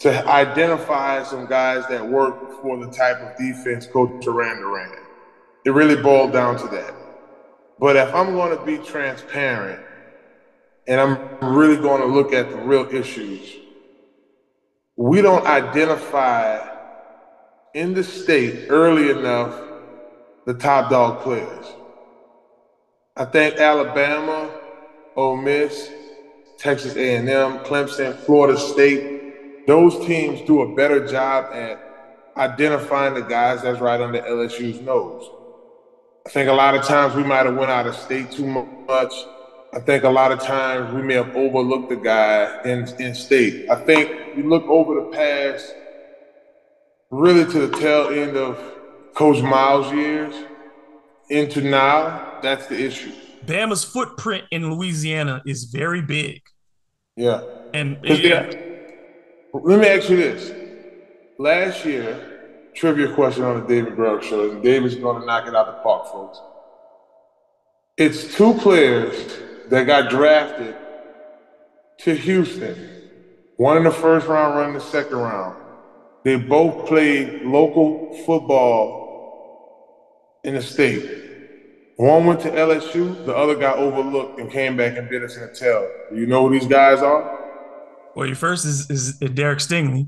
to 0.00 0.26
identify 0.28 1.22
some 1.22 1.46
guys 1.46 1.86
that 1.88 2.06
work 2.06 2.62
for 2.62 2.78
the 2.78 2.90
type 2.90 3.20
of 3.20 3.36
defense 3.36 3.86
Coach 3.86 4.26
Aranda 4.26 4.66
ran. 4.66 4.92
It 5.64 5.70
really 5.70 6.00
boiled 6.00 6.32
down 6.32 6.56
to 6.58 6.68
that. 6.68 6.94
But 7.78 7.96
if 7.96 8.14
I'm 8.14 8.32
going 8.34 8.56
to 8.56 8.64
be 8.64 8.78
transparent 8.78 9.80
and 10.86 11.00
I'm 11.00 11.56
really 11.56 11.76
going 11.76 12.00
to 12.00 12.06
look 12.06 12.32
at 12.32 12.50
the 12.50 12.56
real 12.56 12.88
issues, 12.92 13.56
we 14.96 15.20
don't 15.20 15.46
identify 15.46 16.66
in 17.74 17.94
the 17.94 18.04
state 18.04 18.66
early 18.70 19.10
enough 19.10 19.54
the 20.46 20.54
top 20.54 20.90
dog 20.90 21.22
players. 21.22 21.66
I 23.16 23.24
think 23.24 23.56
Alabama, 23.56 24.50
Ole 25.16 25.36
Miss, 25.36 25.90
Texas 26.58 26.96
A&M, 26.96 27.58
Clemson, 27.60 28.16
Florida 28.20 28.58
State, 28.58 29.66
those 29.66 29.94
teams 30.06 30.40
do 30.46 30.62
a 30.62 30.74
better 30.74 31.06
job 31.06 31.52
at 31.52 31.82
identifying 32.36 33.14
the 33.14 33.22
guys 33.22 33.62
that's 33.62 33.80
right 33.80 34.00
under 34.00 34.20
LSU's 34.20 34.80
nose. 34.80 35.28
I 36.26 36.30
think 36.30 36.48
a 36.48 36.52
lot 36.52 36.74
of 36.74 36.84
times 36.84 37.14
we 37.14 37.22
might 37.22 37.46
have 37.46 37.56
went 37.56 37.70
out 37.70 37.86
of 37.86 37.94
state 37.94 38.30
too 38.32 38.46
much 38.46 39.12
I 39.76 39.80
think 39.80 40.04
a 40.04 40.08
lot 40.08 40.32
of 40.32 40.40
times 40.40 40.94
we 40.94 41.02
may 41.02 41.14
have 41.14 41.36
overlooked 41.36 41.90
the 41.90 41.96
guy 41.96 42.62
in, 42.62 42.88
in 42.98 43.14
state. 43.14 43.68
I 43.68 43.74
think 43.74 44.34
you 44.34 44.48
look 44.48 44.64
over 44.64 44.94
the 44.94 45.10
past, 45.14 45.74
really 47.10 47.44
to 47.52 47.66
the 47.66 47.76
tail 47.76 48.08
end 48.08 48.38
of 48.38 48.58
Coach 49.12 49.42
Miles' 49.42 49.92
years 49.92 50.34
into 51.28 51.60
now, 51.60 52.38
that's 52.40 52.68
the 52.68 52.82
issue. 52.82 53.12
Bama's 53.44 53.84
footprint 53.84 54.44
in 54.50 54.72
Louisiana 54.74 55.42
is 55.44 55.64
very 55.64 56.00
big. 56.00 56.40
Yeah. 57.16 57.42
And 57.72 57.98
yeah. 58.02 58.50
let 59.52 59.80
me 59.80 59.88
ask 59.88 60.08
you 60.10 60.16
this. 60.16 60.52
Last 61.38 61.84
year, 61.84 62.70
trivia 62.74 63.12
question 63.14 63.44
on 63.44 63.60
the 63.60 63.66
David 63.66 63.96
Grubb 63.96 64.22
show, 64.22 64.50
and 64.50 64.62
David's 64.62 64.94
going 64.96 65.20
to 65.20 65.26
knock 65.26 65.46
it 65.46 65.54
out 65.54 65.66
the 65.66 65.82
park, 65.82 66.06
folks. 66.06 66.38
It's 67.96 68.34
two 68.34 68.54
players 68.54 69.38
that 69.68 69.84
got 69.84 70.10
drafted 70.10 70.76
to 72.00 72.14
Houston. 72.14 72.76
One 73.56 73.78
in 73.78 73.84
the 73.84 73.90
first 73.90 74.26
round, 74.26 74.54
one 74.54 74.68
in 74.68 74.74
the 74.74 74.80
second 74.80 75.16
round. 75.16 75.56
They 76.24 76.36
both 76.36 76.86
played 76.86 77.42
local 77.42 78.14
football 78.26 79.06
in 80.44 80.54
the 80.54 80.62
state. 80.62 81.25
One 81.96 82.26
went 82.26 82.40
to 82.40 82.50
LSU, 82.50 83.24
the 83.24 83.34
other 83.34 83.54
got 83.54 83.78
overlooked 83.78 84.38
and 84.38 84.50
came 84.50 84.76
back 84.76 84.98
and 84.98 85.08
bit 85.08 85.22
us 85.22 85.36
in 85.36 85.42
the 85.42 85.54
tail. 85.54 85.90
Do 86.10 86.20
you 86.20 86.26
know 86.26 86.46
who 86.46 86.58
these 86.58 86.68
guys 86.68 87.00
are? 87.00 87.40
Well, 88.14 88.26
your 88.26 88.36
first 88.36 88.66
is, 88.66 88.90
is 88.90 89.18
Derek 89.18 89.60
Stingley. 89.60 90.06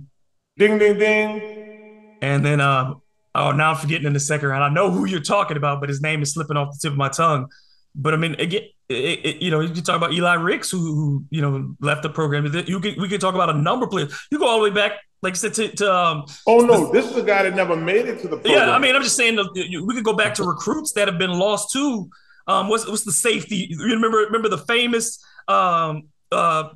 Ding, 0.59 0.79
ding, 0.79 0.99
ding. 0.99 2.17
And 2.21 2.45
then, 2.45 2.61
um, 2.61 3.01
oh, 3.35 3.53
now 3.53 3.71
I'm 3.71 3.77
forgetting 3.77 4.07
in 4.07 4.13
the 4.13 4.21
second 4.21 4.49
round. 4.49 4.65
I 4.65 4.69
know 4.69 4.91
who 4.91 5.07
you're 5.07 5.21
talking 5.21 5.57
about, 5.57 5.81
but 5.81 5.89
his 5.89 6.03
name 6.03 6.21
is 6.21 6.35
slipping 6.35 6.59
off 6.59 6.75
the 6.75 6.79
tip 6.81 6.93
of 6.93 6.99
my 6.99 7.09
tongue. 7.09 7.49
But 7.95 8.13
I 8.13 8.19
mean, 8.19 8.35
again, 8.35 8.65
it, 8.91 8.95
it, 9.25 9.43
you 9.43 9.51
know, 9.51 9.61
you 9.61 9.71
can 9.71 9.83
talk 9.83 9.97
about 9.97 10.13
Eli 10.13 10.35
Ricks, 10.35 10.71
who, 10.71 10.79
who, 10.79 11.25
you 11.31 11.41
know 11.41 11.75
left 11.81 12.03
the 12.03 12.11
program. 12.11 12.45
You 12.67 12.81
could, 12.81 12.99
we 12.99 13.09
could 13.09 13.21
talk 13.21 13.35
about 13.35 13.51
a 13.51 13.59
number 13.59 13.87
of 13.87 13.91
players. 13.91 14.15
You 14.31 14.39
go 14.39 14.47
all 14.47 14.59
the 14.59 14.65
way 14.65 14.75
back, 14.75 14.93
like 15.23 15.35
I 15.35 15.37
said, 15.37 15.55
to, 15.55 15.69
to 15.69 15.93
um, 15.93 16.25
oh 16.47 16.61
no, 16.61 16.87
the, 16.87 16.93
this 16.93 17.11
is 17.11 17.17
a 17.17 17.23
guy 17.23 17.43
that 17.43 17.55
never 17.55 17.75
made 17.75 18.07
it 18.07 18.21
to 18.21 18.29
the 18.29 18.37
program. 18.37 18.55
Yeah, 18.55 18.71
I 18.71 18.79
mean, 18.79 18.95
I'm 18.95 19.03
just 19.03 19.17
saying 19.17 19.37
we 19.55 19.95
could 19.95 20.05
go 20.05 20.13
back 20.13 20.35
to 20.35 20.45
recruits 20.45 20.93
that 20.93 21.09
have 21.09 21.19
been 21.19 21.33
lost 21.33 21.73
too. 21.73 22.09
Um, 22.47 22.69
what's 22.69 22.87
what's 22.87 23.05
the 23.05 23.13
safety? 23.13 23.67
You 23.71 23.95
remember 23.95 24.19
remember 24.19 24.49
the 24.49 24.59
famous 24.59 25.23
um 25.49 26.05
uh 26.31 26.71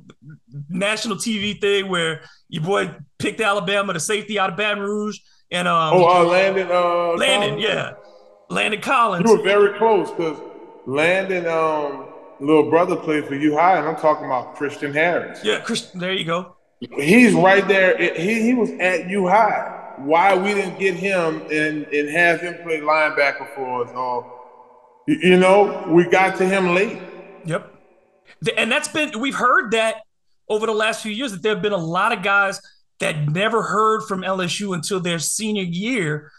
national 0.69 1.17
TV 1.17 1.59
thing 1.59 1.87
where 1.87 2.21
your 2.49 2.63
boy 2.63 2.93
picked 3.17 3.39
Alabama, 3.39 3.93
the 3.93 3.99
safety 3.99 4.37
out 4.37 4.49
of 4.49 4.57
Baton 4.57 4.83
Rouge, 4.83 5.19
and 5.51 5.67
um, 5.67 5.93
oh, 5.93 6.21
uh, 6.21 6.25
Landon, 6.25 6.67
uh, 6.69 7.15
Landon, 7.15 7.49
Collins? 7.49 7.63
yeah, 7.63 7.93
Landon 8.49 8.81
Collins. 8.81 9.25
You 9.25 9.37
were 9.37 9.43
very 9.43 9.77
close 9.77 10.09
because 10.11 10.37
Landon, 10.85 11.47
um, 11.47 12.07
little 12.39 12.69
brother 12.69 12.95
played 12.95 13.25
for 13.25 13.35
you 13.35 13.55
High, 13.55 13.77
and 13.77 13.87
I'm 13.87 13.95
talking 13.95 14.25
about 14.25 14.55
Christian 14.55 14.93
Harris. 14.93 15.43
Yeah, 15.43 15.59
Christian. 15.61 15.99
There 15.99 16.11
you 16.11 16.25
go. 16.25 16.57
He's 16.91 17.33
right 17.33 17.67
there. 17.67 17.97
He 18.15 18.41
he 18.41 18.53
was 18.53 18.71
at 18.71 19.09
U 19.09 19.27
High. 19.27 19.93
Why 19.97 20.35
we 20.35 20.53
didn't 20.53 20.79
get 20.79 20.95
him 20.95 21.41
and 21.51 21.85
and 21.85 22.09
have 22.09 22.41
him 22.41 22.55
play 22.63 22.79
linebacker 22.79 23.53
for 23.55 23.85
us? 23.85 23.91
Or 23.95 24.41
you 25.07 25.37
know, 25.37 25.85
we 25.87 26.05
got 26.05 26.37
to 26.37 26.45
him 26.47 26.73
late. 26.73 26.99
Yep. 27.45 27.73
And 28.57 28.71
that's 28.71 28.87
been 28.87 29.19
we've 29.19 29.35
heard 29.35 29.71
that 29.71 29.97
over 30.49 30.65
the 30.65 30.73
last 30.73 31.03
few 31.03 31.11
years 31.11 31.31
that 31.31 31.41
there 31.41 31.53
have 31.53 31.63
been 31.63 31.73
a 31.73 31.77
lot 31.77 32.11
of 32.11 32.23
guys 32.23 32.59
that 32.99 33.27
never 33.29 33.63
heard 33.63 34.03
from 34.03 34.21
LSU 34.21 34.73
until 34.73 34.99
their 34.99 35.19
senior 35.19 35.63
year, 35.63 36.31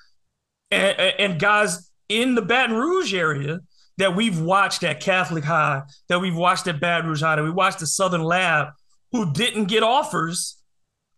and, 0.70 0.99
and 1.18 1.40
guys 1.40 1.90
in 2.09 2.34
the 2.34 2.42
Baton 2.42 2.76
Rouge 2.76 3.14
area 3.14 3.61
that 3.99 4.16
we've 4.16 4.40
watched 4.40 4.82
at 4.82 5.01
Catholic 5.01 5.45
High, 5.45 5.82
that 6.09 6.20
we've 6.20 6.36
watched 6.36 6.66
at 6.66 6.80
Baton 6.80 7.09
Rouge 7.09 7.22
High, 7.22 7.36
that 7.36 7.42
we 7.42 7.51
watched 7.51 7.80
at 7.82 7.88
Southern 7.88 8.22
Lab, 8.22 8.68
who 9.15 9.33
didn't 9.33 9.67
get 9.67 9.85
offers 9.85 10.59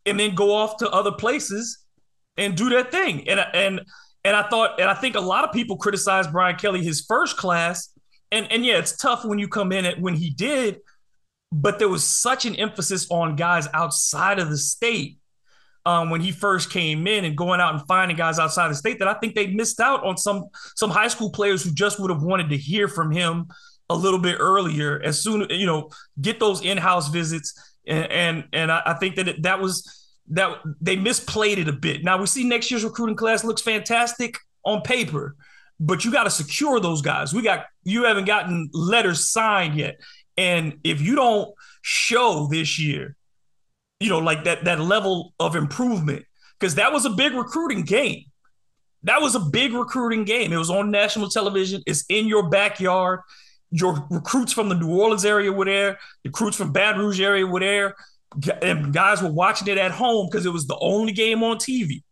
and 0.05 0.21
then 0.21 0.35
go 0.35 0.55
off 0.55 0.77
to 0.77 0.91
other 0.91 1.13
places 1.13 1.79
and 2.37 2.55
do 2.55 2.69
their 2.69 2.85
thing. 2.85 3.27
And 3.27 3.41
and 3.55 3.81
and 4.23 4.37
I 4.37 4.47
thought, 4.49 4.79
and 4.79 4.91
I 4.91 4.95
think 4.95 5.17
a 5.17 5.21
lot 5.21 5.45
of 5.45 5.53
people 5.53 5.79
criticized 5.79 6.31
Brian 6.31 6.57
Kelly 6.57 6.85
his 6.85 7.07
first 7.09 7.39
class. 7.39 7.91
And 8.31 8.53
and 8.53 8.67
yeah, 8.67 8.79
it's 8.79 8.97
tough 8.97 9.25
when 9.25 9.39
you 9.39 9.49
come 9.49 9.73
in 9.73 9.87
at 9.87 9.99
when 9.99 10.15
he 10.15 10.29
did, 10.29 10.81
but 11.51 11.79
there 11.79 11.89
was 11.89 12.05
such 12.05 12.45
an 12.45 12.55
emphasis 12.57 13.07
on 13.11 13.35
guys 13.35 13.67
outside 13.73 14.39
of 14.41 14.51
the 14.51 14.59
state 14.59 15.17
um, 15.87 16.11
when 16.11 16.21
he 16.21 16.33
first 16.33 16.71
came 16.71 17.07
in 17.07 17.25
and 17.25 17.35
going 17.35 17.61
out 17.61 17.75
and 17.75 17.87
finding 17.87 18.19
guys 18.19 18.39
outside 18.39 18.69
the 18.69 18.75
state 18.75 18.99
that 18.99 19.09
I 19.09 19.15
think 19.15 19.35
they 19.35 19.47
missed 19.47 19.81
out 19.81 20.05
on 20.05 20.19
some 20.19 20.49
some 20.75 20.91
high 20.91 21.09
school 21.09 21.31
players 21.31 21.65
who 21.65 21.73
just 21.73 21.99
would 21.99 22.11
have 22.11 22.23
wanted 22.23 22.51
to 22.51 22.59
hear 22.59 22.89
from 22.89 23.11
him 23.11 23.47
a 23.89 23.95
little 23.95 24.19
bit 24.19 24.37
earlier 24.39 25.01
as 25.03 25.23
soon 25.23 25.47
you 25.49 25.65
know 25.65 25.89
get 26.21 26.41
those 26.41 26.61
in-house 26.61 27.09
visits 27.09 27.55
and 27.87 28.45
and, 28.53 28.72
I, 28.72 28.82
I 28.87 28.95
think 28.95 29.16
that 29.16 29.28
it, 29.28 29.43
that 29.43 29.61
was 29.61 30.07
that 30.28 30.59
they 30.80 30.97
misplayed 30.97 31.59
it 31.59 31.68
a 31.68 31.72
bit. 31.72 32.03
Now 32.05 32.18
we 32.18 32.26
see 32.26 32.45
next 32.45 32.70
year's 32.70 32.84
recruiting 32.84 33.16
class 33.16 33.45
looks 33.45 33.62
fantastic 33.62 34.39
on 34.64 34.82
paper, 34.82 35.37
but 35.78 36.05
you 36.05 36.12
got 36.12 36.24
to 36.24 36.30
secure 36.30 36.80
those 36.80 37.03
guys. 37.03 37.32
We 37.32 37.43
got 37.43 37.66
you 37.84 38.05
haven't 38.05 38.24
gotten 38.24 38.68
letters 38.72 39.30
signed 39.30 39.76
yet. 39.76 40.01
And 40.37 40.78
if 40.84 41.01
you 41.01 41.14
don't 41.14 41.55
show 41.82 42.49
this 42.51 42.78
year 42.78 43.16
you 44.01 44.11
know, 44.11 44.18
like 44.18 44.45
that 44.45 44.64
that 44.64 44.80
level 44.80 45.32
of 45.41 45.57
improvement 45.57 46.24
because 46.59 46.74
that 46.76 46.93
was 46.93 47.05
a 47.05 47.11
big 47.11 47.32
recruiting 47.32 47.82
game. 47.82 48.24
That 49.03 49.20
was 49.20 49.34
a 49.34 49.41
big 49.41 49.72
recruiting 49.72 50.24
game. 50.24 50.53
It 50.53 50.57
was 50.57 50.70
on 50.70 50.91
national 50.91 51.28
television. 51.28 51.82
It's 51.87 52.05
in 52.09 52.26
your 52.26 52.49
backyard. 52.49 53.20
Your 53.71 54.07
recruits 54.11 54.53
from 54.53 54.69
the 54.69 54.75
New 54.75 54.95
Orleans 54.99 55.25
area 55.25 55.53
were 55.53 55.64
there. 55.64 55.99
Recruits 56.25 56.57
from 56.57 56.73
Baton 56.73 57.01
Rouge 57.01 57.21
area 57.21 57.47
were 57.47 57.61
there. 57.61 57.95
And 58.62 58.93
guys 58.93 59.23
were 59.23 59.33
watching 59.33 59.69
it 59.69 59.79
at 59.79 59.93
home 59.93 60.29
because 60.31 60.47
it 60.47 60.53
was 60.53 60.67
the 60.67 60.79
only 60.79 61.12
game 61.12 61.43
on 61.43 61.57
TV. 61.57 62.03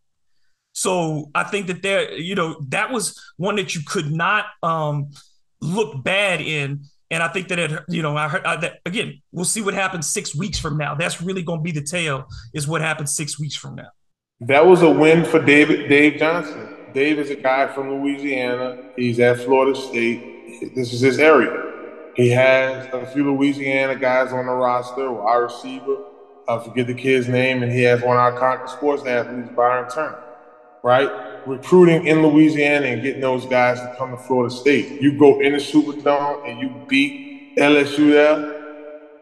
So 0.73 1.31
I 1.35 1.45
think 1.45 1.69
that 1.69 1.83
there, 1.83 2.13
you 2.13 2.35
know, 2.35 2.57
that 2.69 2.91
was 2.91 3.21
one 3.37 3.57
that 3.57 3.75
you 3.75 3.83
could 3.87 4.11
not 4.11 4.47
um, 4.63 5.11
look 5.61 6.03
bad 6.03 6.41
in 6.41 6.85
and 7.15 7.23
I 7.23 7.29
think 7.29 7.47
that 7.49 7.59
it, 7.61 7.71
you 7.89 8.03
know, 8.03 8.17
I 8.17 8.29
heard 8.29 8.45
I, 8.45 8.57
that 8.57 8.81
again. 8.85 9.23
We'll 9.31 9.45
see 9.45 9.63
what 9.63 9.75
happens 9.75 10.11
six 10.11 10.35
weeks 10.35 10.59
from 10.59 10.77
now. 10.77 10.97
That's 10.97 11.23
really 11.23 11.43
going 11.43 11.61
to 11.61 11.63
be 11.63 11.71
the 11.71 11.81
tale. 11.81 12.27
Is 12.53 12.67
what 12.67 12.81
happens 12.81 13.15
six 13.15 13.39
weeks 13.39 13.55
from 13.55 13.77
now. 13.77 13.89
That 14.41 14.67
was 14.67 14.83
a 14.83 14.91
win 14.91 15.25
for 15.25 15.41
David 15.41 15.89
Dave 15.89 16.19
Johnson. 16.19 16.75
Dave 16.93 17.21
is 17.21 17.31
a 17.31 17.37
guy 17.37 17.69
from 17.69 17.91
Louisiana. 17.91 18.91
He's 18.97 19.21
at 19.21 19.39
Florida 19.41 19.79
State. 19.79 20.34
This 20.61 20.93
is 20.93 21.01
his 21.01 21.19
area. 21.19 21.73
He 22.17 22.31
has 22.31 22.87
a 22.93 23.07
few 23.07 23.35
Louisiana 23.35 23.97
guys 23.97 24.33
on 24.33 24.47
the 24.47 24.53
roster, 24.53 25.07
our 25.07 25.45
receiver. 25.45 26.05
I 26.49 26.63
forget 26.63 26.87
the 26.87 26.95
kid's 26.95 27.29
name, 27.29 27.63
and 27.63 27.73
he 27.73 27.83
has 27.83 28.03
one 28.03 28.17
of 28.17 28.23
our 28.23 28.39
Concord 28.39 28.71
sports 28.71 29.07
athletes, 29.07 29.51
Byron 29.57 29.91
Turner. 29.91 30.23
Right? 30.83 31.35
recruiting 31.47 32.07
in 32.07 32.23
Louisiana 32.23 32.87
and 32.87 33.03
getting 33.03 33.21
those 33.21 33.47
guys 33.47 33.79
to 33.81 33.95
come 33.97 34.11
to 34.11 34.17
Florida 34.17 34.55
State. 34.55 35.01
You 35.01 35.19
go 35.19 35.41
in 35.41 35.53
the 35.53 35.59
Superdome 35.59 36.49
and 36.49 36.59
you 36.61 36.87
beat 36.89 37.57
LSU 37.57 38.11
there. 38.11 38.51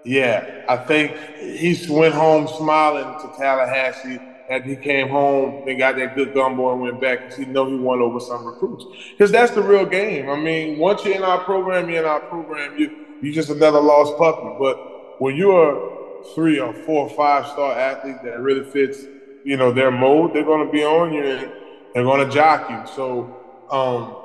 Yeah, 0.04 0.64
I 0.68 0.76
think 0.76 1.16
he 1.38 1.86
went 1.88 2.14
home 2.14 2.48
smiling 2.48 3.04
to 3.20 3.38
Tallahassee 3.38 4.18
and 4.52 4.64
he 4.64 4.76
came 4.76 5.08
home 5.08 5.66
and 5.66 5.78
got 5.78 5.96
that 5.96 6.14
good 6.14 6.34
gumbo 6.34 6.72
and 6.72 6.82
went 6.82 7.00
back 7.00 7.20
because 7.20 7.36
he 7.36 7.46
know 7.46 7.66
he 7.66 7.76
won 7.76 8.00
over 8.00 8.20
some 8.20 8.44
recruits. 8.44 8.84
Because 9.12 9.32
that's 9.32 9.52
the 9.52 9.62
real 9.62 9.86
game. 9.86 10.28
I 10.28 10.36
mean, 10.36 10.78
once 10.78 11.04
you're 11.04 11.14
in 11.14 11.22
our 11.22 11.42
program, 11.42 11.88
you're 11.88 12.00
in 12.00 12.04
our 12.04 12.20
program. 12.20 12.76
You 12.76 12.90
you 13.22 13.32
just 13.32 13.48
another 13.48 13.80
lost 13.80 14.18
puppy. 14.18 14.54
But 14.58 15.20
when 15.20 15.36
you're 15.36 16.20
a 16.20 16.24
three 16.34 16.58
or 16.58 16.74
four 16.74 17.08
or 17.08 17.16
five 17.16 17.46
star 17.46 17.72
athlete 17.72 18.16
that 18.24 18.40
really 18.40 18.64
fits, 18.64 18.98
you 19.42 19.56
know, 19.56 19.72
their 19.72 19.90
mode, 19.90 20.34
they're 20.34 20.44
to 20.66 20.70
be 20.70 20.84
on 20.84 21.14
you. 21.14 21.24
And 21.94 22.06
they're 22.06 22.26
to 22.26 22.30
jock 22.30 22.68
you. 22.68 22.82
So 22.94 23.34
um, 23.70 24.16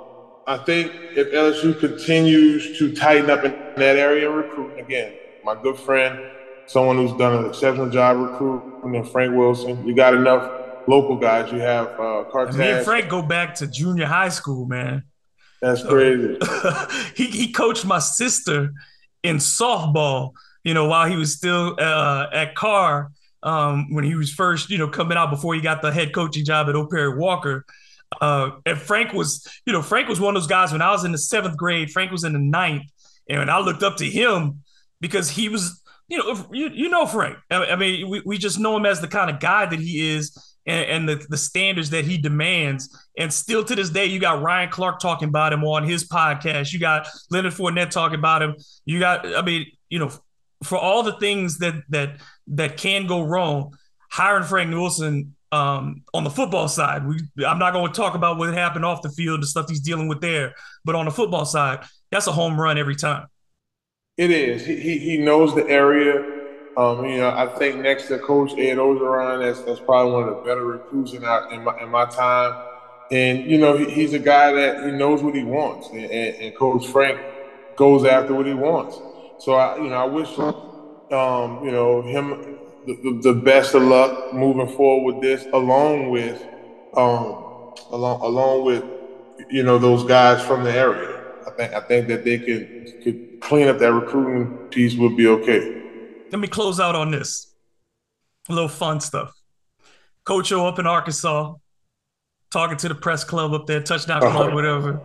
I 0.46 0.58
think 0.58 0.92
if 1.16 1.32
LSU 1.32 1.80
continues 1.80 2.78
to 2.80 2.94
tighten 2.94 3.30
up 3.30 3.46
in 3.46 3.52
that 3.78 3.96
area 3.96 4.30
recruiting, 4.30 4.80
again, 4.80 5.14
my 5.46 5.56
good 5.56 5.78
friend, 5.78 6.20
someone 6.68 6.98
who's 6.98 7.14
done 7.18 7.44
an 7.44 7.50
exceptional 7.50 7.90
job 7.90 8.18
recruiting, 8.18 8.96
and 8.96 9.10
Frank 9.10 9.36
Wilson, 9.36 9.86
you 9.88 9.96
got 9.96 10.14
enough 10.14 10.52
local 10.88 11.16
guys. 11.16 11.52
You 11.52 11.60
have 11.60 11.88
uh, 12.00 12.26
Cortez. 12.30 12.58
Me 12.58 12.70
and 12.70 12.86
Frank 12.86 13.10
go 13.10 13.22
back 13.22 13.56
to 13.56 13.68
junior 13.68 14.06
high 14.06 14.30
school, 14.30 14.66
man. 14.66 15.04
That's 15.62 15.84
crazy. 15.84 16.38
he 17.16 17.26
he 17.26 17.52
coached 17.52 17.86
my 17.86 18.00
sister 18.00 18.74
in 19.24 19.38
softball. 19.38 20.34
You 20.64 20.74
know, 20.74 20.86
while 20.86 21.10
he 21.10 21.16
was 21.16 21.34
still 21.34 21.76
uh, 21.80 22.28
at 22.32 22.54
Carr, 22.54 23.12
um, 23.44 23.94
when 23.94 24.04
he 24.04 24.16
was 24.16 24.32
first, 24.32 24.70
you 24.70 24.78
know, 24.78 24.88
coming 24.88 25.18
out 25.18 25.30
before 25.30 25.56
he 25.56 25.62
got 25.62 25.82
the 25.82 25.92
head 25.92 26.14
coaching 26.14 26.46
job 26.46 26.68
at 26.70 26.76
O. 26.76 26.86
Perry 26.88 27.18
Walker. 27.18 27.66
Uh, 28.22 28.52
and 28.66 28.78
Frank 28.78 29.14
was, 29.14 29.48
you 29.66 29.74
know, 29.74 29.82
Frank 29.82 30.08
was 30.08 30.20
one 30.20 30.36
of 30.36 30.42
those 30.42 30.48
guys 30.48 30.72
when 30.72 30.82
I 30.82 30.92
was 30.92 31.04
in 31.04 31.12
the 31.12 31.18
seventh 31.18 31.58
grade, 31.58 31.92
Frank 31.92 32.12
was 32.12 32.24
in 32.24 32.34
the 32.34 32.40
ninth. 32.40 32.84
And 33.30 33.52
I 33.52 33.60
looked 33.60 33.84
up 33.84 33.98
to 33.98 34.06
him 34.06 34.64
because 35.02 35.30
he 35.30 35.50
was, 35.50 35.82
you 36.08 36.18
know, 36.18 36.48
you, 36.52 36.70
you 36.70 36.90
know, 36.90 37.06
Frank. 37.06 37.38
I, 37.52 37.76
mean, 37.76 38.10
we, 38.10 38.22
we 38.26 38.38
just 38.38 38.60
know 38.60 38.78
him 38.78 38.86
as 38.86 39.02
the 39.02 39.08
kind 39.08 39.30
of 39.30 39.40
guy 39.40 39.66
that 39.66 39.80
he 39.80 40.16
is 40.16 40.56
and, 40.66 40.86
and 40.90 41.10
the, 41.10 41.26
the 41.30 41.38
standards 41.38 41.90
that 41.90 42.06
he 42.06 42.18
demands. 42.18 42.96
And 43.18 43.32
still 43.32 43.64
to 43.66 43.76
this 43.76 43.90
day, 43.90 44.06
you 44.06 44.20
got 44.20 44.42
Ryan 44.42 44.70
Clark 44.70 45.00
talking 45.00 45.28
about 45.28 45.54
him 45.54 45.64
on 45.64 45.84
his 45.84 46.08
podcast. 46.08 46.72
You 46.72 46.80
got 46.80 47.08
Leonard 47.30 47.54
Fournette 47.54 47.90
talking 47.90 48.20
about 48.20 48.42
him. 48.42 48.56
You 48.86 49.00
got, 49.00 49.26
I 49.36 49.42
mean, 49.42 49.66
you 49.90 50.00
know, 50.00 50.12
for 50.64 50.78
all 50.78 51.04
the 51.04 51.14
things 51.14 51.60
that 51.60 51.76
that 51.90 52.18
that 52.48 52.78
can 52.78 53.06
go 53.06 53.22
wrong, 53.24 53.78
hiring 54.10 54.44
Frank 54.44 54.72
Wilson 54.72 55.36
um, 55.52 56.04
on 56.14 56.24
the 56.24 56.30
football 56.30 56.68
side, 56.68 57.08
we 57.08 57.20
I'm 57.46 57.60
not 57.60 57.74
going 57.74 57.92
to 57.92 57.94
talk 57.94 58.16
about 58.16 58.38
what 58.38 58.54
happened 58.54 58.86
off 58.86 59.02
the 59.02 59.10
field, 59.10 59.42
the 59.42 59.48
stuff 59.48 59.70
he's 59.70 59.82
dealing 59.82 60.08
with 60.08 60.22
there, 60.22 60.56
but 60.84 60.96
on 60.96 61.06
the 61.06 61.12
football 61.12 61.46
side, 61.46 61.86
that's 62.12 62.28
a 62.28 62.32
home 62.32 62.60
run 62.60 62.78
every 62.78 62.96
time. 62.96 63.28
It 64.18 64.32
is. 64.32 64.66
He 64.66 64.98
he 64.98 65.18
knows 65.18 65.54
the 65.54 65.68
area. 65.68 66.34
Um, 66.76 67.06
you 67.06 67.18
know, 67.18 67.30
I 67.30 67.48
think 67.58 67.78
next 67.78 68.08
to 68.08 68.18
Coach 68.18 68.52
Ed 68.54 68.78
Orgeron, 68.78 69.44
that's 69.44 69.64
that's 69.64 69.80
probably 69.80 70.14
one 70.14 70.24
of 70.24 70.38
the 70.38 70.42
better 70.42 70.66
recruits 70.66 71.14
in, 71.14 71.24
our, 71.24 71.52
in 71.54 71.64
my 71.64 71.80
in 71.82 71.90
my 71.90 72.06
time. 72.06 72.64
And 73.12 73.50
you 73.50 73.60
know, 73.60 73.78
he, 73.78 73.90
he's 73.92 74.14
a 74.14 74.20
guy 74.20 74.52
that 74.54 74.86
he 74.86 74.92
knows 74.92 75.22
what 75.22 75.36
he 75.36 75.44
wants, 75.44 75.90
and, 75.90 76.04
and, 76.04 76.36
and 76.36 76.56
Coach 76.56 76.88
Frank 76.88 77.20
goes 77.76 78.06
after 78.06 78.34
what 78.34 78.48
he 78.48 78.54
wants. 78.54 79.00
So 79.40 79.54
I, 79.54 79.78
you 79.78 79.90
know, 79.90 79.96
I 79.96 80.06
wish, 80.06 80.38
um, 80.40 81.64
you 81.64 81.72
know, 81.72 82.02
him 82.02 82.58
the, 82.88 83.20
the, 83.22 83.34
best 83.34 83.76
of 83.76 83.84
luck 83.84 84.34
moving 84.34 84.68
forward 84.68 85.16
with 85.16 85.24
this, 85.24 85.46
along 85.54 86.10
with, 86.10 86.42
um, 86.96 87.74
along 87.92 88.22
along 88.22 88.66
with, 88.66 88.84
you 89.52 89.62
know, 89.62 89.78
those 89.78 90.04
guys 90.04 90.42
from 90.42 90.64
the 90.64 90.72
area. 90.72 91.17
I 91.48 91.50
think 91.52 91.74
I 91.74 91.80
think 91.80 92.08
that 92.10 92.26
they 92.26 92.38
could 92.40 93.04
could 93.04 93.40
clean 93.40 93.70
up 93.70 93.80
that 93.80 93.94
recruiting 93.94 94.58
piece 94.68 94.96
would 94.96 95.16
be 95.16 95.28
okay. 95.28 95.82
Let 96.30 96.40
me 96.40 96.48
close 96.48 96.80
out 96.80 96.96
on 96.96 97.12
this. 97.12 97.54
A 98.50 98.54
little 98.54 98.70
fun 98.70 99.00
stuff. 99.00 99.32
Coach 100.26 100.52
O 100.52 100.68
up 100.68 100.78
in 100.78 100.86
Arkansas, 100.86 101.54
talking 102.52 102.76
to 102.78 102.90
the 102.90 102.96
press 102.96 103.24
club 103.24 103.54
up 103.54 103.66
there, 103.66 103.82
touchdown 103.82 104.24
uh-huh. 104.24 104.38
club, 104.38 104.54
whatever. 104.54 105.02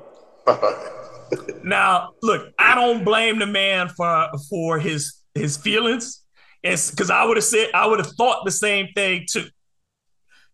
now, 1.65 2.11
look, 2.23 2.53
I 2.59 2.75
don't 2.75 3.05
blame 3.05 3.39
the 3.39 3.47
man 3.47 3.89
for 3.89 4.29
for 4.51 4.81
his 4.81 5.21
his 5.35 5.57
feelings. 5.57 6.25
It's 6.65 6.91
because 6.91 7.11
I 7.11 7.25
would 7.25 7.37
have 7.37 7.45
said 7.45 7.69
I 7.73 7.87
would 7.87 8.01
have 8.01 8.13
thought 8.17 8.45
the 8.45 8.51
same 8.51 8.89
thing 8.97 9.27
too. 9.31 9.47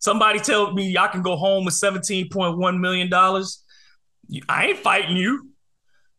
Somebody 0.00 0.38
tell 0.38 0.72
me 0.74 0.96
I 0.98 1.08
can 1.08 1.22
go 1.22 1.36
home 1.36 1.64
with 1.64 1.74
seventeen 1.74 2.28
point 2.28 2.58
one 2.58 2.78
million 2.78 3.08
dollars. 3.08 3.64
I 4.50 4.66
ain't 4.66 4.78
fighting 4.78 5.16
you. 5.16 5.48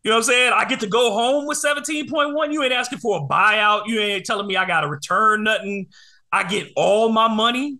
You 0.03 0.11
know 0.11 0.17
what 0.17 0.25
I'm 0.25 0.31
saying? 0.31 0.53
I 0.55 0.65
get 0.65 0.79
to 0.79 0.87
go 0.87 1.11
home 1.11 1.45
with 1.45 1.61
17.1. 1.61 2.53
You 2.53 2.63
ain't 2.63 2.73
asking 2.73 2.99
for 2.99 3.17
a 3.17 3.21
buyout. 3.21 3.87
You 3.87 3.99
ain't 3.99 4.25
telling 4.25 4.47
me 4.47 4.55
I 4.55 4.65
got 4.65 4.81
to 4.81 4.87
return 4.87 5.43
nothing. 5.43 5.87
I 6.31 6.43
get 6.43 6.71
all 6.75 7.09
my 7.09 7.27
money. 7.27 7.79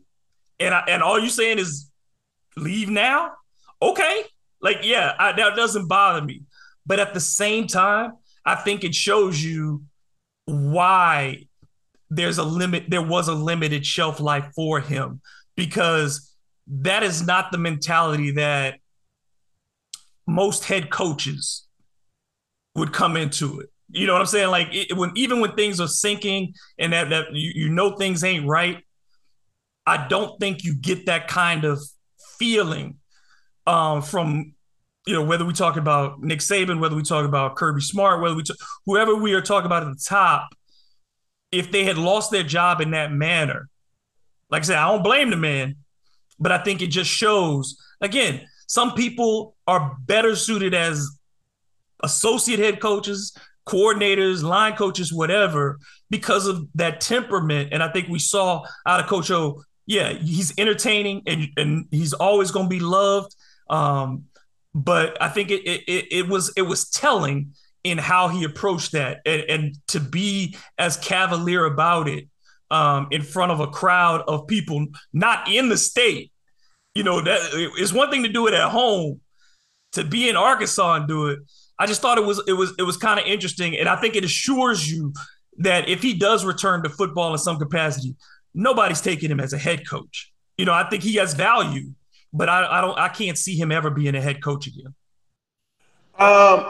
And 0.59 0.73
I, 0.73 0.83
and 0.89 1.01
all 1.01 1.17
you 1.17 1.29
saying 1.29 1.59
is 1.59 1.89
leave 2.57 2.89
now? 2.89 3.31
Okay. 3.81 4.23
Like, 4.61 4.79
yeah, 4.83 5.13
I, 5.17 5.31
that 5.31 5.55
doesn't 5.55 5.87
bother 5.87 6.21
me. 6.21 6.43
But 6.85 6.99
at 6.99 7.13
the 7.13 7.21
same 7.21 7.67
time, 7.67 8.13
I 8.45 8.55
think 8.55 8.83
it 8.83 8.93
shows 8.93 9.41
you 9.41 9.83
why 10.45 11.45
there's 12.09 12.37
a 12.37 12.43
limit, 12.43 12.89
there 12.89 13.01
was 13.01 13.29
a 13.29 13.33
limited 13.33 13.85
shelf 13.85 14.19
life 14.19 14.51
for 14.55 14.81
him 14.81 15.21
because 15.55 16.33
that 16.67 17.03
is 17.03 17.25
not 17.25 17.51
the 17.51 17.57
mentality 17.57 18.31
that 18.31 18.79
most 20.27 20.65
head 20.65 20.89
coaches 20.89 21.67
would 22.79 22.93
come 22.93 23.17
into 23.17 23.59
it. 23.59 23.69
You 23.91 24.07
know 24.07 24.13
what 24.13 24.21
I'm 24.21 24.27
saying? 24.27 24.49
Like 24.49 24.67
it, 24.71 24.95
when 24.95 25.11
even 25.15 25.39
when 25.39 25.53
things 25.53 25.79
are 25.79 25.87
sinking 25.87 26.53
and 26.77 26.93
that 26.93 27.09
that 27.09 27.33
you, 27.33 27.51
you 27.55 27.69
know 27.69 27.95
things 27.95 28.23
ain't 28.23 28.47
right, 28.47 28.83
I 29.85 30.07
don't 30.07 30.39
think 30.39 30.63
you 30.63 30.75
get 30.75 31.07
that 31.07 31.27
kind 31.27 31.65
of 31.65 31.81
feeling 32.37 32.97
um, 33.65 34.01
from 34.01 34.53
you 35.09 35.13
know, 35.15 35.23
whether 35.23 35.43
we 35.43 35.53
talk 35.53 35.75
about 35.75 36.21
Nick 36.21 36.39
Saban, 36.39 36.79
whether 36.79 36.95
we 36.95 37.01
talk 37.01 37.25
about 37.25 37.55
Kirby 37.55 37.81
Smart, 37.81 38.21
whether 38.21 38.35
we 38.35 38.43
talk, 38.43 38.57
whoever 38.85 39.15
we 39.15 39.33
are 39.33 39.41
talking 39.41 39.65
about 39.65 39.81
at 39.81 39.89
the 39.89 40.03
top, 40.07 40.49
if 41.51 41.71
they 41.71 41.83
had 41.83 41.97
lost 41.97 42.29
their 42.29 42.43
job 42.43 42.79
in 42.79 42.91
that 42.91 43.11
manner, 43.11 43.69
like 44.51 44.61
I 44.61 44.65
said, 44.65 44.77
I 44.77 44.91
don't 44.91 45.03
blame 45.03 45.31
the 45.31 45.35
man, 45.35 45.77
but 46.39 46.51
I 46.51 46.59
think 46.59 46.83
it 46.83 46.87
just 46.87 47.09
shows 47.09 47.75
again, 48.01 48.41
some 48.67 48.93
people 48.93 49.55
are 49.65 49.97
better 50.05 50.35
suited 50.35 50.75
as 50.75 51.09
associate 52.01 52.59
head 52.59 52.79
coaches, 52.79 53.35
coordinators, 53.67 54.43
line 54.43 54.75
coaches, 54.75 55.13
whatever, 55.13 55.79
because 56.09 56.47
of 56.47 56.67
that 56.75 57.01
temperament. 57.01 57.69
And 57.71 57.83
I 57.83 57.91
think 57.91 58.07
we 58.07 58.19
saw 58.19 58.63
out 58.85 58.99
of 58.99 59.07
Coach 59.07 59.31
O 59.31 59.61
yeah, 59.89 60.13
he's 60.13 60.53
entertaining 60.59 61.23
and 61.25 61.47
and 61.57 61.87
he's 61.89 62.13
always 62.13 62.51
going 62.51 62.67
to 62.67 62.69
be 62.69 62.79
loved. 62.79 63.35
Um, 63.71 64.25
but 64.75 65.19
I 65.19 65.29
think 65.29 65.49
it, 65.49 65.63
it 65.65 66.05
it 66.11 66.27
was 66.27 66.53
it 66.55 66.61
was 66.61 66.91
telling 66.91 67.55
in 67.83 67.97
how 67.97 68.27
he 68.27 68.43
approached 68.43 68.91
that 68.91 69.21
and, 69.25 69.41
and 69.49 69.75
to 69.87 69.99
be 69.99 70.55
as 70.77 70.95
cavalier 70.97 71.65
about 71.65 72.07
it 72.07 72.27
um, 72.69 73.07
in 73.09 73.23
front 73.23 73.51
of 73.51 73.61
a 73.61 73.67
crowd 73.67 74.21
of 74.27 74.45
people 74.45 74.85
not 75.11 75.51
in 75.51 75.69
the 75.69 75.77
state. 75.77 76.31
You 76.93 77.01
know, 77.01 77.21
that 77.21 77.39
it's 77.77 77.93
one 77.93 78.11
thing 78.11 78.21
to 78.23 78.29
do 78.29 78.45
it 78.45 78.53
at 78.53 78.69
home, 78.69 79.21
to 79.93 80.03
be 80.03 80.29
in 80.29 80.35
Arkansas 80.35 80.95
and 80.97 81.07
do 81.07 81.27
it. 81.29 81.39
I 81.79 81.85
just 81.85 82.01
thought 82.01 82.17
it 82.17 82.25
was 82.25 82.41
it 82.47 82.53
was 82.53 82.73
it 82.77 82.83
was 82.83 82.97
kind 82.97 83.19
of 83.19 83.25
interesting, 83.25 83.77
and 83.77 83.87
I 83.87 83.95
think 83.95 84.15
it 84.15 84.25
assures 84.25 84.91
you 84.91 85.13
that 85.59 85.87
if 85.87 86.01
he 86.01 86.13
does 86.13 86.45
return 86.45 86.83
to 86.83 86.89
football 86.89 87.31
in 87.31 87.37
some 87.37 87.57
capacity, 87.57 88.15
nobody's 88.53 89.01
taking 89.01 89.31
him 89.31 89.39
as 89.39 89.53
a 89.53 89.57
head 89.57 89.87
coach. 89.87 90.31
You 90.57 90.65
know, 90.65 90.73
I 90.73 90.89
think 90.89 91.03
he 91.03 91.15
has 91.15 91.33
value, 91.33 91.91
but 92.33 92.49
I, 92.49 92.79
I 92.79 92.81
don't 92.81 92.97
I 92.99 93.07
can't 93.07 93.37
see 93.37 93.55
him 93.55 93.71
ever 93.71 93.89
being 93.89 94.15
a 94.15 94.21
head 94.21 94.43
coach 94.43 94.67
again. 94.67 94.93
Um, 96.17 96.65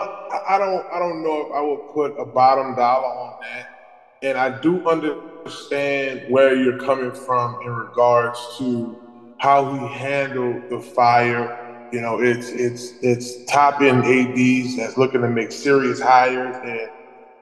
I 0.47 0.57
don't 0.59 0.85
I 0.93 0.99
don't 0.99 1.23
know 1.23 1.47
if 1.47 1.51
I 1.53 1.61
would 1.61 1.93
put 1.93 2.21
a 2.21 2.25
bottom 2.25 2.75
dollar 2.75 3.07
on 3.07 3.39
that. 3.41 3.79
And 4.21 4.37
I 4.37 4.59
do 4.59 4.87
understand 4.87 6.29
where 6.29 6.55
you're 6.55 6.77
coming 6.77 7.11
from 7.11 7.61
in 7.61 7.69
regards 7.69 8.39
to 8.57 8.99
how 9.39 9.73
he 9.73 9.87
handled 9.87 10.69
the 10.69 10.79
fire. 10.79 11.68
You 11.91 12.01
know, 12.01 12.19
it's 12.21 12.49
it's 12.49 12.93
it's 13.01 13.45
top 13.45 13.81
end 13.81 14.05
ads 14.05 14.77
that's 14.77 14.97
looking 14.97 15.21
to 15.21 15.29
make 15.29 15.51
serious 15.51 15.99
hires, 15.99 16.55
and 16.63 16.89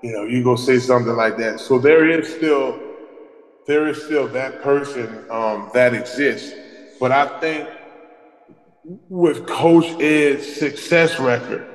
you 0.02 0.14
know, 0.14 0.24
you 0.24 0.44
go 0.44 0.56
say 0.56 0.80
something 0.80 1.16
like 1.16 1.38
that. 1.38 1.60
So 1.60 1.80
there 1.80 2.10
is 2.10 2.34
still 2.34 2.80
there 3.66 3.88
is 3.88 4.02
still 4.04 4.28
that 4.30 4.62
person 4.64 5.26
um, 5.30 5.70
that 5.74 5.94
exists. 5.94 6.54
But 7.00 7.12
I 7.12 7.40
think 7.40 7.68
with 9.10 9.46
Coach 9.46 9.86
Ed's 10.02 10.48
success 10.56 11.20
record, 11.20 11.68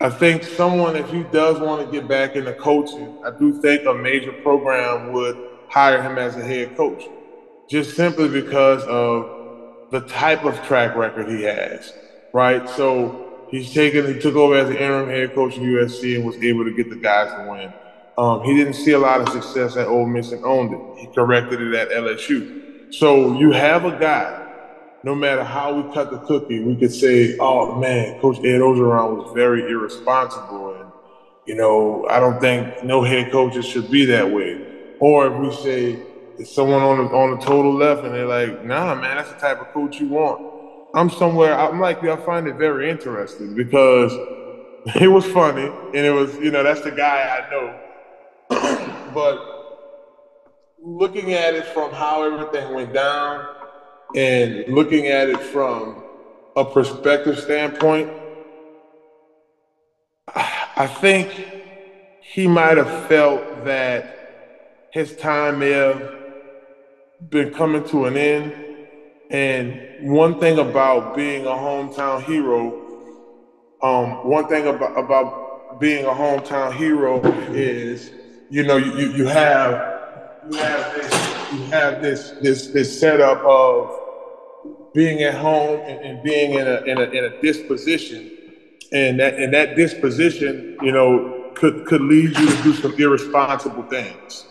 I 0.00 0.10
think 0.10 0.42
someone, 0.42 0.96
if 0.96 1.08
he 1.10 1.22
does 1.22 1.60
want 1.60 1.86
to 1.86 1.92
get 1.92 2.08
back 2.08 2.34
into 2.34 2.52
coaching, 2.54 3.16
I 3.24 3.30
do 3.30 3.52
think 3.62 3.86
a 3.86 3.94
major 3.94 4.32
program 4.32 5.12
would 5.12 5.36
hire 5.68 6.02
him 6.02 6.18
as 6.18 6.36
a 6.36 6.42
head 6.42 6.76
coach, 6.76 7.04
just 7.68 7.94
simply 7.94 8.28
because 8.28 8.82
of 8.84 9.41
the 9.92 10.00
type 10.00 10.44
of 10.44 10.60
track 10.64 10.96
record 10.96 11.28
he 11.28 11.42
has, 11.42 11.92
right? 12.32 12.68
So 12.70 13.46
he's 13.50 13.72
taken, 13.74 14.06
he 14.06 14.18
took 14.18 14.34
over 14.34 14.56
as 14.56 14.70
an 14.70 14.76
interim 14.76 15.10
head 15.10 15.34
coach 15.34 15.52
at 15.52 15.60
USC 15.60 16.16
and 16.16 16.24
was 16.24 16.36
able 16.42 16.64
to 16.64 16.74
get 16.74 16.88
the 16.88 16.96
guys 16.96 17.30
to 17.30 17.50
win. 17.50 17.72
Um, 18.16 18.42
he 18.42 18.56
didn't 18.56 18.72
see 18.72 18.92
a 18.92 18.98
lot 18.98 19.20
of 19.20 19.28
success 19.28 19.76
at 19.76 19.86
Ole 19.86 20.06
Miss 20.06 20.32
and 20.32 20.42
owned 20.46 20.72
it. 20.72 20.98
He 20.98 21.14
corrected 21.14 21.60
it 21.60 21.74
at 21.74 21.90
LSU. 21.90 22.92
So 22.94 23.38
you 23.38 23.52
have 23.52 23.84
a 23.84 23.98
guy. 23.98 24.38
No 25.04 25.14
matter 25.14 25.44
how 25.44 25.74
we 25.74 25.92
cut 25.92 26.10
the 26.10 26.18
cookie, 26.18 26.62
we 26.62 26.76
could 26.76 26.92
say, 26.92 27.36
"Oh 27.38 27.74
man, 27.74 28.20
Coach 28.20 28.38
Ed 28.38 28.60
Orgeron 28.60 29.16
was 29.16 29.32
very 29.34 29.68
irresponsible," 29.68 30.76
and 30.76 30.92
you 31.44 31.56
know, 31.56 32.06
I 32.08 32.20
don't 32.20 32.40
think 32.40 32.84
no 32.84 33.02
head 33.02 33.32
coaches 33.32 33.66
should 33.66 33.90
be 33.90 34.04
that 34.04 34.30
way. 34.30 34.64
Or 35.00 35.26
if 35.26 35.40
we 35.40 35.52
say 35.56 35.98
someone 36.44 36.82
on 36.82 36.98
the 36.98 37.04
on 37.04 37.38
the 37.38 37.44
total 37.44 37.74
left, 37.74 38.04
and 38.04 38.14
they're 38.14 38.26
like, 38.26 38.64
"Nah, 38.64 38.94
man, 38.94 39.16
that's 39.16 39.30
the 39.32 39.38
type 39.38 39.60
of 39.60 39.68
coach 39.68 40.00
you 40.00 40.08
want." 40.08 40.40
I'm 40.94 41.08
somewhere. 41.08 41.58
I'm 41.58 41.80
like, 41.80 42.04
I 42.04 42.16
find 42.16 42.46
it 42.46 42.56
very 42.56 42.90
interesting 42.90 43.54
because 43.54 44.12
it 45.00 45.08
was 45.08 45.24
funny, 45.26 45.66
and 45.66 46.06
it 46.06 46.12
was, 46.12 46.36
you 46.36 46.50
know, 46.50 46.62
that's 46.62 46.82
the 46.82 46.90
guy 46.90 47.38
I 47.38 47.50
know 47.50 47.78
but 49.14 49.38
looking 50.82 51.32
at 51.32 51.54
it 51.54 51.64
from 51.66 51.92
how 51.92 52.22
everything 52.22 52.74
went 52.74 52.92
down 52.92 53.46
and 54.14 54.64
looking 54.68 55.06
at 55.06 55.30
it 55.30 55.40
from 55.40 56.02
a 56.56 56.64
perspective 56.64 57.38
standpoint, 57.38 58.10
I 60.34 60.86
think 60.86 61.30
he 62.20 62.46
might 62.46 62.76
have 62.76 63.08
felt 63.08 63.64
that 63.64 64.88
his 64.92 65.16
time 65.16 65.60
may 65.60 65.70
have 65.70 66.21
been 67.30 67.52
coming 67.52 67.84
to 67.88 68.06
an 68.06 68.16
end. 68.16 68.54
And 69.30 70.12
one 70.12 70.38
thing 70.38 70.58
about 70.58 71.16
being 71.16 71.46
a 71.46 71.50
hometown 71.50 72.22
hero, 72.22 72.78
um, 73.82 74.28
one 74.28 74.46
thing 74.48 74.66
about, 74.66 74.98
about 74.98 75.80
being 75.80 76.04
a 76.04 76.10
hometown 76.10 76.74
hero 76.74 77.22
is 77.52 78.10
you 78.52 78.62
know, 78.62 78.76
you, 78.76 79.12
you 79.12 79.26
have 79.28 79.70
you 80.50 80.58
have 80.58 80.94
this 80.94 81.52
you 81.54 81.64
have 81.70 82.02
this 82.02 82.30
this 82.42 82.66
this 82.66 83.00
setup 83.00 83.42
of 83.46 83.98
being 84.92 85.22
at 85.22 85.32
home 85.32 85.80
and, 85.80 85.98
and 86.04 86.22
being 86.22 86.52
in 86.52 86.68
a, 86.68 86.82
in 86.82 86.98
a 86.98 87.04
in 87.04 87.24
a 87.24 87.40
disposition, 87.40 88.30
and 88.92 89.18
that 89.18 89.36
and 89.36 89.54
that 89.54 89.74
disposition, 89.74 90.76
you 90.82 90.92
know, 90.92 91.50
could 91.54 91.86
could 91.86 92.02
lead 92.02 92.36
you 92.36 92.46
to 92.46 92.62
do 92.62 92.74
some 92.74 92.92
irresponsible 92.98 93.84
things. 93.84 94.44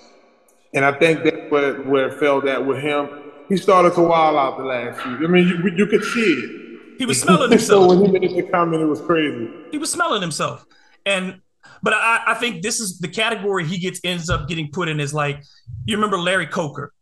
And 0.74 0.86
I 0.86 0.98
think 0.98 1.24
that's 1.24 1.52
where 1.52 1.82
where 1.82 2.08
it 2.08 2.20
fell 2.20 2.42
that 2.42 2.66
with 2.66 2.80
him. 2.80 3.10
He 3.50 3.58
started 3.58 3.94
to 3.96 4.02
wild 4.02 4.38
out 4.38 4.58
the 4.58 4.64
last 4.64 5.02
few. 5.02 5.16
I 5.16 5.28
mean, 5.28 5.48
you, 5.48 5.72
you 5.76 5.86
could 5.86 6.04
see 6.04 6.22
it. 6.22 6.98
He 6.98 7.06
was 7.06 7.20
smelling 7.20 7.52
himself. 7.52 7.90
so 7.90 7.96
when 7.96 8.06
he 8.06 8.12
made 8.12 8.36
the 8.38 8.50
comment, 8.50 8.82
it 8.82 8.86
was 8.86 9.02
crazy. 9.02 9.50
He 9.72 9.78
was 9.78 9.92
smelling 9.92 10.22
himself. 10.22 10.66
And 11.06 11.42
but 11.84 11.94
I, 11.94 12.24
I 12.28 12.34
think 12.36 12.62
this 12.62 12.80
is 12.80 13.00
the 13.00 13.08
category 13.08 13.66
he 13.66 13.78
gets 13.80 14.00
ends 14.04 14.30
up 14.30 14.48
getting 14.48 14.70
put 14.72 14.88
in 14.88 15.00
is 15.00 15.14
like 15.14 15.44
you 15.86 15.96
remember 15.98 16.18
Larry 16.18 16.48
Coker. 16.48 16.94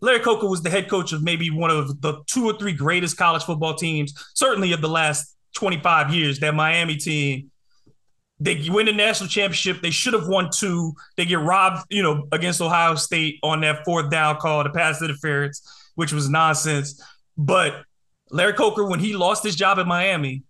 Larry 0.00 0.20
Coker 0.20 0.48
was 0.48 0.62
the 0.62 0.70
head 0.70 0.88
coach 0.88 1.12
of 1.12 1.22
maybe 1.22 1.50
one 1.50 1.70
of 1.70 2.00
the 2.00 2.22
two 2.26 2.46
or 2.46 2.56
three 2.56 2.72
greatest 2.72 3.18
college 3.18 3.42
football 3.42 3.74
teams, 3.74 4.14
certainly 4.34 4.72
of 4.72 4.80
the 4.80 4.88
last 4.88 5.36
25 5.56 6.14
years. 6.14 6.38
That 6.40 6.54
Miami 6.54 6.96
team, 6.96 7.50
they 8.40 8.68
win 8.70 8.86
the 8.86 8.92
national 8.92 9.28
championship. 9.28 9.82
They 9.82 9.90
should 9.90 10.14
have 10.14 10.26
won 10.26 10.48
two. 10.50 10.94
They 11.16 11.26
get 11.26 11.40
robbed, 11.40 11.84
you 11.90 12.02
know, 12.02 12.26
against 12.32 12.62
Ohio 12.62 12.94
State 12.94 13.38
on 13.42 13.60
that 13.60 13.84
fourth 13.84 14.10
down 14.10 14.38
call, 14.38 14.64
the 14.64 14.70
pass 14.70 15.02
interference, 15.02 15.62
which 15.94 16.12
was 16.12 16.28
nonsense. 16.30 17.02
But 17.36 17.82
Larry 18.30 18.54
Coker, 18.54 18.86
when 18.86 18.98
he 18.98 19.12
lost 19.12 19.44
his 19.44 19.56
job 19.56 19.78
at 19.78 19.86
Miami, 19.86 20.42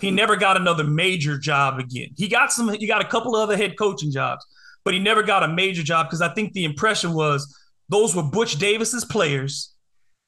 he 0.00 0.10
never 0.10 0.34
got 0.34 0.56
another 0.56 0.82
major 0.82 1.38
job 1.38 1.78
again. 1.78 2.08
He 2.16 2.26
got 2.26 2.52
some, 2.52 2.68
he 2.68 2.88
got 2.88 3.00
a 3.00 3.08
couple 3.08 3.36
of 3.36 3.42
other 3.42 3.56
head 3.56 3.78
coaching 3.78 4.10
jobs, 4.10 4.44
but 4.84 4.92
he 4.92 4.98
never 4.98 5.22
got 5.22 5.44
a 5.44 5.48
major 5.48 5.84
job 5.84 6.06
because 6.08 6.22
I 6.22 6.34
think 6.34 6.54
the 6.54 6.64
impression 6.64 7.12
was 7.12 7.56
those 7.88 8.16
were 8.16 8.24
Butch 8.24 8.56
Davis's 8.56 9.04
players 9.04 9.72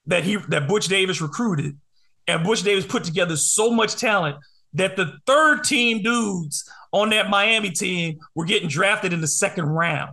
that 0.06 0.22
he 0.22 0.36
that 0.48 0.68
Butch 0.68 0.86
Davis 0.86 1.20
recruited, 1.20 1.76
and 2.28 2.44
Butch 2.44 2.62
Davis 2.62 2.86
put 2.86 3.02
together 3.02 3.36
so 3.36 3.70
much 3.70 3.96
talent 3.96 4.36
that 4.74 4.96
the 4.96 5.14
third 5.26 5.64
team 5.64 6.02
dudes 6.02 6.68
on 6.94 7.10
that 7.10 7.28
Miami 7.28 7.70
team 7.70 8.18
were 8.34 8.44
getting 8.44 8.68
drafted 8.68 9.12
in 9.12 9.20
the 9.20 9.28
second 9.28 9.64
round. 9.66 10.12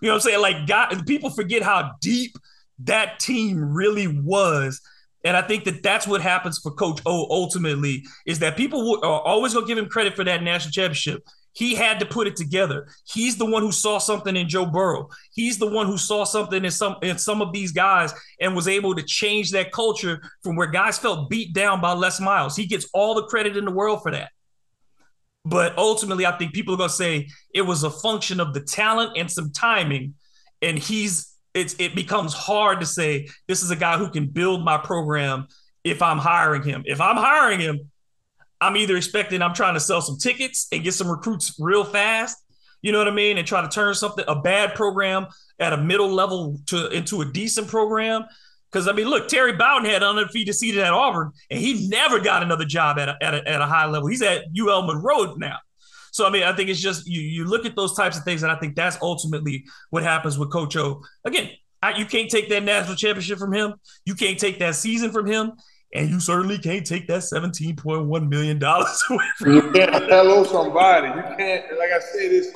You 0.00 0.08
know 0.08 0.14
what 0.14 0.24
I'm 0.24 0.30
saying? 0.30 0.40
Like, 0.40 0.66
God, 0.66 1.06
people 1.06 1.30
forget 1.30 1.62
how 1.62 1.92
deep 2.00 2.36
that 2.80 3.20
team 3.20 3.72
really 3.72 4.08
was 4.08 4.80
and 5.24 5.36
I 5.36 5.42
think 5.42 5.64
that 5.64 5.82
that's 5.82 6.06
what 6.06 6.20
happens 6.20 6.58
for 6.58 6.72
Coach 6.72 7.00
O 7.06 7.26
ultimately 7.30 8.04
is 8.26 8.38
that 8.40 8.56
people 8.56 8.98
are 9.04 9.20
always 9.20 9.52
going 9.54 9.66
to 9.66 9.68
give 9.68 9.78
him 9.78 9.88
credit 9.88 10.16
for 10.16 10.24
that 10.24 10.42
national 10.42 10.72
championship. 10.72 11.22
He 11.54 11.74
had 11.74 12.00
to 12.00 12.06
put 12.06 12.26
it 12.26 12.34
together. 12.34 12.88
He's 13.04 13.36
the 13.36 13.44
one 13.44 13.62
who 13.62 13.72
saw 13.72 13.98
something 13.98 14.36
in 14.36 14.48
Joe 14.48 14.64
Burrow. 14.64 15.08
He's 15.34 15.58
the 15.58 15.70
one 15.70 15.86
who 15.86 15.98
saw 15.98 16.24
something 16.24 16.64
in 16.64 16.70
some 16.70 16.96
in 17.02 17.18
some 17.18 17.42
of 17.42 17.52
these 17.52 17.72
guys 17.72 18.14
and 18.40 18.56
was 18.56 18.68
able 18.68 18.94
to 18.94 19.02
change 19.02 19.50
that 19.50 19.70
culture 19.70 20.22
from 20.42 20.56
where 20.56 20.68
guys 20.68 20.98
felt 20.98 21.28
beat 21.28 21.52
down 21.52 21.82
by 21.82 21.92
Les 21.92 22.20
Miles. 22.20 22.56
He 22.56 22.66
gets 22.66 22.88
all 22.94 23.14
the 23.14 23.24
credit 23.24 23.56
in 23.56 23.66
the 23.66 23.70
world 23.70 24.02
for 24.02 24.10
that. 24.12 24.30
But 25.44 25.76
ultimately, 25.76 26.24
I 26.24 26.36
think 26.38 26.52
people 26.52 26.74
are 26.74 26.76
going 26.76 26.90
to 26.90 26.94
say 26.94 27.28
it 27.54 27.62
was 27.62 27.82
a 27.82 27.90
function 27.90 28.40
of 28.40 28.54
the 28.54 28.60
talent 28.60 29.16
and 29.16 29.30
some 29.30 29.50
timing. 29.52 30.14
And 30.60 30.78
he's 30.78 31.32
it's 31.54 31.74
it 31.78 31.94
becomes 31.94 32.32
hard 32.32 32.80
to 32.80 32.86
say 32.86 33.28
this 33.46 33.62
is 33.62 33.70
a 33.70 33.76
guy 33.76 33.98
who 33.98 34.08
can 34.08 34.26
build 34.26 34.64
my 34.64 34.78
program 34.78 35.46
if 35.84 36.00
I'm 36.00 36.18
hiring 36.18 36.62
him. 36.62 36.82
If 36.86 37.00
I'm 37.00 37.16
hiring 37.16 37.60
him, 37.60 37.90
I'm 38.60 38.76
either 38.76 38.96
expecting 38.96 39.42
I'm 39.42 39.54
trying 39.54 39.74
to 39.74 39.80
sell 39.80 40.00
some 40.00 40.18
tickets 40.18 40.68
and 40.72 40.84
get 40.84 40.94
some 40.94 41.10
recruits 41.10 41.56
real 41.58 41.84
fast, 41.84 42.38
you 42.80 42.92
know 42.92 42.98
what 42.98 43.08
I 43.08 43.12
mean, 43.12 43.36
and 43.36 43.46
try 43.46 43.60
to 43.60 43.68
turn 43.68 43.94
something 43.94 44.24
a 44.28 44.40
bad 44.40 44.74
program 44.74 45.26
at 45.58 45.72
a 45.72 45.76
middle 45.76 46.08
level 46.08 46.60
to 46.66 46.88
into 46.88 47.20
a 47.22 47.24
decent 47.24 47.68
program. 47.68 48.24
Because 48.72 48.88
I 48.88 48.92
mean, 48.92 49.06
look, 49.06 49.28
Terry 49.28 49.52
Bowden 49.52 49.84
had 49.84 50.02
undefeated 50.02 50.54
season 50.54 50.82
at 50.82 50.92
Auburn, 50.92 51.32
and 51.50 51.60
he 51.60 51.88
never 51.88 52.20
got 52.20 52.42
another 52.42 52.64
job 52.64 52.98
at 52.98 53.08
a, 53.10 53.16
at 53.20 53.34
a, 53.34 53.48
at 53.48 53.60
a 53.60 53.66
high 53.66 53.86
level. 53.86 54.08
He's 54.08 54.22
at 54.22 54.44
UL 54.58 54.82
Monroe 54.82 55.34
now. 55.34 55.58
So 56.10 56.26
I 56.26 56.30
mean, 56.30 56.42
I 56.42 56.54
think 56.54 56.70
it's 56.70 56.80
just 56.80 57.06
you 57.06 57.20
you 57.20 57.44
look 57.44 57.66
at 57.66 57.76
those 57.76 57.94
types 57.94 58.16
of 58.16 58.24
things, 58.24 58.42
and 58.42 58.50
I 58.50 58.56
think 58.56 58.74
that's 58.74 58.96
ultimately 59.02 59.64
what 59.90 60.02
happens 60.02 60.38
with 60.38 60.50
Coach 60.50 60.76
O. 60.76 61.02
Again, 61.24 61.50
I, 61.82 61.96
you 61.96 62.06
can't 62.06 62.30
take 62.30 62.48
that 62.48 62.62
national 62.62 62.96
championship 62.96 63.38
from 63.38 63.52
him. 63.52 63.74
You 64.06 64.14
can't 64.14 64.38
take 64.38 64.58
that 64.60 64.76
season 64.76 65.10
from 65.10 65.26
him. 65.26 65.52
And 65.94 66.08
you 66.08 66.20
certainly 66.20 66.56
can't 66.56 66.86
take 66.86 67.06
that 67.08 67.20
$17.1 67.20 68.28
million 68.28 68.62
away 68.62 69.26
from 69.36 69.52
him. 69.52 69.66
You 69.66 69.72
can't 69.72 69.92
hello 69.92 70.42
somebody. 70.44 71.08
You 71.08 71.36
can't, 71.36 71.78
like 71.78 71.90
I 71.90 72.00
said, 72.00 72.32
it's, 72.32 72.48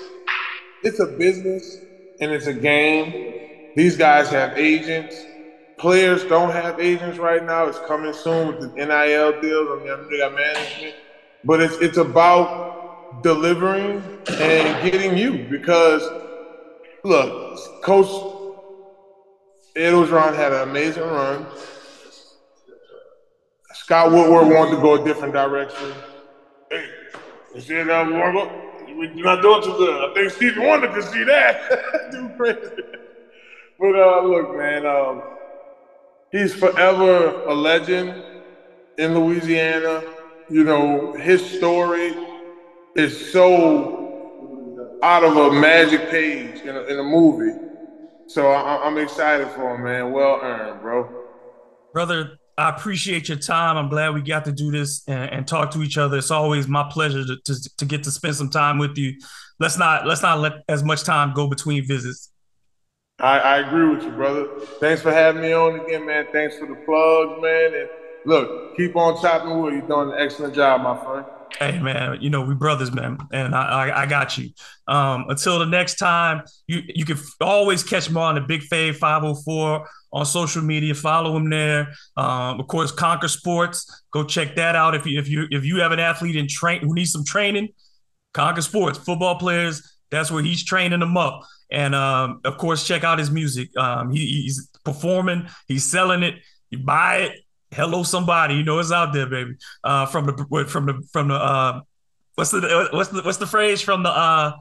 it's 0.83 1.01
a 1.01 1.07
business 1.07 1.77
and 2.21 2.33
it's 2.33 2.47
a 2.47 2.55
game. 2.55 3.73
These 3.77 3.99
guys 3.99 4.31
have 4.31 4.57
agents. 4.57 5.23
Players 5.79 6.25
don't 6.25 6.51
have 6.51 6.81
agents 6.81 7.19
right 7.19 7.45
now. 7.45 7.67
It's 7.67 7.79
coming 7.81 8.13
soon 8.13 8.49
with 8.49 8.61
the 8.61 8.69
NIL 8.87 9.41
deals. 9.41 9.69
I 9.71 9.83
mean, 9.83 9.93
I 9.93 10.09
they 10.11 10.19
got 10.19 10.35
management, 10.35 10.95
but 11.45 11.61
it's 11.61 11.77
it's 11.79 11.97
about 11.97 13.23
delivering 13.23 14.03
and 14.41 14.91
getting 14.91 15.17
you 15.17 15.47
because 15.51 16.03
look, 17.05 17.83
Coach 17.83 18.09
Ed 19.77 19.93
Orgeron 19.93 20.35
had 20.35 20.53
an 20.53 20.69
amazing 20.69 21.03
run. 21.03 21.47
Scott 23.75 24.11
Woodward 24.11 24.49
wanted 24.49 24.77
to 24.77 24.83
go 24.83 24.95
a 24.95 25.05
different 25.05 25.33
direction. 25.33 25.93
Hey, 26.71 26.89
you 27.55 27.61
see 27.61 27.75
that, 27.75 27.87
Wargo? 27.87 28.63
We're 28.97 29.13
not 29.15 29.43
doing 29.43 29.63
too 29.63 29.77
good. 29.77 30.11
I 30.11 30.15
think 30.15 30.33
Stevie 30.33 30.61
Wonder 30.61 30.89
could 30.89 31.05
see 31.05 31.23
that. 31.25 32.11
Dude, 32.11 32.37
crazy. 32.37 32.59
But 33.79 33.95
uh, 33.95 34.23
look, 34.23 34.57
man, 34.57 34.87
um, 34.87 35.23
he's 36.37 36.55
forever 36.55 37.43
a 37.45 37.55
legend 37.55 38.23
in 38.99 39.15
Louisiana. 39.19 40.03
You 40.51 40.65
know, 40.65 41.15
his 41.15 41.45
story 41.45 42.15
is 42.95 43.33
so 43.33 44.99
out 45.03 45.25
of 45.25 45.37
a 45.37 45.53
magic 45.53 46.11
page 46.11 46.61
in 46.61 46.77
a, 46.77 46.83
in 46.83 46.99
a 46.99 47.03
movie. 47.03 47.59
So 48.29 48.49
I, 48.49 48.87
am 48.87 48.99
excited 48.99 49.49
for 49.49 49.75
him, 49.75 49.85
man. 49.85 50.13
Well 50.13 50.41
earned, 50.43 50.81
bro. 50.81 51.09
Brother, 51.93 52.39
I 52.59 52.71
appreciate 52.71 53.29
your 53.29 53.39
time. 53.39 53.77
I'm 53.77 53.89
glad 53.89 54.15
we 54.15 54.23
got 54.23 54.45
to 54.47 54.53
do 54.53 54.71
this 54.71 55.03
and, 55.07 55.31
and 55.31 55.49
talk 55.49 55.71
to 55.73 55.83
each 55.83 55.99
other. 55.99 56.19
It's 56.19 56.31
always 56.31 56.67
my 56.67 56.89
pleasure 56.91 57.25
to, 57.25 57.37
to, 57.45 57.77
to 57.77 57.85
get 57.85 58.03
to 58.05 58.11
spend 58.11 58.35
some 58.35 58.51
time 58.51 58.79
with 58.79 58.97
you. 58.99 59.15
Let's 59.59 59.79
not 59.79 60.07
let's 60.07 60.23
not 60.23 60.41
let 60.41 60.53
as 60.69 60.83
much 60.83 61.05
time 61.05 61.33
go 61.35 61.49
between 61.49 61.87
visits. 61.87 62.31
I, 63.19 63.39
I 63.39 63.59
agree 63.59 63.95
with 63.95 64.05
you, 64.05 64.11
brother. 64.11 64.47
Thanks 64.79 65.01
for 65.01 65.11
having 65.11 65.41
me 65.41 65.53
on 65.53 65.81
again, 65.81 66.05
man. 66.05 66.27
Thanks 66.33 66.59
for 66.59 66.67
the 66.67 66.75
plugs, 66.75 67.41
man. 67.41 67.75
And 67.75 67.89
look, 68.27 68.77
keep 68.77 68.95
on 68.95 69.21
chopping 69.23 69.59
wood. 69.59 69.73
You're 69.73 69.87
doing 69.87 70.13
an 70.13 70.19
excellent 70.19 70.55
job, 70.55 70.83
my 70.83 71.03
friend. 71.03 71.27
Hey 71.59 71.79
man, 71.79 72.19
you 72.21 72.29
know 72.29 72.43
we 72.43 72.55
brothers, 72.55 72.93
man, 72.93 73.19
and 73.33 73.55
I 73.55 73.89
I, 73.89 74.03
I 74.03 74.07
got 74.07 74.37
you. 74.37 74.51
Um, 74.89 75.27
until 75.29 75.61
the 75.61 75.65
next 75.65 75.95
time, 75.95 76.43
you 76.67 76.83
you 76.87 77.05
can 77.07 77.17
always 77.41 77.83
catch 77.83 78.11
me 78.11 78.21
on 78.21 78.35
the 78.35 78.41
Big 78.43 78.63
Fave 78.63 78.97
504 78.97 79.89
on 80.13 80.27
social 80.27 80.61
media. 80.61 80.95
Follow 80.95 81.37
him 81.37 81.49
there. 81.49 81.93
Um, 82.17 82.61
of 82.61 82.67
course, 82.67 82.91
Conquer 82.91 83.29
Sports. 83.29 84.05
Go 84.11 84.25
check 84.25 84.57
that 84.57 84.77
out 84.77 84.95
if 84.95 85.07
you 85.07 85.19
if 85.19 85.29
you 85.29 85.47
if 85.51 85.65
you 85.65 85.81
have 85.81 85.93
an 85.93 86.01
athlete 86.01 86.37
in 86.37 86.49
train 86.49 86.83
who 86.83 86.93
needs 86.93 87.13
some 87.13 87.25
training. 87.25 87.69
Conquer 88.35 88.61
Sports, 88.61 88.99
football 88.99 89.39
players. 89.39 89.97
That's 90.11 90.31
where 90.31 90.43
he's 90.43 90.65
training 90.65 91.01
them 91.01 91.17
up. 91.17 91.43
And 91.71 91.95
um, 91.95 92.41
of 92.45 92.59
course, 92.59 92.87
check 92.87 93.05
out 93.05 93.19
his 93.19 93.31
music. 93.31 93.77
Um, 93.77 94.11
he, 94.11 94.21
he's 94.43 94.69
performing. 94.85 95.49
He's 95.67 95.91
selling 95.91 96.23
it. 96.23 96.37
You 96.71 96.79
buy 96.79 97.17
it 97.19 97.41
hello 97.73 98.05
somebody 98.05 98.55
you 98.55 98.63
know 98.63 98.79
it's 98.79 98.93
out 98.93 99.13
there 99.13 99.27
baby 99.27 99.53
uh 99.83 100.07
from 100.07 100.25
the 100.25 100.67
from 100.69 100.87
the 100.87 101.09
from 101.13 101.27
the 101.27 101.35
uh 101.35 101.81
what's 102.37 102.53
the 102.53 102.89
what's 102.93 103.09
the 103.09 103.21
what's 103.23 103.39
the 103.39 103.47
phrase 103.47 103.81
from 103.81 104.05
the 104.05 104.09
uh 104.09 104.53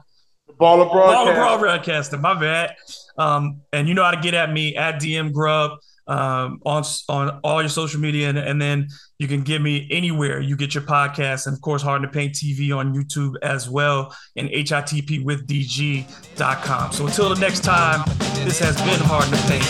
Baller 0.60 0.90
broadcaster. 0.90 1.40
Baller 1.40 1.58
broadcaster. 1.58 2.18
My 2.18 2.34
bad. 2.38 2.74
Um, 3.18 3.62
and 3.72 3.88
you 3.88 3.94
know 3.94 4.04
how 4.04 4.12
to 4.12 4.20
get 4.20 4.34
at 4.34 4.52
me 4.52 4.76
at 4.76 5.00
DM 5.00 5.32
Grub 5.32 5.72
um, 6.06 6.60
on 6.64 6.84
on 7.08 7.40
all 7.42 7.60
your 7.62 7.68
social 7.68 7.98
media, 8.00 8.28
and, 8.28 8.38
and 8.38 8.62
then 8.62 8.86
you 9.18 9.26
can 9.28 9.42
get 9.42 9.62
me 9.62 9.88
anywhere 9.90 10.40
you 10.40 10.56
get 10.56 10.74
your 10.74 10.84
podcast, 10.84 11.46
and 11.46 11.54
of 11.54 11.60
course, 11.60 11.82
Hard 11.82 12.02
to 12.02 12.08
Paint 12.08 12.34
TV 12.34 12.76
on 12.76 12.94
YouTube 12.94 13.34
as 13.42 13.68
well, 13.68 14.14
and 14.36 14.48
hitpwithdg.com. 14.48 16.92
So 16.92 17.06
until 17.06 17.34
the 17.34 17.40
next 17.40 17.64
time, 17.64 18.04
this 18.44 18.58
has 18.58 18.76
been 18.82 19.00
Hard 19.00 19.24
to 19.24 19.36
Paint. 19.48 19.64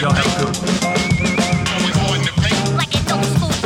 Y'all 0.00 0.12
have 0.12 0.26
a 0.26 0.30
good 0.44 0.56
one. 3.60 3.63